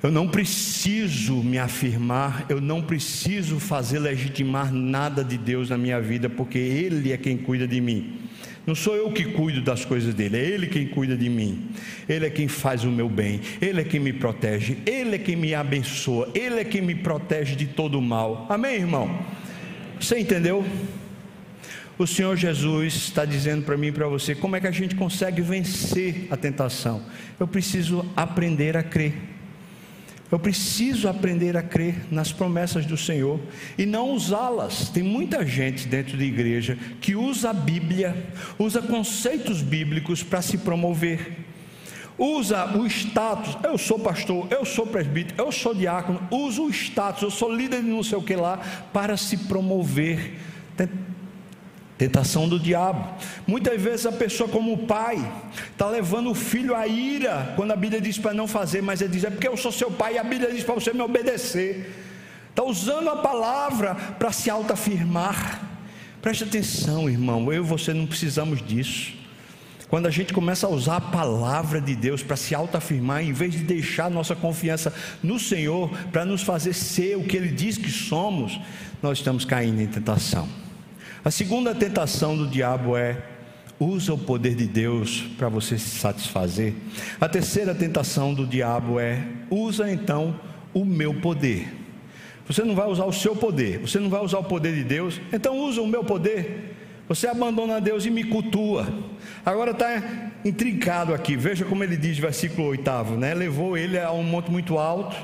Eu 0.00 0.08
não 0.08 0.28
preciso 0.28 1.42
me 1.42 1.58
afirmar, 1.58 2.46
eu 2.48 2.60
não 2.60 2.80
preciso 2.80 3.58
fazer 3.58 3.98
legitimar 3.98 4.72
nada 4.72 5.24
de 5.24 5.36
Deus 5.36 5.68
na 5.68 5.76
minha 5.76 6.00
vida, 6.00 6.30
porque 6.30 6.56
Ele 6.56 7.12
é 7.12 7.16
quem 7.16 7.36
cuida 7.36 7.66
de 7.66 7.80
mim. 7.80 8.20
Não 8.64 8.76
sou 8.76 8.94
eu 8.94 9.10
que 9.10 9.24
cuido 9.24 9.60
das 9.60 9.84
coisas 9.84 10.14
dele, 10.14 10.36
é 10.36 10.40
Ele 10.40 10.68
quem 10.68 10.86
cuida 10.86 11.16
de 11.16 11.28
mim. 11.28 11.68
Ele 12.08 12.26
é 12.26 12.30
quem 12.30 12.46
faz 12.46 12.84
o 12.84 12.88
meu 12.88 13.08
bem, 13.08 13.40
Ele 13.60 13.80
é 13.80 13.84
quem 13.84 13.98
me 13.98 14.12
protege, 14.12 14.78
Ele 14.86 15.16
é 15.16 15.18
quem 15.18 15.34
me 15.34 15.52
abençoa, 15.52 16.30
Ele 16.32 16.60
é 16.60 16.64
quem 16.64 16.80
me 16.80 16.94
protege 16.94 17.56
de 17.56 17.66
todo 17.66 17.98
o 17.98 18.02
mal. 18.02 18.46
Amém, 18.48 18.76
irmão? 18.76 19.18
Você 19.98 20.16
entendeu? 20.16 20.64
O 22.02 22.06
Senhor 22.06 22.34
Jesus 22.34 22.94
está 22.94 23.26
dizendo 23.26 23.62
para 23.62 23.76
mim 23.76 23.88
e 23.88 23.92
para 23.92 24.08
você 24.08 24.34
como 24.34 24.56
é 24.56 24.60
que 24.60 24.66
a 24.66 24.70
gente 24.70 24.94
consegue 24.94 25.42
vencer 25.42 26.28
a 26.30 26.36
tentação. 26.36 27.02
Eu 27.38 27.46
preciso 27.46 28.10
aprender 28.16 28.74
a 28.74 28.82
crer. 28.82 29.12
Eu 30.32 30.38
preciso 30.38 31.08
aprender 31.08 31.58
a 31.58 31.62
crer 31.62 32.06
nas 32.10 32.32
promessas 32.32 32.86
do 32.86 32.96
Senhor 32.96 33.38
e 33.76 33.84
não 33.84 34.12
usá-las. 34.12 34.88
Tem 34.88 35.02
muita 35.02 35.44
gente 35.44 35.86
dentro 35.86 36.16
da 36.16 36.24
igreja 36.24 36.78
que 37.02 37.14
usa 37.14 37.50
a 37.50 37.52
Bíblia, 37.52 38.16
usa 38.58 38.80
conceitos 38.80 39.60
bíblicos 39.60 40.22
para 40.22 40.40
se 40.40 40.56
promover. 40.56 41.36
Usa 42.16 42.78
o 42.78 42.86
status, 42.86 43.58
eu 43.62 43.76
sou 43.76 43.98
pastor, 43.98 44.48
eu 44.50 44.64
sou 44.64 44.86
presbítero, 44.86 45.42
eu 45.42 45.52
sou 45.52 45.74
diácono, 45.74 46.26
usa 46.30 46.62
o 46.62 46.70
status, 46.70 47.22
eu 47.22 47.30
sou 47.30 47.54
líder 47.54 47.82
de 47.82 47.88
não 47.88 48.02
sei 48.02 48.16
o 48.16 48.22
que 48.22 48.36
lá, 48.36 48.56
para 48.90 49.18
se 49.18 49.36
promover 49.36 50.38
Tentação 52.00 52.48
do 52.48 52.58
diabo. 52.58 53.14
Muitas 53.46 53.78
vezes 53.78 54.06
a 54.06 54.12
pessoa, 54.12 54.48
como 54.48 54.86
pai, 54.86 55.18
está 55.70 55.86
levando 55.86 56.30
o 56.30 56.34
filho 56.34 56.74
à 56.74 56.86
ira, 56.86 57.52
quando 57.56 57.72
a 57.72 57.76
Bíblia 57.76 58.00
diz 58.00 58.16
para 58.16 58.32
não 58.32 58.48
fazer, 58.48 58.80
mas 58.80 59.02
ele 59.02 59.12
diz: 59.12 59.22
é 59.22 59.28
porque 59.28 59.46
eu 59.46 59.54
sou 59.54 59.70
seu 59.70 59.90
pai, 59.90 60.14
e 60.14 60.18
a 60.18 60.24
Bíblia 60.24 60.50
diz 60.50 60.64
para 60.64 60.76
você 60.76 60.94
me 60.94 61.02
obedecer. 61.02 61.94
Está 62.48 62.64
usando 62.64 63.10
a 63.10 63.16
palavra 63.16 63.94
para 63.94 64.32
se 64.32 64.48
autoafirmar. 64.48 65.60
Preste 66.22 66.44
atenção, 66.44 67.06
irmão, 67.06 67.52
eu 67.52 67.62
e 67.62 67.66
você 67.66 67.92
não 67.92 68.06
precisamos 68.06 68.66
disso. 68.66 69.12
Quando 69.86 70.06
a 70.06 70.10
gente 70.10 70.32
começa 70.32 70.66
a 70.66 70.70
usar 70.70 70.96
a 70.96 71.00
palavra 71.02 71.82
de 71.82 71.94
Deus 71.94 72.22
para 72.22 72.36
se 72.36 72.54
autoafirmar, 72.54 73.22
em 73.22 73.34
vez 73.34 73.52
de 73.52 73.58
deixar 73.58 74.10
nossa 74.10 74.34
confiança 74.34 74.90
no 75.22 75.38
Senhor 75.38 75.90
para 76.10 76.24
nos 76.24 76.40
fazer 76.40 76.72
ser 76.72 77.18
o 77.18 77.24
que 77.24 77.36
Ele 77.36 77.48
diz 77.48 77.76
que 77.76 77.90
somos, 77.90 78.58
nós 79.02 79.18
estamos 79.18 79.44
caindo 79.44 79.82
em 79.82 79.86
tentação. 79.86 80.48
A 81.22 81.30
segunda 81.30 81.74
tentação 81.74 82.34
do 82.34 82.46
diabo 82.46 82.96
é 82.96 83.22
usa 83.78 84.14
o 84.14 84.18
poder 84.18 84.54
de 84.54 84.66
Deus 84.66 85.22
para 85.36 85.50
você 85.50 85.78
se 85.78 85.98
satisfazer. 85.98 86.72
A 87.20 87.28
terceira 87.28 87.74
tentação 87.74 88.32
do 88.32 88.46
diabo 88.46 88.98
é 88.98 89.22
usa 89.50 89.92
então 89.92 90.40
o 90.72 90.82
meu 90.82 91.12
poder. 91.12 91.68
Você 92.46 92.64
não 92.64 92.74
vai 92.74 92.88
usar 92.88 93.04
o 93.04 93.12
seu 93.12 93.36
poder, 93.36 93.80
você 93.80 93.98
não 93.98 94.08
vai 94.08 94.24
usar 94.24 94.38
o 94.38 94.44
poder 94.44 94.74
de 94.74 94.82
Deus, 94.82 95.20
então 95.30 95.58
usa 95.58 95.82
o 95.82 95.86
meu 95.86 96.02
poder. 96.02 96.74
Você 97.06 97.26
abandona 97.26 97.82
Deus 97.82 98.06
e 98.06 98.10
me 98.10 98.24
cultua. 98.24 98.88
Agora 99.44 99.72
está 99.72 100.02
intrincado 100.42 101.12
aqui, 101.12 101.36
veja 101.36 101.66
como 101.66 101.84
ele 101.84 101.98
diz, 101.98 102.16
versículo 102.16 102.68
8, 102.68 102.90
né? 103.18 103.34
Levou 103.34 103.76
ele 103.76 103.98
a 103.98 104.10
um 104.10 104.22
monte 104.22 104.50
muito 104.50 104.78
alto 104.78 105.16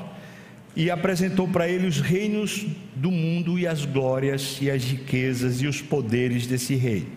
e 0.77 0.91
apresentou 0.91 1.47
para 1.47 1.67
ele 1.67 1.87
os 1.87 1.99
reinos 1.99 2.63
do 2.95 3.09
mundo 3.09 3.57
e 3.57 3.65
as 3.65 3.83
glórias 3.83 4.59
e 4.61 4.69
as 4.69 4.83
riquezas 4.83 5.59
e 5.59 5.65
os 5.65 5.81
poderes 5.81 6.45
desse 6.45 6.75
rei. 6.75 7.07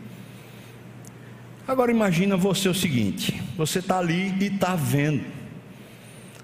Agora 1.68 1.90
imagina 1.90 2.38
você 2.38 2.70
o 2.70 2.74
seguinte: 2.74 3.38
você 3.58 3.80
está 3.80 3.98
ali 3.98 4.34
e 4.40 4.46
está 4.46 4.74
vendo, 4.74 5.26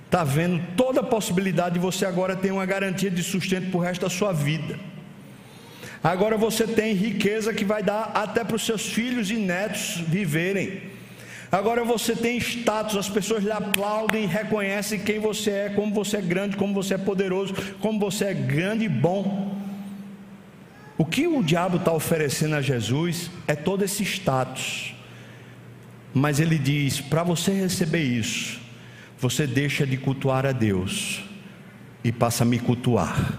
está 0.05 0.25
vendo 0.25 0.63
toda 0.77 1.01
a 1.01 1.05
possibilidade 1.05 1.77
de 1.77 1.81
você 1.81 2.05
agora 2.05 2.37
ter 2.37 2.53
uma 2.53 2.67
garantia 2.67 3.11
de 3.11 3.23
sustento 3.23 3.71
para 3.71 3.79
o 3.79 3.81
resto 3.81 4.03
da 4.03 4.11
sua 4.11 4.35
vida. 4.35 4.79
Agora 6.05 6.37
você 6.37 6.67
tem 6.67 6.93
riqueza 6.93 7.55
que 7.55 7.65
vai 7.65 7.83
dar 7.83 8.11
até 8.15 8.45
para 8.45 8.57
os 8.57 8.67
seus 8.67 8.93
filhos 8.93 9.31
e 9.31 9.37
netos 9.37 10.05
viverem. 10.07 10.83
Agora 11.51 11.85
você 11.85 12.15
tem 12.15 12.39
status, 12.39 12.97
as 12.97 13.09
pessoas 13.09 13.45
lhe 13.45 13.53
aplaudem 13.53 14.25
e 14.25 14.27
reconhecem 14.27 14.99
quem 14.99 15.19
você 15.19 15.51
é, 15.51 15.69
como 15.69 15.95
você 15.95 16.17
é 16.17 16.21
grande, 16.21 16.57
como 16.57 16.75
você 16.75 16.95
é 16.95 16.99
poderoso, 16.99 17.55
como 17.81 18.01
você 18.01 18.27
é 18.27 18.35
grande 18.35 18.85
e 18.85 18.89
bom. 18.89 19.57
O 20.99 21.05
que 21.05 21.27
o 21.27 21.43
diabo 21.43 21.77
está 21.77 21.93
oferecendo 21.93 22.57
a 22.57 22.63
Jesus 22.63 23.31
é 23.47 23.55
todo 23.55 23.85
esse 23.85 24.03
status. 24.03 24.95
Mas 26.13 26.41
ele 26.41 26.59
diz: 26.59 27.01
para 27.01 27.23
você 27.23 27.53
receber 27.53 28.03
isso, 28.03 28.59
você 29.19 29.47
deixa 29.47 29.87
de 29.87 29.97
cultuar 29.97 30.47
a 30.47 30.53
Deus 30.53 31.23
e 32.03 32.11
passa 32.11 32.43
a 32.43 32.47
me 32.47 32.59
cultuar. 32.59 33.39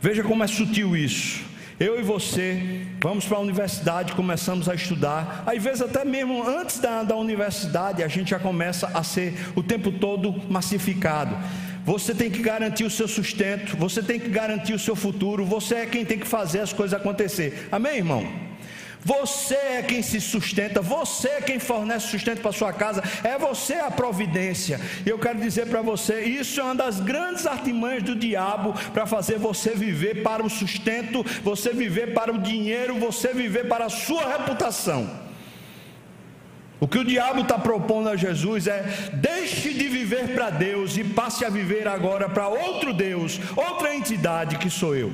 Veja 0.00 0.22
como 0.22 0.42
é 0.42 0.46
sutil 0.46 0.96
isso. 0.96 1.47
Eu 1.80 2.00
e 2.00 2.02
você 2.02 2.82
vamos 3.00 3.24
para 3.24 3.36
a 3.36 3.40
universidade, 3.40 4.12
começamos 4.12 4.68
a 4.68 4.74
estudar. 4.74 5.44
Às 5.46 5.62
vezes, 5.62 5.80
até 5.80 6.04
mesmo 6.04 6.42
antes 6.46 6.80
da, 6.80 7.04
da 7.04 7.14
universidade, 7.14 8.02
a 8.02 8.08
gente 8.08 8.30
já 8.30 8.38
começa 8.38 8.90
a 8.92 9.04
ser 9.04 9.34
o 9.54 9.62
tempo 9.62 9.92
todo 9.92 10.34
massificado. 10.50 11.36
Você 11.84 12.12
tem 12.12 12.30
que 12.30 12.42
garantir 12.42 12.82
o 12.82 12.90
seu 12.90 13.06
sustento, 13.06 13.76
você 13.76 14.02
tem 14.02 14.18
que 14.18 14.28
garantir 14.28 14.74
o 14.74 14.78
seu 14.78 14.96
futuro, 14.96 15.44
você 15.44 15.76
é 15.76 15.86
quem 15.86 16.04
tem 16.04 16.18
que 16.18 16.26
fazer 16.26 16.60
as 16.60 16.72
coisas 16.72 16.98
acontecer. 16.98 17.68
Amém, 17.70 17.98
irmão? 17.98 18.26
Você 19.04 19.54
é 19.54 19.82
quem 19.82 20.02
se 20.02 20.20
sustenta, 20.20 20.80
você 20.80 21.28
é 21.28 21.40
quem 21.40 21.58
fornece 21.58 22.08
sustento 22.08 22.40
para 22.40 22.52
sua 22.52 22.72
casa, 22.72 23.02
é 23.22 23.38
você 23.38 23.74
a 23.74 23.90
providência. 23.90 24.80
E 25.06 25.08
eu 25.08 25.18
quero 25.18 25.38
dizer 25.38 25.66
para 25.66 25.82
você, 25.82 26.22
isso 26.22 26.60
é 26.60 26.64
uma 26.64 26.74
das 26.74 27.00
grandes 27.00 27.46
artimanhas 27.46 28.02
do 28.02 28.16
diabo 28.16 28.74
para 28.92 29.06
fazer 29.06 29.38
você 29.38 29.70
viver 29.70 30.22
para 30.22 30.44
o 30.44 30.50
sustento, 30.50 31.24
você 31.42 31.72
viver 31.72 32.12
para 32.12 32.32
o 32.32 32.38
dinheiro, 32.38 32.98
você 32.98 33.32
viver 33.32 33.68
para 33.68 33.86
a 33.86 33.90
sua 33.90 34.36
reputação. 34.36 35.28
O 36.80 36.86
que 36.86 36.98
o 36.98 37.04
diabo 37.04 37.40
está 37.40 37.58
propondo 37.58 38.08
a 38.08 38.16
Jesus 38.16 38.66
é: 38.66 39.10
deixe 39.14 39.72
de 39.74 39.88
viver 39.88 40.34
para 40.34 40.50
Deus 40.50 40.96
e 40.96 41.02
passe 41.02 41.44
a 41.44 41.48
viver 41.48 41.88
agora 41.88 42.28
para 42.28 42.48
outro 42.48 42.92
Deus, 42.92 43.40
outra 43.56 43.94
entidade 43.94 44.58
que 44.58 44.70
sou 44.70 44.94
eu. 44.94 45.12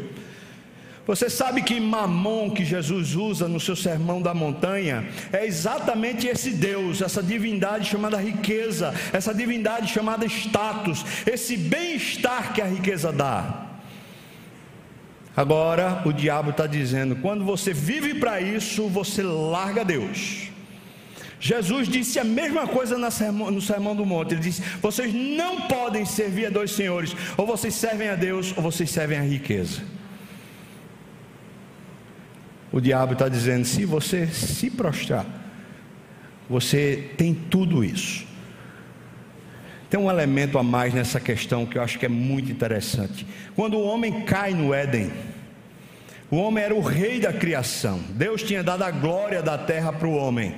Você 1.06 1.28
sabe 1.28 1.62
que 1.62 1.78
Mamon 1.78 2.50
que 2.50 2.64
Jesus 2.64 3.14
usa 3.14 3.46
no 3.46 3.60
seu 3.60 3.76
sermão 3.76 4.22
da 4.22 4.32
montanha 4.32 5.06
é 5.32 5.44
exatamente 5.44 6.26
esse 6.26 6.50
Deus, 6.50 7.02
essa 7.02 7.22
divindade 7.22 7.90
chamada 7.90 8.16
riqueza, 8.16 8.94
essa 9.12 9.34
divindade 9.34 9.92
chamada 9.92 10.24
status, 10.24 11.04
esse 11.26 11.56
bem-estar 11.58 12.54
que 12.54 12.62
a 12.62 12.66
riqueza 12.66 13.12
dá. 13.12 13.66
Agora 15.36 16.00
o 16.06 16.12
diabo 16.12 16.50
está 16.50 16.66
dizendo: 16.66 17.16
quando 17.16 17.44
você 17.44 17.74
vive 17.74 18.14
para 18.14 18.40
isso, 18.40 18.88
você 18.88 19.22
larga 19.22 19.84
Deus. 19.84 20.48
Jesus 21.38 21.86
disse 21.86 22.18
a 22.18 22.24
mesma 22.24 22.66
coisa 22.66 22.96
no 22.96 23.60
Sermão 23.60 23.94
do 23.94 24.06
Monte. 24.06 24.32
Ele 24.32 24.40
disse: 24.40 24.62
Vocês 24.80 25.12
não 25.12 25.62
podem 25.62 26.06
servir 26.06 26.46
a 26.46 26.50
dois 26.50 26.70
senhores, 26.70 27.14
ou 27.36 27.46
vocês 27.46 27.74
servem 27.74 28.08
a 28.08 28.14
Deus, 28.14 28.54
ou 28.56 28.62
vocês 28.62 28.90
servem 28.90 29.18
a 29.18 29.22
riqueza. 29.22 29.82
O 32.74 32.80
diabo 32.80 33.12
está 33.12 33.28
dizendo: 33.28 33.64
se 33.64 33.84
você 33.84 34.26
se 34.26 34.68
prostrar, 34.68 35.24
você 36.50 37.12
tem 37.16 37.32
tudo 37.32 37.84
isso. 37.84 38.26
Tem 39.88 40.00
um 40.00 40.10
elemento 40.10 40.58
a 40.58 40.62
mais 40.64 40.92
nessa 40.92 41.20
questão 41.20 41.64
que 41.64 41.78
eu 41.78 41.82
acho 41.82 42.00
que 42.00 42.06
é 42.06 42.08
muito 42.08 42.50
interessante. 42.50 43.24
Quando 43.54 43.74
o 43.74 43.86
homem 43.86 44.22
cai 44.22 44.54
no 44.54 44.74
Éden, 44.74 45.12
o 46.28 46.34
homem 46.34 46.64
era 46.64 46.74
o 46.74 46.80
rei 46.80 47.20
da 47.20 47.32
criação. 47.32 48.00
Deus 48.10 48.42
tinha 48.42 48.64
dado 48.64 48.82
a 48.82 48.90
glória 48.90 49.40
da 49.40 49.56
terra 49.56 49.92
para 49.92 50.08
o 50.08 50.16
homem. 50.16 50.52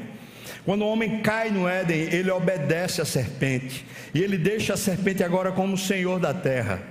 Quando 0.65 0.87
o 0.87 0.89
homem 0.89 1.21
cai 1.21 1.51
no 1.51 1.69
Éden, 1.69 2.01
ele 2.15 2.31
obedece 2.31 3.03
à 3.03 3.05
serpente. 3.05 3.85
E 4.15 4.23
ele 4.23 4.39
deixa 4.39 4.73
a 4.73 4.79
serpente 4.79 5.23
agora 5.23 5.53
como 5.53 5.77
senhor 5.77 6.19
da 6.19 6.33
terra. 6.33 6.83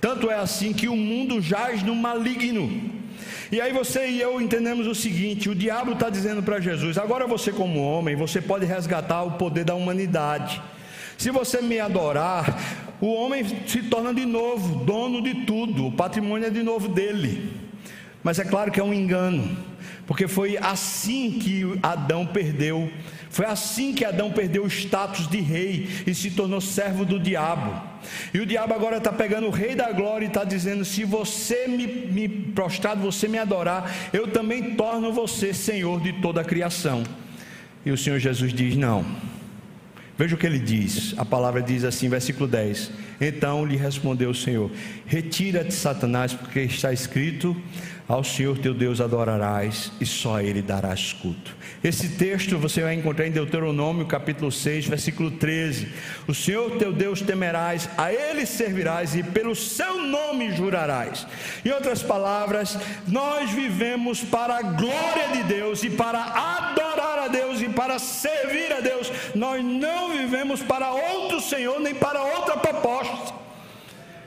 Tanto 0.00 0.28
é 0.28 0.34
assim 0.34 0.72
que 0.72 0.88
o 0.88 0.96
mundo 0.96 1.40
jaz 1.40 1.84
no 1.84 1.94
maligno. 1.94 3.01
E 3.50 3.60
aí 3.60 3.72
você 3.72 4.08
e 4.08 4.20
eu 4.20 4.40
entendemos 4.40 4.86
o 4.86 4.94
seguinte: 4.94 5.48
o 5.48 5.54
diabo 5.54 5.92
está 5.92 6.08
dizendo 6.08 6.42
para 6.42 6.60
Jesus, 6.60 6.98
agora 6.98 7.26
você, 7.26 7.52
como 7.52 7.82
homem, 7.82 8.16
você 8.16 8.40
pode 8.40 8.64
resgatar 8.64 9.22
o 9.22 9.32
poder 9.32 9.64
da 9.64 9.74
humanidade. 9.74 10.62
Se 11.18 11.30
você 11.30 11.60
me 11.60 11.78
adorar, 11.78 12.58
o 13.00 13.12
homem 13.12 13.44
se 13.66 13.82
torna 13.82 14.12
de 14.12 14.24
novo 14.24 14.84
dono 14.84 15.22
de 15.22 15.46
tudo, 15.46 15.86
o 15.86 15.92
patrimônio 15.92 16.46
é 16.46 16.50
de 16.50 16.62
novo 16.62 16.88
dele. 16.88 17.52
Mas 18.22 18.38
é 18.38 18.44
claro 18.44 18.70
que 18.70 18.78
é 18.78 18.84
um 18.84 18.94
engano, 18.94 19.56
porque 20.06 20.28
foi 20.28 20.56
assim 20.56 21.38
que 21.38 21.78
Adão 21.82 22.24
perdeu, 22.24 22.90
foi 23.32 23.46
assim 23.46 23.94
que 23.94 24.04
Adão 24.04 24.30
perdeu 24.30 24.62
o 24.62 24.68
status 24.68 25.26
de 25.26 25.40
rei 25.40 25.88
e 26.06 26.14
se 26.14 26.32
tornou 26.32 26.60
servo 26.60 27.02
do 27.02 27.18
diabo. 27.18 27.72
E 28.34 28.38
o 28.38 28.44
diabo 28.44 28.74
agora 28.74 28.98
está 28.98 29.10
pegando 29.10 29.46
o 29.46 29.50
rei 29.50 29.74
da 29.74 29.90
glória 29.90 30.26
e 30.26 30.28
está 30.28 30.44
dizendo: 30.44 30.84
se 30.84 31.02
você 31.02 31.66
me, 31.66 31.86
me 31.86 32.28
prostrar, 32.28 32.94
você 32.94 33.26
me 33.26 33.38
adorar, 33.38 33.90
eu 34.12 34.28
também 34.28 34.74
torno 34.74 35.14
você 35.14 35.54
senhor 35.54 35.98
de 36.02 36.12
toda 36.20 36.42
a 36.42 36.44
criação. 36.44 37.04
E 37.86 37.90
o 37.90 37.96
Senhor 37.96 38.18
Jesus 38.18 38.52
diz: 38.52 38.76
não. 38.76 39.02
Veja 40.22 40.36
o 40.36 40.38
que 40.38 40.46
ele 40.46 40.60
diz, 40.60 41.14
a 41.18 41.24
palavra 41.24 41.60
diz 41.60 41.82
assim, 41.82 42.08
versículo 42.08 42.46
10: 42.46 42.92
Então 43.20 43.66
lhe 43.66 43.74
respondeu 43.74 44.30
o 44.30 44.34
Senhor: 44.34 44.70
Retira-te, 45.04 45.74
Satanás, 45.74 46.32
porque 46.32 46.60
está 46.60 46.92
escrito: 46.92 47.60
Ao 48.06 48.22
Senhor 48.22 48.56
teu 48.56 48.72
Deus 48.72 49.00
adorarás 49.00 49.90
e 50.00 50.06
só 50.06 50.36
a 50.36 50.44
Ele 50.44 50.62
darás 50.62 51.12
culto. 51.12 51.56
Esse 51.82 52.10
texto 52.10 52.56
você 52.56 52.82
vai 52.82 52.94
encontrar 52.94 53.26
em 53.26 53.32
Deuteronômio, 53.32 54.06
capítulo 54.06 54.52
6, 54.52 54.86
versículo 54.86 55.28
13: 55.32 55.88
O 56.28 56.32
Senhor 56.32 56.70
teu 56.78 56.92
Deus 56.92 57.20
temerás, 57.20 57.90
a 57.98 58.12
Ele 58.12 58.46
servirás 58.46 59.16
e 59.16 59.24
pelo 59.24 59.56
seu 59.56 60.06
nome 60.06 60.54
jurarás. 60.54 61.26
Em 61.64 61.70
outras 61.70 62.00
palavras, 62.00 62.78
nós 63.08 63.50
vivemos 63.50 64.22
para 64.22 64.58
a 64.58 64.62
glória 64.62 65.30
de 65.32 65.42
Deus 65.52 65.82
e 65.82 65.90
para 65.90 66.20
a 66.20 66.74
Deus 67.38 67.60
e 67.60 67.68
para 67.68 67.98
servir 67.98 68.72
a 68.72 68.80
Deus. 68.80 69.10
Nós 69.34 69.64
não 69.64 70.10
vivemos 70.10 70.62
para 70.62 70.92
outro 70.92 71.40
Senhor 71.40 71.80
nem 71.80 71.94
para 71.94 72.22
outra 72.22 72.56
proposta. 72.56 73.42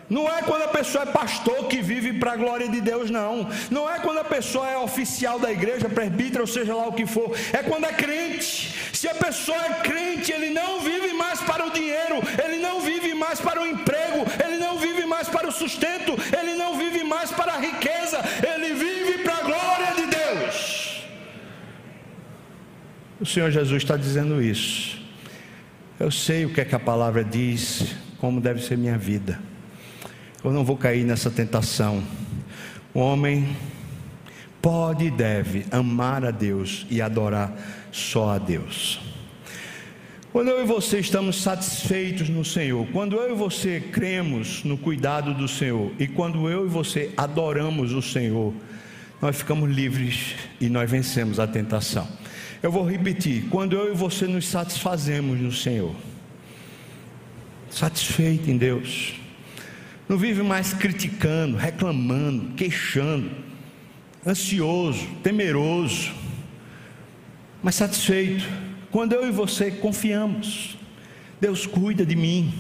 Não 0.08 0.26
é 0.32 0.42
quando 0.44 0.64
a 0.64 0.68
pessoa 0.68 1.04
é 1.04 1.08
pastor 1.08 1.68
que 1.68 1.82
vive 1.82 2.14
para 2.20 2.34
a 2.34 2.36
glória 2.36 2.68
de 2.70 2.80
Deus, 2.80 3.10
não. 3.10 3.50
Não 3.72 3.92
é 3.92 4.00
quando 4.00 4.20
a 4.20 4.24
pessoa 4.24 4.70
é 4.70 4.78
oficial 4.78 5.40
da 5.40 5.52
igreja, 5.52 5.90
presbítero, 5.90 6.42
ou 6.42 6.48
seja 6.48 6.76
lá 6.76 6.86
o 6.88 6.94
que 6.94 7.08
for. 7.08 7.36
É 7.52 7.64
quando 7.64 7.86
é 7.86 7.94
crente. 7.94 8.76
Se 8.94 9.08
a 9.08 9.16
pessoa 9.16 9.58
é 9.66 9.74
crente, 9.90 10.32
ele 10.32 10.52
não 10.52 10.80
vive 10.80 11.12
mais 11.14 11.42
para 11.42 11.66
o 11.66 11.72
dinheiro, 11.72 12.18
ele 12.44 12.58
não 12.58 12.82
vive 12.82 13.14
mais 13.16 13.42
para 13.42 13.62
o 13.62 13.68
emprego, 13.68 14.26
ele 14.44 14.58
não 14.58 14.78
vive 14.78 15.06
mais 15.06 15.28
para 15.28 15.48
o 15.48 15.52
sustento, 15.52 16.12
ele 16.38 16.54
não 16.54 16.78
vive 16.78 17.04
mais 17.04 17.32
para 17.32 17.54
a 17.54 17.58
riqueza, 17.58 18.20
ele 18.54 18.74
vive 18.74 19.24
para 19.24 19.38
a 19.38 19.42
glória 19.42 19.92
de 19.96 20.06
Deus. 20.06 20.86
O 23.18 23.26
Senhor 23.26 23.50
Jesus 23.50 23.82
está 23.82 23.96
dizendo 23.96 24.42
isso. 24.42 25.02
Eu 25.98 26.12
sei 26.12 26.44
o 26.44 26.54
que 26.54 26.60
é 26.60 26.66
que 26.66 26.76
a 26.76 26.80
palavra 26.80 27.24
diz, 27.24 27.96
como 28.18 28.42
deve 28.42 28.62
ser 28.62 28.78
minha 28.78 28.98
vida. 28.98 29.40
Eu 30.44 30.52
não 30.52 30.66
vou 30.66 30.76
cair 30.76 31.06
nessa 31.06 31.32
tentação. 31.32 32.04
O 32.94 33.00
homem 33.00 33.56
pode 34.62 35.06
e 35.06 35.12
deve 35.12 35.66
amar 35.72 36.26
a 36.26 36.32
Deus 36.32 36.86
e 36.90 37.02
adorar 37.02 37.54
só 37.90 38.32
a 38.32 38.38
Deus. 38.38 39.00
Quando 40.34 40.50
eu 40.50 40.62
e 40.62 40.66
você 40.66 41.00
estamos 41.00 41.42
satisfeitos 41.42 42.28
no 42.28 42.44
Senhor, 42.44 42.86
quando 42.92 43.16
eu 43.16 43.32
e 43.32 43.38
você 43.38 43.80
cremos 43.80 44.62
no 44.66 44.78
cuidado 44.78 45.34
do 45.34 45.48
Senhor 45.48 45.94
e 45.98 46.06
quando 46.06 46.50
eu 46.50 46.66
e 46.66 46.70
você 46.70 47.14
adoramos 47.16 47.94
o 47.94 48.02
Senhor, 48.02 48.54
nós 49.22 49.38
ficamos 49.38 49.74
livres 49.74 50.36
e 50.60 50.68
nós 50.68 50.92
vencemos 50.92 51.40
a 51.40 51.48
tentação. 51.48 52.06
Eu 52.62 52.72
vou 52.72 52.88
repetir: 52.88 53.46
quando 53.50 53.76
eu 53.76 53.92
e 53.92 53.96
você 53.96 54.28
nos 54.28 54.48
satisfazemos 54.48 55.40
no 55.40 55.52
Senhor, 55.52 55.96
satisfeito 57.70 58.50
em 58.50 58.58
Deus, 58.58 59.14
não 60.08 60.18
vive 60.18 60.44
mais 60.44 60.74
criticando, 60.74 61.58
reclamando, 61.58 62.54
queixando, 62.54 63.32
ansioso, 64.26 65.06
temeroso, 65.22 66.12
mas 67.62 67.76
satisfeito. 67.76 68.48
Quando 68.92 69.14
eu 69.14 69.28
e 69.28 69.32
você 69.32 69.72
confiamos, 69.72 70.78
Deus 71.42 71.66
cuida 71.66 72.06
de 72.06 72.16
mim. 72.16 72.54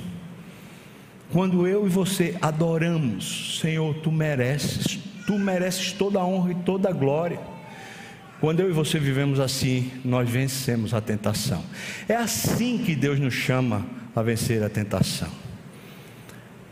Quando 1.32 1.66
eu 1.66 1.86
e 1.86 1.89
você 1.89 2.36
adoramos, 2.41 3.60
Senhor, 3.62 3.96
tu 3.96 4.12
mereces, 4.12 5.00
tu 5.26 5.39
mereces 5.39 5.91
toda 5.91 6.20
a 6.20 6.26
honra 6.26 6.52
e 6.52 6.56
toda 6.56 6.89
a 6.89 6.93
glória. 6.93 7.39
Quando 8.46 8.60
eu 8.60 8.70
e 8.70 8.74
você 8.74 9.00
vivemos 9.00 9.39
assim, 9.39 9.91
nós 10.04 10.30
vencemos 10.30 10.93
a 10.93 11.02
tentação. 11.02 11.64
É 12.08 12.14
assim 12.14 12.78
que 12.78 12.93
Deus 12.93 13.20
nos 13.20 13.34
chama 13.34 13.84
a 14.16 14.22
vencer 14.22 14.62
a 14.62 14.70
tentação. 14.70 15.30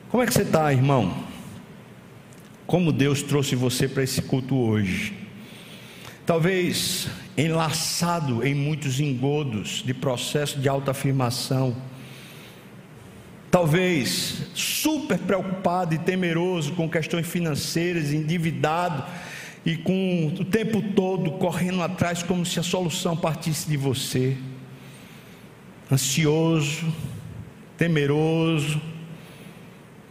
Como 0.08 0.22
é 0.22 0.28
que 0.28 0.34
você 0.36 0.44
está, 0.44 0.72
irmão? 0.72 1.24
Como 2.68 2.92
Deus 2.92 3.24
trouxe 3.24 3.56
você 3.56 3.88
para 3.88 4.04
esse 4.04 4.22
culto 4.22 4.56
hoje? 4.56 5.16
Talvez 6.28 7.08
enlaçado 7.36 8.46
em 8.46 8.54
muitos 8.54 9.00
engodos 9.00 9.82
de 9.84 9.96
processo 9.96 10.60
de 10.60 10.70
autoafirmação. 10.70 11.76
Talvez 13.50 14.44
super 14.54 15.18
preocupado 15.18 15.96
e 15.96 15.98
temeroso 15.98 16.74
com 16.74 16.88
questões 16.88 17.26
financeiras, 17.26 18.14
endividado 18.14 19.04
e 19.66 19.78
com 19.78 20.34
o 20.40 20.46
tempo 20.46 20.82
todo 20.94 21.32
correndo 21.32 21.82
atrás 21.82 22.22
como 22.22 22.46
se 22.46 22.60
a 22.60 22.64
solução 22.64 23.16
partisse 23.16 23.70
de 23.70 23.78
você. 23.78 24.38
Ansioso, 25.92 26.94
temeroso. 27.78 28.82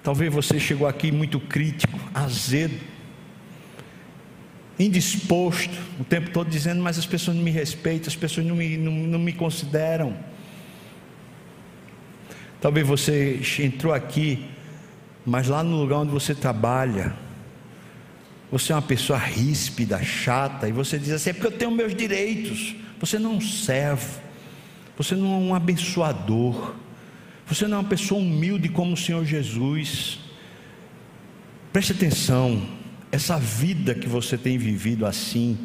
Talvez 0.03 0.33
você 0.33 0.59
chegou 0.59 0.87
aqui 0.87 1.13
muito 1.13 1.39
crítico, 1.39 1.99
azedo. 2.15 2.93
indisposto, 4.79 5.79
o 6.01 6.05
tempo 6.05 6.31
todo 6.31 6.49
dizendo, 6.49 6.83
mas 6.83 6.99
as 6.99 7.07
pessoas 7.07 7.37
não 7.37 7.45
me 7.45 7.51
respeitam, 7.51 8.09
as 8.09 8.17
pessoas 8.17 8.47
não 8.47 8.57
me, 8.57 8.77
não, 8.77 8.93
não 8.93 9.19
me 9.19 9.33
consideram. 9.33 10.17
Talvez 12.61 12.87
você 12.87 13.41
entrou 13.61 13.93
aqui, 13.93 14.47
mas 15.27 15.47
lá 15.47 15.63
no 15.63 15.77
lugar 15.77 15.99
onde 15.99 16.11
você 16.11 16.35
trabalha, 16.35 17.15
você 18.53 18.71
é 18.71 18.77
uma 18.77 18.83
pessoa 18.83 19.19
ríspida, 19.19 20.05
chata, 20.05 20.69
e 20.69 20.73
você 20.73 20.99
diz 20.99 21.11
assim: 21.11 21.31
é 21.31 21.33
porque 21.33 21.47
eu 21.47 21.59
tenho 21.59 21.71
meus 21.71 21.95
direitos. 21.95 22.77
Você 23.01 23.19
não 23.19 23.41
serve, 23.41 24.21
você 24.97 25.17
não 25.17 25.27
é 25.33 25.37
um 25.39 25.55
abençoador, 25.55 26.75
você 27.47 27.67
não 27.67 27.79
é 27.79 27.81
uma 27.81 27.89
pessoa 27.89 28.21
humilde 28.21 28.69
como 28.69 28.93
o 28.93 28.97
Senhor 28.97 29.25
Jesus. 29.25 30.19
Preste 31.73 31.93
atenção, 31.93 32.69
essa 33.11 33.39
vida 33.39 33.95
que 33.95 34.07
você 34.07 34.37
tem 34.37 34.59
vivido 34.59 35.07
assim, 35.07 35.59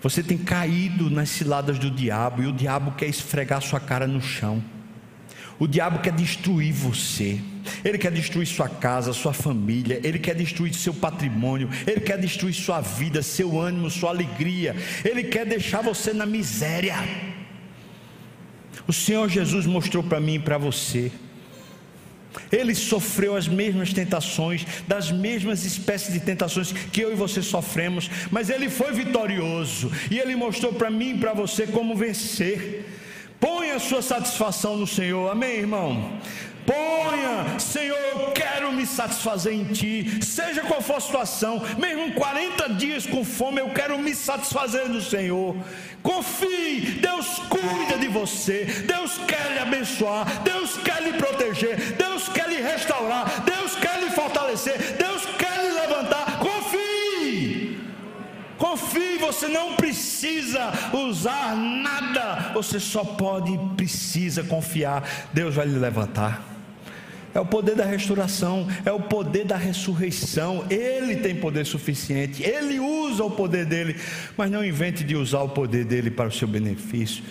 você 0.00 0.22
tem 0.22 0.38
caído 0.38 1.10
nas 1.10 1.28
ciladas 1.28 1.76
do 1.76 1.90
diabo, 1.90 2.40
e 2.40 2.46
o 2.46 2.52
diabo 2.52 2.92
quer 2.92 3.08
esfregar 3.08 3.60
sua 3.60 3.80
cara 3.80 4.06
no 4.06 4.22
chão. 4.22 4.62
O 5.58 5.66
diabo 5.66 5.98
quer 5.98 6.12
destruir 6.12 6.72
você, 6.72 7.40
ele 7.84 7.98
quer 7.98 8.12
destruir 8.12 8.46
sua 8.46 8.68
casa, 8.68 9.12
sua 9.12 9.32
família, 9.32 10.00
ele 10.02 10.18
quer 10.18 10.34
destruir 10.34 10.74
seu 10.74 10.94
patrimônio, 10.94 11.68
ele 11.86 12.00
quer 12.00 12.18
destruir 12.18 12.54
sua 12.54 12.80
vida, 12.80 13.22
seu 13.22 13.60
ânimo, 13.60 13.90
sua 13.90 14.10
alegria, 14.10 14.74
ele 15.04 15.24
quer 15.24 15.46
deixar 15.46 15.82
você 15.82 16.12
na 16.12 16.26
miséria. 16.26 16.96
O 18.86 18.92
Senhor 18.92 19.28
Jesus 19.28 19.66
mostrou 19.66 20.02
para 20.02 20.20
mim 20.20 20.34
e 20.34 20.38
para 20.38 20.58
você. 20.58 21.12
Ele 22.50 22.74
sofreu 22.74 23.36
as 23.36 23.48
mesmas 23.48 23.92
tentações, 23.92 24.64
das 24.86 25.10
mesmas 25.10 25.64
espécies 25.64 26.12
de 26.12 26.20
tentações 26.20 26.72
que 26.72 27.00
eu 27.00 27.12
e 27.12 27.16
você 27.16 27.42
sofremos, 27.42 28.08
mas 28.30 28.50
ele 28.50 28.68
foi 28.68 28.92
vitorioso 28.92 29.90
e 30.10 30.18
ele 30.18 30.36
mostrou 30.36 30.72
para 30.72 30.90
mim 30.90 31.14
e 31.14 31.18
para 31.18 31.32
você 31.32 31.66
como 31.66 31.96
vencer. 31.96 32.86
Ponha 33.40 33.76
a 33.76 33.80
sua 33.80 34.02
satisfação 34.02 34.76
no 34.76 34.86
Senhor, 34.86 35.30
amém, 35.30 35.56
irmão? 35.56 36.20
Ponha, 36.66 37.58
Senhor, 37.58 37.96
eu 37.96 38.30
quero 38.32 38.72
me 38.72 38.86
satisfazer 38.86 39.52
em 39.52 39.64
Ti, 39.64 40.24
seja 40.24 40.62
qual 40.62 40.80
for 40.80 40.96
a 40.96 41.00
situação, 41.00 41.62
mesmo 41.78 42.12
40 42.14 42.70
dias 42.74 43.06
com 43.06 43.24
fome, 43.24 43.60
eu 43.60 43.70
quero 43.70 43.98
me 43.98 44.14
satisfazer 44.14 44.88
no 44.88 45.00
Senhor. 45.00 45.56
Confie, 46.02 46.98
Deus 47.00 47.38
cuida 47.48 47.98
de 47.98 48.08
você, 48.08 48.64
Deus 48.86 49.18
quer 49.26 49.52
lhe 49.52 49.58
abençoar, 49.58 50.42
Deus 50.42 50.76
quer 50.78 51.02
lhe 51.02 51.12
proteger, 51.14 51.76
Deus 51.96 52.28
quer 52.28 52.48
lhe 52.48 52.60
restaurar, 52.60 53.42
Deus 53.42 53.76
quer 53.76 54.00
lhe 54.00 54.10
fortalecer, 54.10 54.96
Deus 54.96 55.22
quer 55.38 55.62
lhe 55.62 55.72
levantar. 55.72 56.38
Confie, 58.60 59.18
você 59.18 59.48
não 59.48 59.74
precisa 59.74 60.70
usar 60.92 61.56
nada, 61.56 62.52
você 62.54 62.78
só 62.78 63.02
pode 63.02 63.52
e 63.52 63.58
precisa 63.74 64.44
confiar, 64.44 65.28
Deus 65.32 65.56
vai 65.56 65.66
lhe 65.66 65.78
levantar 65.78 66.50
é 67.34 67.38
o 67.38 67.46
poder 67.46 67.76
da 67.76 67.84
restauração, 67.84 68.66
é 68.84 68.90
o 68.90 69.00
poder 69.00 69.44
da 69.44 69.56
ressurreição. 69.56 70.64
Ele 70.68 71.16
tem 71.16 71.34
poder 71.34 71.64
suficiente, 71.64 72.42
ele 72.42 72.80
usa 72.80 73.24
o 73.24 73.30
poder 73.30 73.64
dele, 73.64 73.96
mas 74.36 74.50
não 74.50 74.64
invente 74.64 75.04
de 75.04 75.14
usar 75.14 75.42
o 75.42 75.48
poder 75.48 75.84
dele 75.84 76.10
para 76.10 76.28
o 76.28 76.32
seu 76.32 76.48
benefício. 76.48 77.22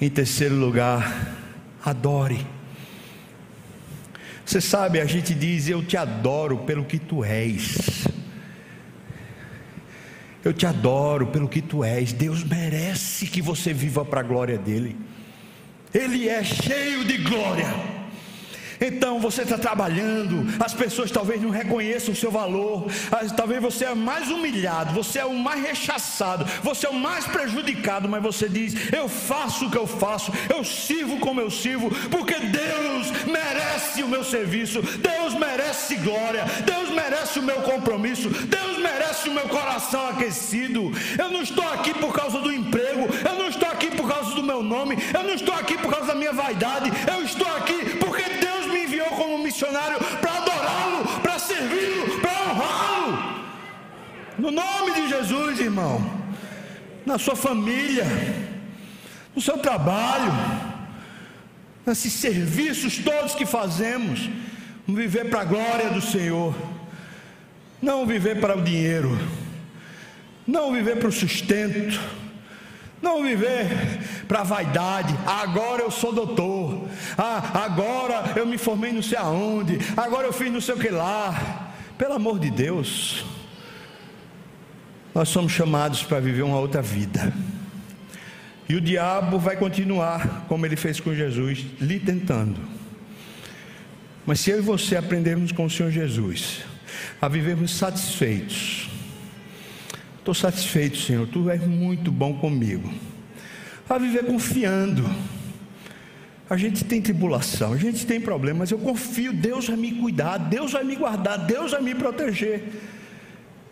Em 0.00 0.10
terceiro 0.10 0.54
lugar, 0.54 1.34
adore. 1.84 2.46
Você 4.44 4.60
sabe, 4.60 5.00
a 5.00 5.04
gente 5.04 5.34
diz: 5.34 5.68
Eu 5.68 5.82
te 5.82 5.96
adoro 5.96 6.58
pelo 6.58 6.84
que 6.84 6.98
tu 6.98 7.24
és. 7.24 7.97
Eu 10.48 10.54
te 10.54 10.64
adoro 10.64 11.26
pelo 11.26 11.46
que 11.46 11.60
tu 11.60 11.84
és. 11.84 12.10
Deus 12.10 12.42
merece 12.42 13.26
que 13.26 13.42
você 13.42 13.74
viva 13.74 14.02
para 14.02 14.20
a 14.20 14.22
glória 14.22 14.56
dele. 14.56 14.96
Ele 15.92 16.26
é 16.26 16.42
cheio 16.42 17.04
de 17.04 17.18
glória. 17.18 17.97
Então 18.80 19.20
você 19.20 19.42
está 19.42 19.58
trabalhando, 19.58 20.46
as 20.62 20.74
pessoas 20.74 21.10
talvez 21.10 21.40
não 21.42 21.50
reconheçam 21.50 22.12
o 22.12 22.16
seu 22.16 22.30
valor, 22.30 22.86
talvez 23.36 23.60
você 23.60 23.86
é 23.86 23.94
mais 23.94 24.30
humilhado, 24.30 24.94
você 24.94 25.18
é 25.18 25.24
o 25.24 25.34
mais 25.34 25.62
rechaçado, 25.62 26.44
você 26.62 26.86
é 26.86 26.90
o 26.90 26.94
mais 26.94 27.24
prejudicado, 27.26 28.08
mas 28.08 28.22
você 28.22 28.48
diz: 28.48 28.92
Eu 28.92 29.08
faço 29.08 29.66
o 29.66 29.70
que 29.70 29.78
eu 29.78 29.86
faço, 29.86 30.32
eu 30.48 30.62
sirvo 30.64 31.18
como 31.18 31.40
eu 31.40 31.50
sirvo, 31.50 31.90
porque 32.08 32.34
Deus 32.34 33.10
merece 33.26 34.02
o 34.02 34.08
meu 34.08 34.24
serviço, 34.24 34.80
Deus 34.82 35.34
merece 35.34 35.96
glória, 35.96 36.44
Deus 36.64 36.90
merece 36.90 37.38
o 37.38 37.42
meu 37.42 37.62
compromisso, 37.62 38.28
Deus 38.28 38.78
merece 38.78 39.28
o 39.28 39.32
meu 39.32 39.48
coração 39.48 40.08
aquecido. 40.08 40.92
Eu 41.18 41.30
não 41.30 41.42
estou 41.42 41.66
aqui 41.68 41.94
por 41.94 42.12
causa 42.12 42.40
do 42.40 42.52
emprego, 42.52 43.08
eu 43.28 43.38
não 43.38 43.48
estou 43.48 43.68
aqui 43.68 43.90
por 43.90 44.08
causa 44.08 44.34
do 44.34 44.42
meu 44.42 44.62
nome, 44.62 44.96
eu 45.14 45.22
não 45.22 45.34
estou 45.34 45.54
aqui 45.54 45.76
por 45.76 45.90
causa 45.90 46.06
da 46.08 46.14
minha 46.14 46.32
vaidade, 46.32 46.90
eu 47.12 47.22
estou 47.22 47.46
aqui 47.56 47.97
missionário 49.58 49.98
para 50.20 50.34
adorá-lo, 50.34 51.20
para 51.20 51.36
servi-lo, 51.36 52.20
para 52.20 52.52
honrá-lo. 52.52 53.44
No 54.38 54.52
nome 54.52 54.92
de 54.92 55.08
Jesus, 55.08 55.58
irmão, 55.58 56.00
na 57.04 57.18
sua 57.18 57.34
família, 57.34 58.04
no 59.34 59.42
seu 59.42 59.58
trabalho, 59.58 60.32
nesses 61.84 62.12
serviços 62.12 62.98
todos 62.98 63.34
que 63.34 63.44
fazemos, 63.44 64.30
viver 64.86 65.28
para 65.28 65.40
a 65.40 65.44
glória 65.44 65.90
do 65.90 66.00
Senhor, 66.00 66.54
não 67.82 68.06
viver 68.06 68.40
para 68.40 68.56
o 68.56 68.62
dinheiro, 68.62 69.18
não 70.46 70.72
viver 70.72 70.98
para 70.98 71.08
o 71.08 71.12
sustento 71.12 72.00
não 73.00 73.22
viver 73.22 73.66
para 74.26 74.42
vaidade. 74.42 75.14
Agora 75.26 75.82
eu 75.82 75.90
sou 75.90 76.12
doutor. 76.12 76.88
Ah, 77.16 77.62
agora 77.64 78.32
eu 78.36 78.46
me 78.46 78.58
formei 78.58 78.92
não 78.92 79.02
sei 79.02 79.18
aonde. 79.18 79.78
Agora 79.96 80.26
eu 80.26 80.32
fiz 80.32 80.52
não 80.52 80.60
sei 80.60 80.74
o 80.74 80.78
que 80.78 80.88
lá. 80.88 81.72
Pelo 81.96 82.14
amor 82.14 82.38
de 82.38 82.50
Deus. 82.50 83.24
Nós 85.14 85.28
somos 85.28 85.52
chamados 85.52 86.02
para 86.02 86.20
viver 86.20 86.42
uma 86.42 86.58
outra 86.58 86.82
vida. 86.82 87.32
E 88.68 88.74
o 88.74 88.80
diabo 88.80 89.38
vai 89.38 89.56
continuar, 89.56 90.44
como 90.46 90.66
ele 90.66 90.76
fez 90.76 91.00
com 91.00 91.14
Jesus, 91.14 91.64
lhe 91.80 91.98
tentando. 91.98 92.60
Mas 94.26 94.40
se 94.40 94.50
eu 94.50 94.58
e 94.58 94.60
você 94.60 94.94
aprendermos 94.94 95.52
com 95.52 95.64
o 95.64 95.70
Senhor 95.70 95.90
Jesus 95.90 96.60
a 97.20 97.28
vivermos 97.28 97.70
satisfeitos, 97.70 98.90
Estou 100.28 100.50
satisfeito, 100.50 100.98
Senhor, 100.98 101.26
tu 101.26 101.48
és 101.48 101.66
muito 101.66 102.12
bom 102.12 102.34
comigo. 102.34 102.92
A 103.88 103.96
viver 103.96 104.26
confiando. 104.26 105.08
A 106.50 106.54
gente 106.54 106.84
tem 106.84 107.00
tribulação, 107.00 107.72
a 107.72 107.78
gente 107.78 108.04
tem 108.04 108.20
problemas, 108.20 108.58
mas 108.58 108.70
eu 108.70 108.78
confio, 108.78 109.32
Deus 109.32 109.68
vai 109.68 109.78
me 109.78 109.92
cuidar, 109.92 110.36
Deus 110.36 110.72
vai 110.72 110.84
me 110.84 110.96
guardar, 110.96 111.38
Deus 111.46 111.70
vai 111.70 111.80
me 111.80 111.94
proteger. 111.94 112.62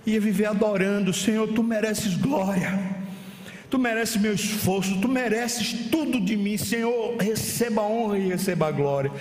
E 0.07 0.17
a 0.17 0.19
viver 0.19 0.47
adorando, 0.47 1.13
Senhor, 1.13 1.47
tu 1.49 1.63
mereces 1.63 2.15
glória. 2.15 2.73
Tu 3.69 3.79
mereces 3.79 4.17
meu 4.17 4.33
esforço, 4.33 4.99
tu 4.99 5.09
mereces 5.09 5.91
tudo 5.91 6.19
de 6.19 6.39
mim, 6.39 6.57
Senhor. 6.57 7.19
Receba 7.19 7.83
a 7.83 7.87
honra 7.87 8.19
e 8.19 8.29
receba 8.29 8.69
a 8.69 8.73
glória. 8.73 9.13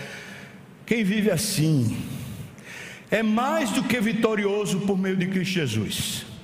Quem 0.86 1.04
vive 1.04 1.30
assim 1.30 1.98
é 3.12 3.22
mais 3.22 3.72
do 3.72 3.84
que 3.84 4.00
vitorioso 4.00 4.80
por 4.88 4.98
meio 4.98 5.18
de 5.18 5.28
Cristo 5.28 5.52
Jesus. 5.52 6.35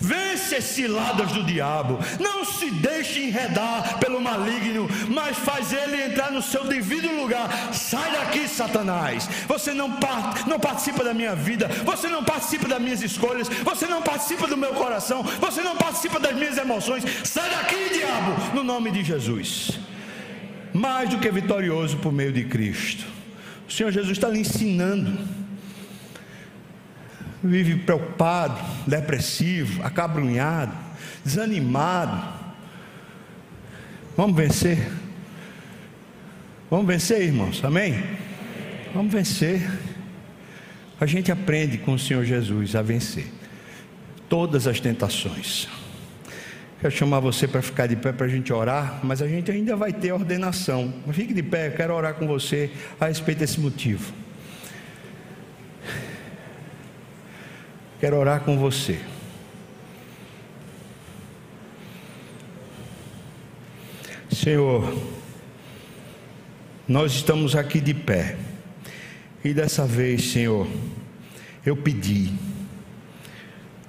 Vence 0.00 0.56
as 0.56 0.64
ciladas 0.64 1.32
do 1.32 1.42
diabo. 1.42 1.98
Não 2.20 2.44
se 2.44 2.70
deixe 2.70 3.24
enredar 3.24 3.98
pelo 3.98 4.20
maligno, 4.20 4.88
mas 5.08 5.36
faz 5.38 5.72
ele 5.72 6.04
entrar 6.04 6.30
no 6.30 6.40
seu 6.40 6.64
devido 6.64 7.10
lugar. 7.10 7.72
Sai 7.72 8.12
daqui, 8.12 8.46
Satanás. 8.46 9.28
Você 9.46 9.74
não, 9.74 9.92
part, 9.92 10.48
não 10.48 10.60
participa 10.60 11.02
da 11.02 11.12
minha 11.12 11.34
vida. 11.34 11.68
Você 11.84 12.08
não 12.08 12.22
participa 12.22 12.68
das 12.68 12.80
minhas 12.80 13.02
escolhas. 13.02 13.48
Você 13.48 13.86
não 13.86 14.00
participa 14.00 14.46
do 14.46 14.56
meu 14.56 14.72
coração. 14.74 15.22
Você 15.22 15.62
não 15.62 15.76
participa 15.76 16.20
das 16.20 16.34
minhas 16.34 16.56
emoções. 16.56 17.04
Sai 17.24 17.50
daqui, 17.50 17.98
diabo, 17.98 18.54
no 18.54 18.62
nome 18.62 18.90
de 18.90 19.02
Jesus. 19.02 19.78
Mais 20.72 21.08
do 21.08 21.18
que 21.18 21.30
vitorioso 21.30 21.96
por 21.96 22.12
meio 22.12 22.32
de 22.32 22.44
Cristo. 22.44 23.04
O 23.68 23.72
Senhor 23.72 23.90
Jesus 23.90 24.12
está 24.12 24.28
lhe 24.28 24.40
ensinando 24.40 25.18
vive 27.42 27.76
preocupado, 27.76 28.60
depressivo, 28.86 29.82
acabrunhado, 29.84 30.72
desanimado. 31.24 32.38
Vamos 34.16 34.36
vencer. 34.36 34.78
Vamos 36.70 36.86
vencer, 36.86 37.22
irmãos. 37.22 37.64
Amém? 37.64 38.02
Vamos 38.94 39.12
vencer. 39.12 39.62
A 41.00 41.06
gente 41.06 41.30
aprende 41.30 41.78
com 41.78 41.94
o 41.94 41.98
Senhor 41.98 42.24
Jesus 42.24 42.74
a 42.74 42.82
vencer 42.82 43.26
todas 44.28 44.66
as 44.66 44.80
tentações. 44.80 45.68
Quero 46.80 46.94
chamar 46.94 47.20
você 47.20 47.48
para 47.48 47.62
ficar 47.62 47.86
de 47.86 47.96
pé 47.96 48.12
para 48.12 48.26
a 48.26 48.28
gente 48.28 48.52
orar, 48.52 49.00
mas 49.02 49.20
a 49.20 49.26
gente 49.26 49.50
ainda 49.50 49.74
vai 49.74 49.92
ter 49.92 50.12
ordenação. 50.12 50.94
Fique 51.12 51.34
de 51.34 51.42
pé, 51.42 51.68
eu 51.68 51.72
quero 51.72 51.94
orar 51.94 52.14
com 52.14 52.26
você 52.26 52.70
a 53.00 53.06
respeito 53.06 53.38
desse 53.38 53.58
motivo. 53.58 54.12
Quero 58.00 58.16
orar 58.16 58.42
com 58.42 58.56
você. 58.56 59.00
Senhor, 64.30 64.96
nós 66.86 67.12
estamos 67.12 67.56
aqui 67.56 67.80
de 67.80 67.92
pé. 67.92 68.36
E 69.44 69.52
dessa 69.52 69.84
vez, 69.84 70.30
Senhor, 70.30 70.68
eu 71.66 71.76
pedi. 71.76 72.32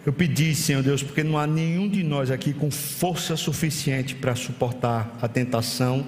Eu 0.03 0.12
pedi, 0.12 0.55
Senhor 0.55 0.82
Deus, 0.82 1.03
porque 1.03 1.24
não 1.24 1.38
há 1.38 1.45
nenhum 1.45 1.88
de 1.88 2.01
nós 2.01 2.32
aqui 2.32 2.51
com 2.51 2.72
força 2.72 3.38
suficiente 3.38 4.16
para 4.16 4.34
suportar 4.34 5.20
a 5.22 5.28
tentação, 5.28 6.07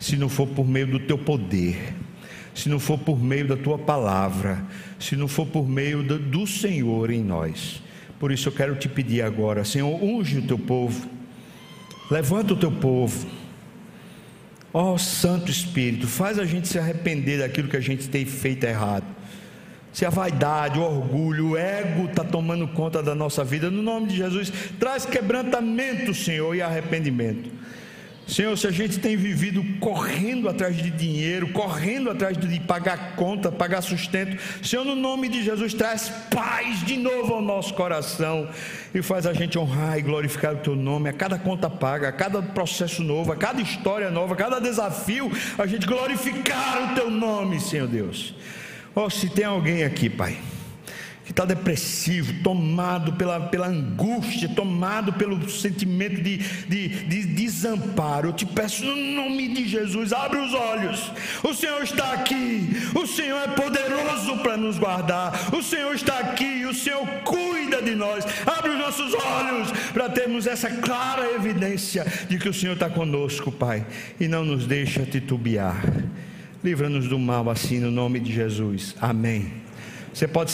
se 0.00 0.16
não 0.16 0.28
for 0.28 0.48
por 0.48 0.66
meio 0.66 0.88
do 0.88 0.98
teu 0.98 1.16
poder 1.16 1.94
se 2.54 2.68
não 2.68 2.78
for 2.78 2.98
por 2.98 3.22
meio 3.22 3.46
da 3.46 3.56
tua 3.56 3.78
palavra, 3.78 4.64
se 4.98 5.16
não 5.16 5.28
for 5.28 5.46
por 5.46 5.68
meio 5.68 6.02
do, 6.02 6.18
do 6.18 6.46
Senhor 6.46 7.10
em 7.10 7.22
nós. 7.22 7.82
Por 8.18 8.32
isso 8.32 8.48
eu 8.48 8.52
quero 8.52 8.74
te 8.74 8.88
pedir 8.88 9.22
agora, 9.22 9.64
Senhor, 9.64 10.02
unge 10.02 10.38
o 10.38 10.42
teu 10.42 10.58
povo, 10.58 11.08
levanta 12.10 12.54
o 12.54 12.56
teu 12.56 12.72
povo. 12.72 13.26
Ó 14.72 14.94
oh, 14.94 14.98
Santo 14.98 15.50
Espírito, 15.50 16.06
faz 16.06 16.38
a 16.38 16.44
gente 16.44 16.68
se 16.68 16.78
arrepender 16.78 17.38
daquilo 17.38 17.68
que 17.68 17.76
a 17.76 17.80
gente 17.80 18.08
tem 18.08 18.26
feito 18.26 18.64
errado. 18.64 19.06
Se 19.92 20.04
a 20.04 20.10
vaidade, 20.10 20.78
o 20.78 20.82
orgulho, 20.82 21.50
o 21.50 21.56
ego 21.56 22.04
está 22.04 22.22
tomando 22.22 22.68
conta 22.68 23.02
da 23.02 23.14
nossa 23.14 23.42
vida, 23.42 23.70
no 23.70 23.82
nome 23.82 24.08
de 24.08 24.16
Jesus, 24.16 24.52
traz 24.78 25.06
quebrantamento, 25.06 26.12
Senhor, 26.12 26.54
e 26.54 26.62
arrependimento. 26.62 27.50
Senhor, 28.28 28.58
se 28.58 28.66
a 28.66 28.70
gente 28.70 28.98
tem 28.98 29.16
vivido 29.16 29.64
correndo 29.80 30.50
atrás 30.50 30.76
de 30.76 30.90
dinheiro, 30.90 31.48
correndo 31.48 32.10
atrás 32.10 32.36
de 32.36 32.60
pagar 32.60 33.16
conta, 33.16 33.50
pagar 33.50 33.80
sustento, 33.80 34.36
Senhor, 34.62 34.84
no 34.84 34.94
nome 34.94 35.30
de 35.30 35.42
Jesus, 35.42 35.72
traz 35.72 36.10
paz 36.30 36.84
de 36.84 36.98
novo 36.98 37.32
ao 37.32 37.40
nosso 37.40 37.72
coração 37.72 38.46
e 38.94 39.00
faz 39.00 39.24
a 39.24 39.32
gente 39.32 39.58
honrar 39.58 39.98
e 39.98 40.02
glorificar 40.02 40.52
o 40.52 40.58
Teu 40.58 40.76
nome. 40.76 41.08
A 41.08 41.12
cada 41.14 41.38
conta 41.38 41.70
paga, 41.70 42.08
a 42.08 42.12
cada 42.12 42.42
processo 42.42 43.02
novo, 43.02 43.32
a 43.32 43.36
cada 43.36 43.62
história 43.62 44.10
nova, 44.10 44.34
a 44.34 44.36
cada 44.36 44.60
desafio, 44.60 45.32
a 45.56 45.66
gente 45.66 45.86
glorificar 45.86 46.92
o 46.92 46.94
Teu 46.94 47.10
nome, 47.10 47.58
Senhor 47.58 47.88
Deus. 47.88 48.34
Oh, 48.94 49.08
se 49.08 49.30
tem 49.30 49.46
alguém 49.46 49.84
aqui, 49.84 50.10
Pai 50.10 50.36
que 51.28 51.32
está 51.32 51.44
depressivo, 51.44 52.32
tomado 52.42 53.12
pela, 53.12 53.38
pela 53.38 53.66
angústia, 53.66 54.48
tomado 54.48 55.12
pelo 55.12 55.46
sentimento 55.50 56.22
de, 56.22 56.38
de, 56.38 56.88
de 56.88 57.26
desamparo, 57.26 58.30
eu 58.30 58.32
te 58.32 58.46
peço 58.46 58.82
no 58.82 58.96
nome 58.96 59.48
de 59.48 59.68
Jesus, 59.68 60.14
abre 60.14 60.38
os 60.38 60.54
olhos. 60.54 61.12
O 61.44 61.52
Senhor 61.52 61.82
está 61.82 62.14
aqui, 62.14 62.70
o 62.94 63.06
Senhor 63.06 63.42
é 63.42 63.48
poderoso 63.48 64.38
para 64.38 64.56
nos 64.56 64.78
guardar, 64.78 65.54
o 65.54 65.62
Senhor 65.62 65.94
está 65.94 66.18
aqui, 66.18 66.64
o 66.64 66.72
Senhor 66.72 67.06
cuida 67.24 67.82
de 67.82 67.94
nós. 67.94 68.24
Abre 68.46 68.70
os 68.70 68.78
nossos 68.78 69.12
olhos 69.12 69.70
para 69.92 70.08
termos 70.08 70.46
essa 70.46 70.70
clara 70.70 71.30
evidência 71.34 72.06
de 72.26 72.38
que 72.38 72.48
o 72.48 72.54
Senhor 72.54 72.72
está 72.72 72.88
conosco, 72.88 73.52
Pai, 73.52 73.86
e 74.18 74.26
não 74.26 74.46
nos 74.46 74.66
deixa 74.66 75.04
titubear. 75.04 75.76
Livra-nos 76.64 77.06
do 77.06 77.18
mal 77.18 77.50
assim 77.50 77.80
no 77.80 77.90
nome 77.90 78.18
de 78.18 78.32
Jesus. 78.32 78.96
Amém. 78.98 79.68
Você 80.18 80.26
pode 80.26 80.50